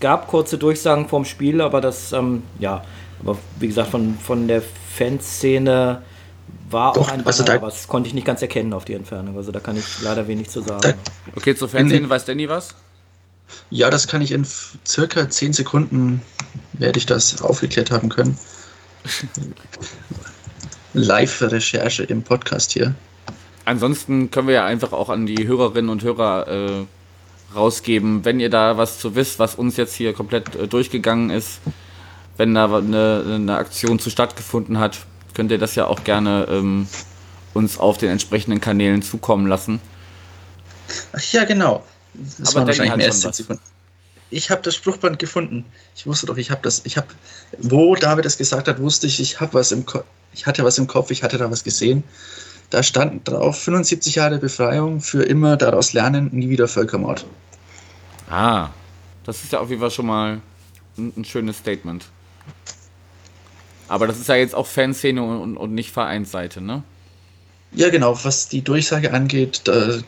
gab 0.00 0.26
kurze 0.26 0.56
Durchsagen 0.56 1.06
vorm 1.06 1.26
Spiel, 1.26 1.60
aber 1.60 1.82
das, 1.82 2.14
ähm, 2.14 2.44
ja, 2.58 2.82
aber 3.20 3.38
wie 3.58 3.68
gesagt, 3.68 3.90
von, 3.90 4.18
von 4.18 4.48
der 4.48 4.62
Fanszene 4.96 6.02
war 6.70 6.92
Doch, 6.92 7.02
auch 7.02 7.12
ein 7.12 7.26
also 7.26 7.44
Banner, 7.44 7.58
aber 7.58 7.68
das 7.68 7.88
konnte 7.88 8.08
ich 8.08 8.14
nicht 8.14 8.26
ganz 8.26 8.42
erkennen 8.42 8.72
auf 8.72 8.84
die 8.84 8.94
Entfernung. 8.94 9.36
Also 9.36 9.52
da 9.52 9.60
kann 9.60 9.76
ich 9.76 10.02
leider 10.02 10.28
wenig 10.28 10.50
zu 10.50 10.60
sagen. 10.60 10.80
Da, 10.82 10.94
okay, 11.36 11.54
zur 11.54 11.68
Fanszene 11.68 12.08
weiß 12.08 12.24
Danny 12.24 12.48
was? 12.48 12.74
Ja, 13.70 13.90
das 13.90 14.08
kann 14.08 14.22
ich 14.22 14.32
in 14.32 14.46
circa 14.86 15.28
10 15.28 15.52
Sekunden 15.52 16.22
werde 16.72 16.98
ich 16.98 17.06
das 17.06 17.42
aufgeklärt 17.42 17.90
haben 17.90 18.08
können. 18.08 18.38
Live-Recherche 20.94 22.04
im 22.04 22.22
Podcast 22.22 22.72
hier. 22.72 22.94
Ansonsten 23.64 24.30
können 24.30 24.48
wir 24.48 24.54
ja 24.54 24.64
einfach 24.64 24.92
auch 24.92 25.08
an 25.08 25.26
die 25.26 25.46
Hörerinnen 25.46 25.90
und 25.90 26.02
Hörer 26.02 26.48
äh, 26.48 26.84
rausgeben, 27.54 28.24
wenn 28.24 28.40
ihr 28.40 28.50
da 28.50 28.76
was 28.76 28.98
zu 28.98 29.14
wisst, 29.14 29.38
was 29.38 29.54
uns 29.54 29.76
jetzt 29.76 29.94
hier 29.94 30.12
komplett 30.12 30.54
äh, 30.54 30.68
durchgegangen 30.68 31.30
ist, 31.30 31.60
wenn 32.36 32.54
da 32.54 32.64
eine, 32.76 33.24
eine, 33.26 33.56
Aktion 33.56 33.98
zu 33.98 34.10
stattgefunden 34.10 34.78
hat, 34.78 34.98
könnt 35.34 35.50
ihr 35.50 35.58
das 35.58 35.74
ja 35.74 35.86
auch 35.86 36.04
gerne 36.04 36.46
ähm, 36.50 36.86
uns 37.52 37.78
auf 37.78 37.98
den 37.98 38.10
entsprechenden 38.10 38.60
Kanälen 38.60 39.02
zukommen 39.02 39.46
lassen. 39.46 39.80
Ach 41.12 41.32
ja, 41.32 41.44
genau. 41.44 41.84
Das 42.14 42.50
Aber 42.50 42.60
war 42.60 42.66
wahrscheinlich 42.68 42.96
mehr 42.96 43.06
als 43.06 43.20
Sekunden. 43.22 43.62
Ich 44.30 44.50
habe 44.50 44.62
das 44.62 44.74
Spruchband 44.74 45.18
gefunden. 45.18 45.64
Ich 45.94 46.06
wusste 46.06 46.26
doch, 46.26 46.36
ich 46.36 46.50
habe 46.50 46.60
das. 46.62 46.82
Ich 46.84 46.96
habe, 46.96 47.06
wo 47.58 47.94
David 47.94 48.24
es 48.26 48.36
gesagt 48.36 48.66
hat, 48.66 48.80
wusste 48.80 49.06
ich, 49.06 49.20
ich 49.20 49.40
habe 49.40 49.54
was 49.54 49.70
im 49.70 49.86
Kopf. 49.86 50.04
Ich 50.32 50.46
hatte 50.46 50.64
was 50.64 50.78
im 50.78 50.88
Kopf, 50.88 51.10
ich 51.12 51.22
hatte 51.22 51.38
da 51.38 51.50
was 51.50 51.62
gesehen. 51.62 52.02
Da 52.70 52.82
stand 52.82 53.28
drauf: 53.28 53.60
75 53.60 54.16
Jahre 54.16 54.38
Befreiung, 54.38 55.00
für 55.00 55.22
immer 55.22 55.56
daraus 55.56 55.92
lernen, 55.92 56.30
nie 56.32 56.48
wieder 56.48 56.66
Völkermord. 56.66 57.24
Ah, 58.28 58.70
das 59.24 59.44
ist 59.44 59.52
ja 59.52 59.60
auf 59.60 59.68
jeden 59.68 59.80
Fall 59.80 59.90
schon 59.90 60.06
mal 60.06 60.40
ein, 60.98 61.12
ein 61.16 61.24
schönes 61.24 61.58
Statement. 61.58 62.06
Aber 63.88 64.06
das 64.06 64.18
ist 64.18 64.28
ja 64.28 64.36
jetzt 64.36 64.54
auch 64.54 64.66
Fanszene 64.66 65.22
und, 65.22 65.56
und 65.56 65.74
nicht 65.74 65.90
Vereinsseite, 65.90 66.60
ne? 66.60 66.82
Ja, 67.72 67.90
genau. 67.90 68.18
Was 68.24 68.48
die 68.48 68.62
Durchsage 68.62 69.12
angeht, 69.12 69.62
da 69.64 69.98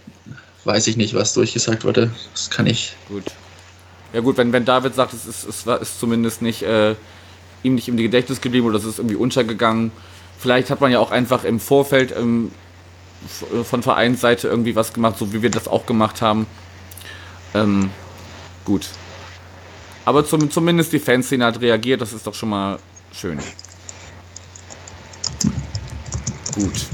weiß 0.65 0.87
ich 0.87 0.97
nicht, 0.97 1.15
was 1.15 1.35
durchgesagt 1.35 1.85
wurde. 1.85 2.11
Das 2.33 2.51
kann 2.51 2.67
ich. 2.67 2.95
Gut. 3.09 3.25
Ja 4.13 4.21
gut, 4.21 4.37
wenn, 4.37 4.53
wenn 4.53 4.65
David 4.65 4.95
sagt, 4.95 5.13
es 5.13 5.27
ist, 5.27 5.45
es 5.45 5.67
ist 5.67 6.01
zumindest 6.01 6.43
nicht 6.43 6.63
äh, 6.63 6.95
ihm 7.63 7.75
nicht 7.75 7.89
im 7.89 7.97
Gedächtnis 7.97 8.41
geblieben 8.41 8.67
oder 8.67 8.79
es 8.79 8.85
ist 8.85 8.99
irgendwie 8.99 9.17
untergegangen. 9.17 9.91
Vielleicht 10.39 10.71
hat 10.71 10.81
man 10.81 10.93
ja 10.93 11.01
auch 11.01 11.11
einfach 11.11 11.45
im 11.45 11.61
Vorfeld 11.61 12.15
ähm, 12.17 12.53
von 13.65 13.83
Vereinsseite 13.83 14.49
irgendwie 14.49 14.77
was 14.77 14.93
gemacht, 14.93 15.19
so 15.19 15.33
wie 15.33 15.43
wir 15.43 15.51
das 15.51 15.67
auch 15.69 15.87
gemacht 15.87 16.23
haben. 16.23 16.47
Ähm, 17.55 17.91
gut. 18.65 18.89
Aber 20.07 20.25
zum, 20.25 20.51
zumindest 20.53 20.93
die 20.93 21.01
Fanszene 21.01 21.45
hat 21.45 21.61
reagiert, 21.61 22.01
das 22.01 22.13
ist 22.13 22.27
doch 22.29 22.35
schon 22.35 22.51
mal 22.51 22.79
schön. 23.13 23.41
Gut. 26.55 26.87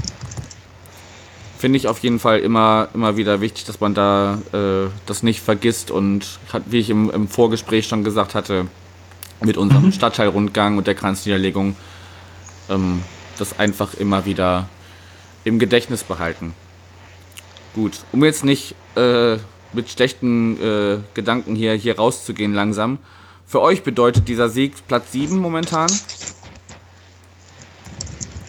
Finde 1.59 1.77
ich 1.77 1.87
auf 1.87 1.99
jeden 1.99 2.19
Fall 2.19 2.39
immer, 2.39 2.89
immer 2.95 3.15
wieder 3.15 3.39
wichtig, 3.39 3.65
dass 3.65 3.79
man 3.79 3.93
da 3.93 4.39
äh, 4.51 4.89
das 5.05 5.21
nicht 5.21 5.41
vergisst 5.41 5.91
und 5.91 6.39
hat, 6.51 6.63
wie 6.65 6.79
ich 6.79 6.89
im, 6.89 7.11
im 7.11 7.27
Vorgespräch 7.27 7.87
schon 7.87 8.03
gesagt 8.03 8.33
hatte, 8.33 8.65
mit 9.41 9.57
unserem 9.57 9.85
mhm. 9.85 9.91
Stadtteilrundgang 9.91 10.77
und 10.79 10.87
der 10.87 10.95
Kranzniederlegung 10.95 11.75
ähm, 12.67 13.03
das 13.37 13.59
einfach 13.59 13.93
immer 13.93 14.25
wieder 14.25 14.67
im 15.43 15.59
Gedächtnis 15.59 16.03
behalten. 16.03 16.55
Gut, 17.75 17.99
um 18.11 18.23
jetzt 18.23 18.43
nicht 18.43 18.75
äh, 18.95 19.37
mit 19.73 19.89
schlechten 19.89 20.61
äh, 20.61 20.97
Gedanken 21.13 21.55
hier, 21.55 21.73
hier 21.73 21.97
rauszugehen 21.97 22.53
langsam. 22.53 22.99
Für 23.45 23.61
euch 23.61 23.83
bedeutet 23.83 24.27
dieser 24.27 24.49
Sieg 24.49 24.87
Platz 24.87 25.11
7 25.11 25.37
momentan. 25.37 25.91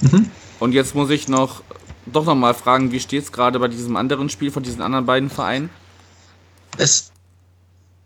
Mhm. 0.01 0.31
Und 0.61 0.73
jetzt 0.73 0.95
muss 0.95 1.11
ich 1.11 1.29
noch 1.29 1.63
doch 2.07 2.25
noch 2.25 2.35
mal 2.35 2.55
fragen, 2.55 2.93
wie 2.93 3.01
steht 3.01 3.25
es 3.25 3.33
gerade 3.33 3.59
bei 3.59 3.69
diesem 3.69 3.97
anderen 3.97 4.29
Spiel 4.29 4.51
von 4.51 4.63
diesen 4.63 4.83
anderen 4.83 5.07
beiden 5.07 5.31
Vereinen? 5.31 5.71
Es 6.77 7.11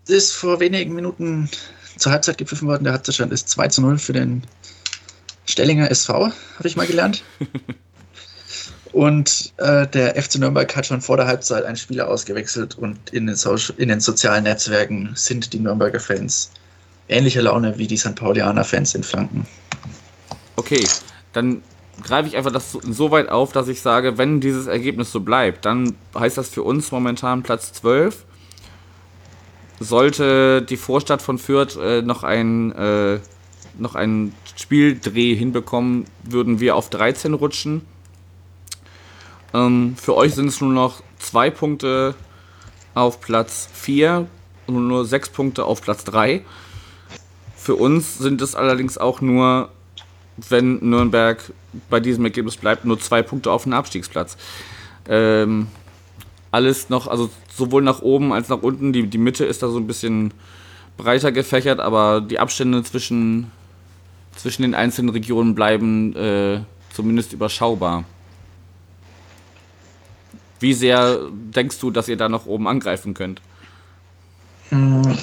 ist 0.07 0.33
vor 0.33 0.59
wenigen 0.59 0.93
Minuten 0.93 1.49
zur 1.97 2.11
Halbzeit 2.11 2.37
gepfiffen 2.37 2.67
worden. 2.67 2.83
Der 2.83 2.93
Halbzeitstand 2.93 3.33
ist 3.33 3.49
2 3.49 3.67
zu 3.67 3.81
0 3.81 3.97
für 3.97 4.13
den 4.13 4.43
Stellinger 5.45 5.89
SV, 5.91 6.13
habe 6.57 6.67
ich 6.67 6.75
mal 6.75 6.87
gelernt. 6.87 7.23
Und 8.91 9.53
äh, 9.57 9.87
der 9.87 10.21
FC 10.21 10.35
Nürnberg 10.39 10.75
hat 10.75 10.85
schon 10.85 11.01
vor 11.01 11.17
der 11.17 11.27
Halbzeit 11.27 11.63
einen 11.63 11.77
Spieler 11.77 12.07
ausgewechselt 12.07 12.77
und 12.77 12.97
in 13.11 13.27
den, 13.27 13.35
so 13.35 13.55
in 13.77 13.89
den 13.89 13.99
sozialen 13.99 14.43
Netzwerken 14.43 15.11
sind 15.13 15.53
die 15.53 15.59
Nürnberger 15.59 15.99
Fans 15.99 16.51
ähnlicher 17.09 17.41
Laune 17.41 17.77
wie 17.77 17.87
die 17.87 17.97
St. 17.97 18.15
Paulianer 18.15 18.63
Fans 18.63 18.95
in 18.95 19.03
Flanken. 19.03 19.45
Okay, 20.55 20.87
dann 21.33 21.61
greife 22.03 22.29
ich 22.29 22.37
einfach 22.37 22.51
das 22.51 22.71
so 22.71 23.11
weit 23.11 23.29
auf, 23.29 23.51
dass 23.51 23.67
ich 23.67 23.81
sage, 23.81 24.17
wenn 24.17 24.39
dieses 24.39 24.67
Ergebnis 24.67 25.11
so 25.11 25.19
bleibt, 25.19 25.65
dann 25.65 25.95
heißt 26.17 26.37
das 26.37 26.49
für 26.49 26.63
uns 26.63 26.91
momentan 26.91 27.43
Platz 27.43 27.73
12. 27.73 28.25
Sollte 29.79 30.61
die 30.61 30.77
Vorstadt 30.77 31.21
von 31.21 31.37
Fürth 31.37 31.77
äh, 31.81 32.01
noch 32.01 32.23
ein 32.23 32.71
äh, 32.73 33.19
noch 33.77 33.95
einen 33.95 34.33
Spieldreh 34.57 35.35
hinbekommen, 35.35 36.05
würden 36.23 36.59
wir 36.59 36.75
auf 36.75 36.89
13 36.89 37.33
rutschen. 37.33 37.85
Ähm, 39.53 39.95
für 39.95 40.15
euch 40.15 40.35
sind 40.35 40.47
es 40.47 40.61
nur 40.61 40.71
noch 40.71 41.01
zwei 41.17 41.49
Punkte 41.49 42.15
auf 42.93 43.21
Platz 43.21 43.69
4 43.73 44.27
und 44.67 44.87
nur 44.87 45.05
sechs 45.05 45.29
Punkte 45.29 45.65
auf 45.65 45.81
Platz 45.81 46.03
3. 46.03 46.43
Für 47.55 47.75
uns 47.75 48.17
sind 48.17 48.41
es 48.41 48.55
allerdings 48.55 48.97
auch 48.97 49.21
nur, 49.21 49.69
wenn 50.49 50.79
Nürnberg 50.89 51.51
bei 51.89 51.99
diesem 51.99 52.25
Ergebnis 52.25 52.57
bleibt, 52.57 52.85
nur 52.85 52.99
zwei 52.99 53.21
Punkte 53.21 53.51
auf 53.51 53.63
den 53.63 53.73
Abstiegsplatz. 53.73 54.37
Ähm, 55.07 55.67
alles 56.51 56.89
noch, 56.89 57.07
also 57.07 57.29
sowohl 57.53 57.81
nach 57.81 58.01
oben 58.01 58.33
als 58.33 58.49
nach 58.49 58.61
unten, 58.61 58.93
die, 58.93 59.07
die 59.07 59.17
Mitte 59.17 59.45
ist 59.45 59.61
da 59.61 59.69
so 59.69 59.77
ein 59.77 59.87
bisschen 59.87 60.33
breiter 60.97 61.31
gefächert, 61.31 61.79
aber 61.79 62.21
die 62.21 62.39
Abstände 62.39 62.83
zwischen, 62.83 63.51
zwischen 64.35 64.63
den 64.63 64.75
einzelnen 64.75 65.09
Regionen 65.09 65.55
bleiben 65.55 66.15
äh, 66.15 66.61
zumindest 66.93 67.33
überschaubar. 67.33 68.03
Wie 70.59 70.73
sehr 70.73 71.19
denkst 71.31 71.79
du, 71.79 71.91
dass 71.91 72.07
ihr 72.07 72.17
da 72.17 72.29
noch 72.29 72.45
oben 72.45 72.67
angreifen 72.67 73.13
könnt? 73.13 73.41
Hm. 74.69 75.17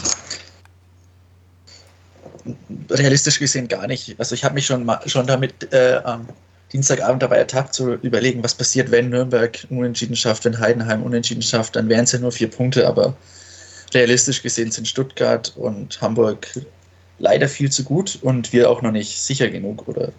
Realistisch 2.90 3.38
gesehen 3.38 3.68
gar 3.68 3.86
nicht. 3.86 4.18
Also 4.18 4.34
ich 4.34 4.44
habe 4.44 4.54
mich 4.54 4.66
schon, 4.66 4.90
schon 5.06 5.26
damit 5.26 5.72
äh, 5.72 5.96
ähm, 5.96 6.28
Dienstagabend 6.72 7.22
dabei 7.22 7.36
ertappt, 7.36 7.74
zu 7.74 7.94
überlegen, 7.94 8.42
was 8.42 8.54
passiert, 8.54 8.90
wenn 8.90 9.10
Nürnberg 9.10 9.66
unentschieden 9.70 10.16
schafft, 10.16 10.44
wenn 10.44 10.58
Heidenheim 10.58 11.02
unentschieden 11.02 11.42
schafft, 11.42 11.76
dann 11.76 11.88
wären 11.88 12.04
es 12.04 12.12
ja 12.12 12.18
nur 12.18 12.32
vier 12.32 12.50
Punkte, 12.50 12.86
aber 12.86 13.16
realistisch 13.94 14.42
gesehen 14.42 14.70
sind 14.70 14.88
Stuttgart 14.88 15.52
und 15.56 16.00
Hamburg 16.00 16.48
leider 17.18 17.48
viel 17.48 17.70
zu 17.70 17.84
gut 17.84 18.18
und 18.22 18.52
wir 18.52 18.68
auch 18.68 18.82
noch 18.82 18.90
nicht 18.90 19.20
sicher 19.20 19.48
genug. 19.48 19.86
Oder 19.88 20.12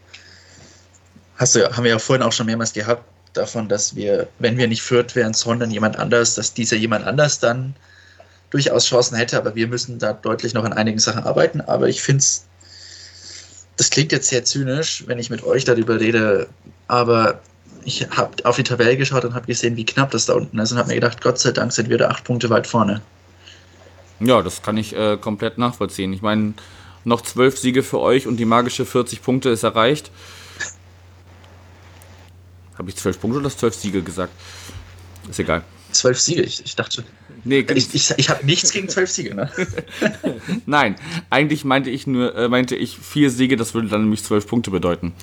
hast 1.36 1.55
du, 1.55 1.70
haben 1.70 1.84
wir 1.84 1.91
ja 1.91 1.99
vorhin 1.99 2.24
auch 2.24 2.32
schon 2.32 2.45
mehrmals 2.45 2.74
gehabt, 2.74 3.03
davon, 3.38 3.69
dass 3.69 3.95
wir, 3.95 4.27
wenn 4.39 4.57
wir 4.57 4.67
nicht 4.67 4.81
Fürth 4.81 5.15
wären, 5.15 5.33
sondern 5.33 5.71
jemand 5.71 5.97
anders, 5.97 6.35
dass 6.35 6.53
dieser 6.53 6.77
jemand 6.77 7.05
anders 7.05 7.39
dann 7.39 7.75
durchaus 8.49 8.88
Chancen 8.88 9.15
hätte, 9.15 9.38
aber 9.38 9.55
wir 9.55 9.67
müssen 9.67 9.99
da 9.99 10.13
deutlich 10.13 10.53
noch 10.53 10.63
an 10.63 10.73
einigen 10.73 10.99
Sachen 10.99 11.23
arbeiten. 11.23 11.61
Aber 11.61 11.88
ich 11.88 12.01
finde 12.01 12.19
es, 12.19 12.45
das 13.75 13.89
klingt 13.89 14.11
jetzt 14.11 14.29
sehr 14.29 14.43
zynisch, 14.43 15.03
wenn 15.07 15.19
ich 15.19 15.29
mit 15.29 15.43
euch 15.43 15.65
darüber 15.65 15.99
rede, 15.99 16.47
aber 16.88 17.39
ich 17.83 18.07
habe 18.09 18.33
auf 18.43 18.55
die 18.55 18.63
Tabelle 18.63 18.97
geschaut 18.97 19.23
und 19.23 19.33
habe 19.33 19.47
gesehen, 19.47 19.77
wie 19.77 19.85
knapp 19.85 20.11
das 20.11 20.25
da 20.25 20.33
unten 20.33 20.59
ist 20.59 20.71
und 20.71 20.77
habe 20.77 20.89
mir 20.89 20.95
gedacht, 20.95 21.21
Gott 21.21 21.39
sei 21.39 21.51
Dank 21.51 21.71
sind 21.71 21.89
wir 21.89 21.97
da 21.97 22.09
acht 22.09 22.23
Punkte 22.23 22.49
weit 22.49 22.67
vorne. 22.67 23.01
Ja, 24.19 24.41
das 24.41 24.61
kann 24.61 24.77
ich 24.77 24.95
äh, 24.95 25.17
komplett 25.17 25.57
nachvollziehen. 25.57 26.11
Ich 26.11 26.21
meine, 26.21 26.53
noch 27.03 27.21
zwölf 27.21 27.57
Siege 27.57 27.83
für 27.83 27.99
euch 27.99 28.27
und 28.27 28.38
die 28.38 28.45
magische 28.45 28.85
40 28.85 29.21
Punkte 29.21 29.49
ist 29.49 29.63
erreicht. 29.63 30.11
Habe 32.78 32.89
ich 32.89 32.95
zwölf 32.95 33.19
Punkte 33.19 33.39
oder 33.39 33.49
zwölf 33.49 33.73
Siege 33.73 34.01
gesagt? 34.01 34.34
Ist 35.30 35.39
egal. 35.39 35.63
Zwölf 35.91 36.19
Siege, 36.19 36.41
ich, 36.41 36.63
ich 36.63 36.75
dachte 36.75 36.95
schon. 36.95 37.05
Nee, 37.43 37.65
ich, 37.73 37.93
ich, 37.93 38.13
ich 38.17 38.30
habe 38.30 38.45
nichts 38.45 38.71
gegen 38.71 38.89
zwölf 38.89 39.09
Siege, 39.09 39.34
ne? 39.34 39.49
Nein, 40.65 40.95
eigentlich 41.30 41.63
meinte 41.63 41.89
ich 41.89 42.05
nur, 42.05 42.36
äh, 42.36 42.49
meinte 42.49 42.75
ich 42.75 42.97
vier 42.97 43.30
Siege, 43.30 43.55
das 43.55 43.73
würde 43.73 43.88
dann 43.88 44.01
nämlich 44.01 44.23
zwölf 44.23 44.47
Punkte 44.47 44.69
bedeuten. 44.69 45.13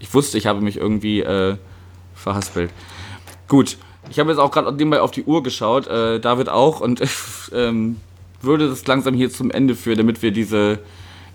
Ich 0.00 0.12
wusste, 0.12 0.38
ich 0.38 0.46
habe 0.46 0.60
mich 0.60 0.76
irgendwie 0.76 1.20
äh, 1.20 1.56
verhaspelt. 2.14 2.70
Gut, 3.46 3.78
ich 4.10 4.18
habe 4.18 4.30
jetzt 4.30 4.38
auch 4.38 4.50
gerade 4.50 4.72
nebenbei 4.72 5.00
auf 5.00 5.10
die 5.10 5.24
Uhr 5.24 5.42
geschaut, 5.42 5.86
äh, 5.86 6.18
David 6.18 6.48
auch, 6.48 6.80
und 6.80 7.00
ähm, 7.52 7.96
würde 8.42 8.68
das 8.68 8.86
langsam 8.86 9.14
hier 9.14 9.30
zum 9.30 9.50
Ende 9.50 9.74
führen, 9.74 9.98
damit 9.98 10.22
wir 10.22 10.32
diese, 10.32 10.80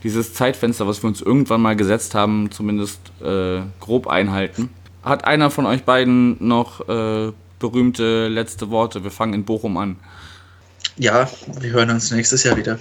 dieses 0.04 0.34
Zeitfenster, 0.34 0.88
was 0.88 1.04
wir 1.04 1.08
uns 1.08 1.22
irgendwann 1.22 1.62
mal 1.62 1.76
gesetzt 1.76 2.16
haben, 2.16 2.52
zumindest 2.52 3.00
äh, 3.22 3.62
grob 3.80 4.08
einhalten. 4.08 4.70
Hat 5.04 5.26
einer 5.26 5.52
von 5.52 5.66
euch 5.66 5.84
beiden 5.84 6.38
noch 6.46 6.88
äh, 6.88 7.32
berühmte 7.60 8.30
letzte 8.30 8.70
Worte? 8.70 9.04
Wir 9.04 9.12
fangen 9.12 9.34
in 9.34 9.44
Bochum 9.44 9.78
an. 9.78 9.98
Ja, 10.98 11.30
wir 11.60 11.72
hören 11.72 11.90
uns 11.90 12.12
nächstes 12.12 12.44
Jahr 12.44 12.56
wieder. 12.56 12.80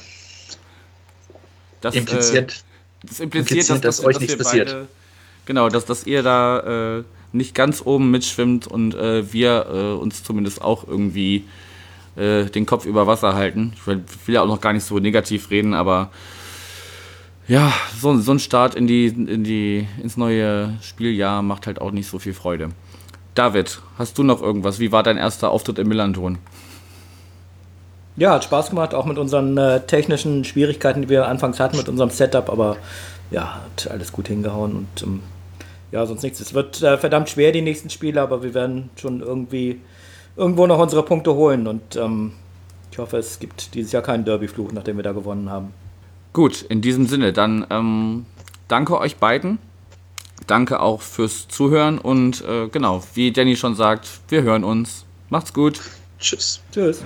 Das 1.81 1.95
impliziert, 1.97 2.53
äh, 2.53 3.07
das 3.07 3.21
impliziert, 3.21 3.59
impliziert 3.59 3.85
dass, 3.85 3.97
dass, 3.97 4.05
euch 4.05 4.15
dass 4.15 4.21
nichts 4.21 4.39
passiert. 4.39 4.69
Beide, 4.69 4.89
genau, 5.47 5.69
dass, 5.69 5.85
dass 5.85 6.07
ihr 6.07 6.23
da 6.23 6.99
äh, 6.99 7.05
nicht 7.33 7.55
ganz 7.55 7.83
oben 7.85 8.11
mitschwimmt 8.11 8.67
und 8.67 8.95
äh, 8.95 9.33
wir 9.33 9.67
äh, 9.73 10.01
uns 10.01 10.23
zumindest 10.23 10.63
auch 10.63 10.87
irgendwie 10.87 11.45
äh, 12.15 12.45
den 12.45 12.67
Kopf 12.67 12.85
über 12.85 13.07
Wasser 13.07 13.35
halten. 13.35 13.73
Ich 13.75 13.87
will, 13.87 14.05
will 14.27 14.35
ja 14.35 14.43
auch 14.43 14.47
noch 14.47 14.61
gar 14.61 14.73
nicht 14.73 14.85
so 14.85 14.99
negativ 14.99 15.51
reden, 15.51 15.75
aber 15.75 16.11
ja, 17.49 17.73
so, 18.01 18.17
so 18.19 18.33
ein 18.33 18.39
Start 18.39 18.75
in 18.75 18.87
die, 18.87 19.07
in 19.07 19.45
die, 19.45 19.89
ins 20.03 20.17
neue 20.17 20.75
Spieljahr 20.83 21.43
macht 21.43 21.67
halt 21.67 21.81
auch 21.81 21.91
nicht 21.91 22.09
so 22.09 22.19
viel 22.19 22.35
Freude. 22.35 22.71
David, 23.35 23.81
hast 23.99 24.19
du 24.19 24.23
noch 24.23 24.43
irgendwas? 24.43 24.79
Wie 24.79 24.93
war 24.93 25.03
dein 25.03 25.17
erster 25.17 25.51
Auftritt 25.51 25.79
im 25.79 25.89
Millanton? 25.89 26.39
Ja, 28.17 28.33
hat 28.33 28.45
Spaß 28.45 28.71
gemacht, 28.71 28.95
auch 28.95 29.07
mit 29.07 29.17
unseren 29.17 29.57
äh, 29.57 29.81
technischen 29.81 30.45
Schwierigkeiten, 30.45 31.03
die 31.03 31.09
wir 31.09 31.27
anfangs 31.27 31.59
hatten 31.59 31.79
mit 31.79 31.89
unserem 31.89 32.11
Setup, 32.11 32.51
aber 32.51 32.77
ja, 33.31 33.63
hat 33.65 33.91
alles 33.91 34.13
gut 34.13 34.29
hingehauen 34.29 34.77
und 34.77 35.03
ähm, 35.03 35.21
ja, 35.93 36.05
sonst 36.05 36.23
nichts. 36.23 36.41
Es 36.41 36.53
wird 36.53 36.83
äh, 36.83 36.99
verdammt 36.99 37.31
schwer, 37.31 37.53
die 37.53 37.63
nächsten 37.63 37.89
Spiele, 37.89 38.21
aber 38.21 38.43
wir 38.43 38.53
werden 38.53 38.91
schon 38.97 39.21
irgendwie 39.21 39.81
irgendwo 40.37 40.67
noch 40.67 40.79
unsere 40.79 41.03
Punkte 41.03 41.35
holen 41.35 41.67
und 41.67 41.97
ähm, 41.97 42.33
ich 42.91 42.99
hoffe, 42.99 43.17
es 43.17 43.39
gibt 43.39 43.75
dieses 43.75 43.93
Jahr 43.93 44.03
keinen 44.03 44.27
Derby-Fluch, 44.27 44.73
nachdem 44.73 44.97
wir 44.97 45.03
da 45.03 45.13
gewonnen 45.13 45.49
haben. 45.49 45.73
Gut, 46.33 46.63
in 46.63 46.81
diesem 46.81 47.07
Sinne, 47.07 47.33
dann 47.33 47.67
ähm, 47.71 48.27
danke 48.69 48.99
euch 48.99 49.17
beiden. 49.17 49.59
Danke 50.47 50.81
auch 50.81 51.03
fürs 51.03 51.47
Zuhören 51.49 51.99
und 51.99 52.43
äh, 52.43 52.69
genau, 52.69 53.03
wie 53.15 53.33
Danny 53.33 53.55
schon 53.57 53.75
sagt, 53.75 54.09
wir 54.29 54.43
hören 54.43 54.65
uns. 54.65 55.05
Macht's 55.29 55.53
gut. 55.53 55.81
Tschüss. 56.19 56.61
Tschüss. 56.73 57.05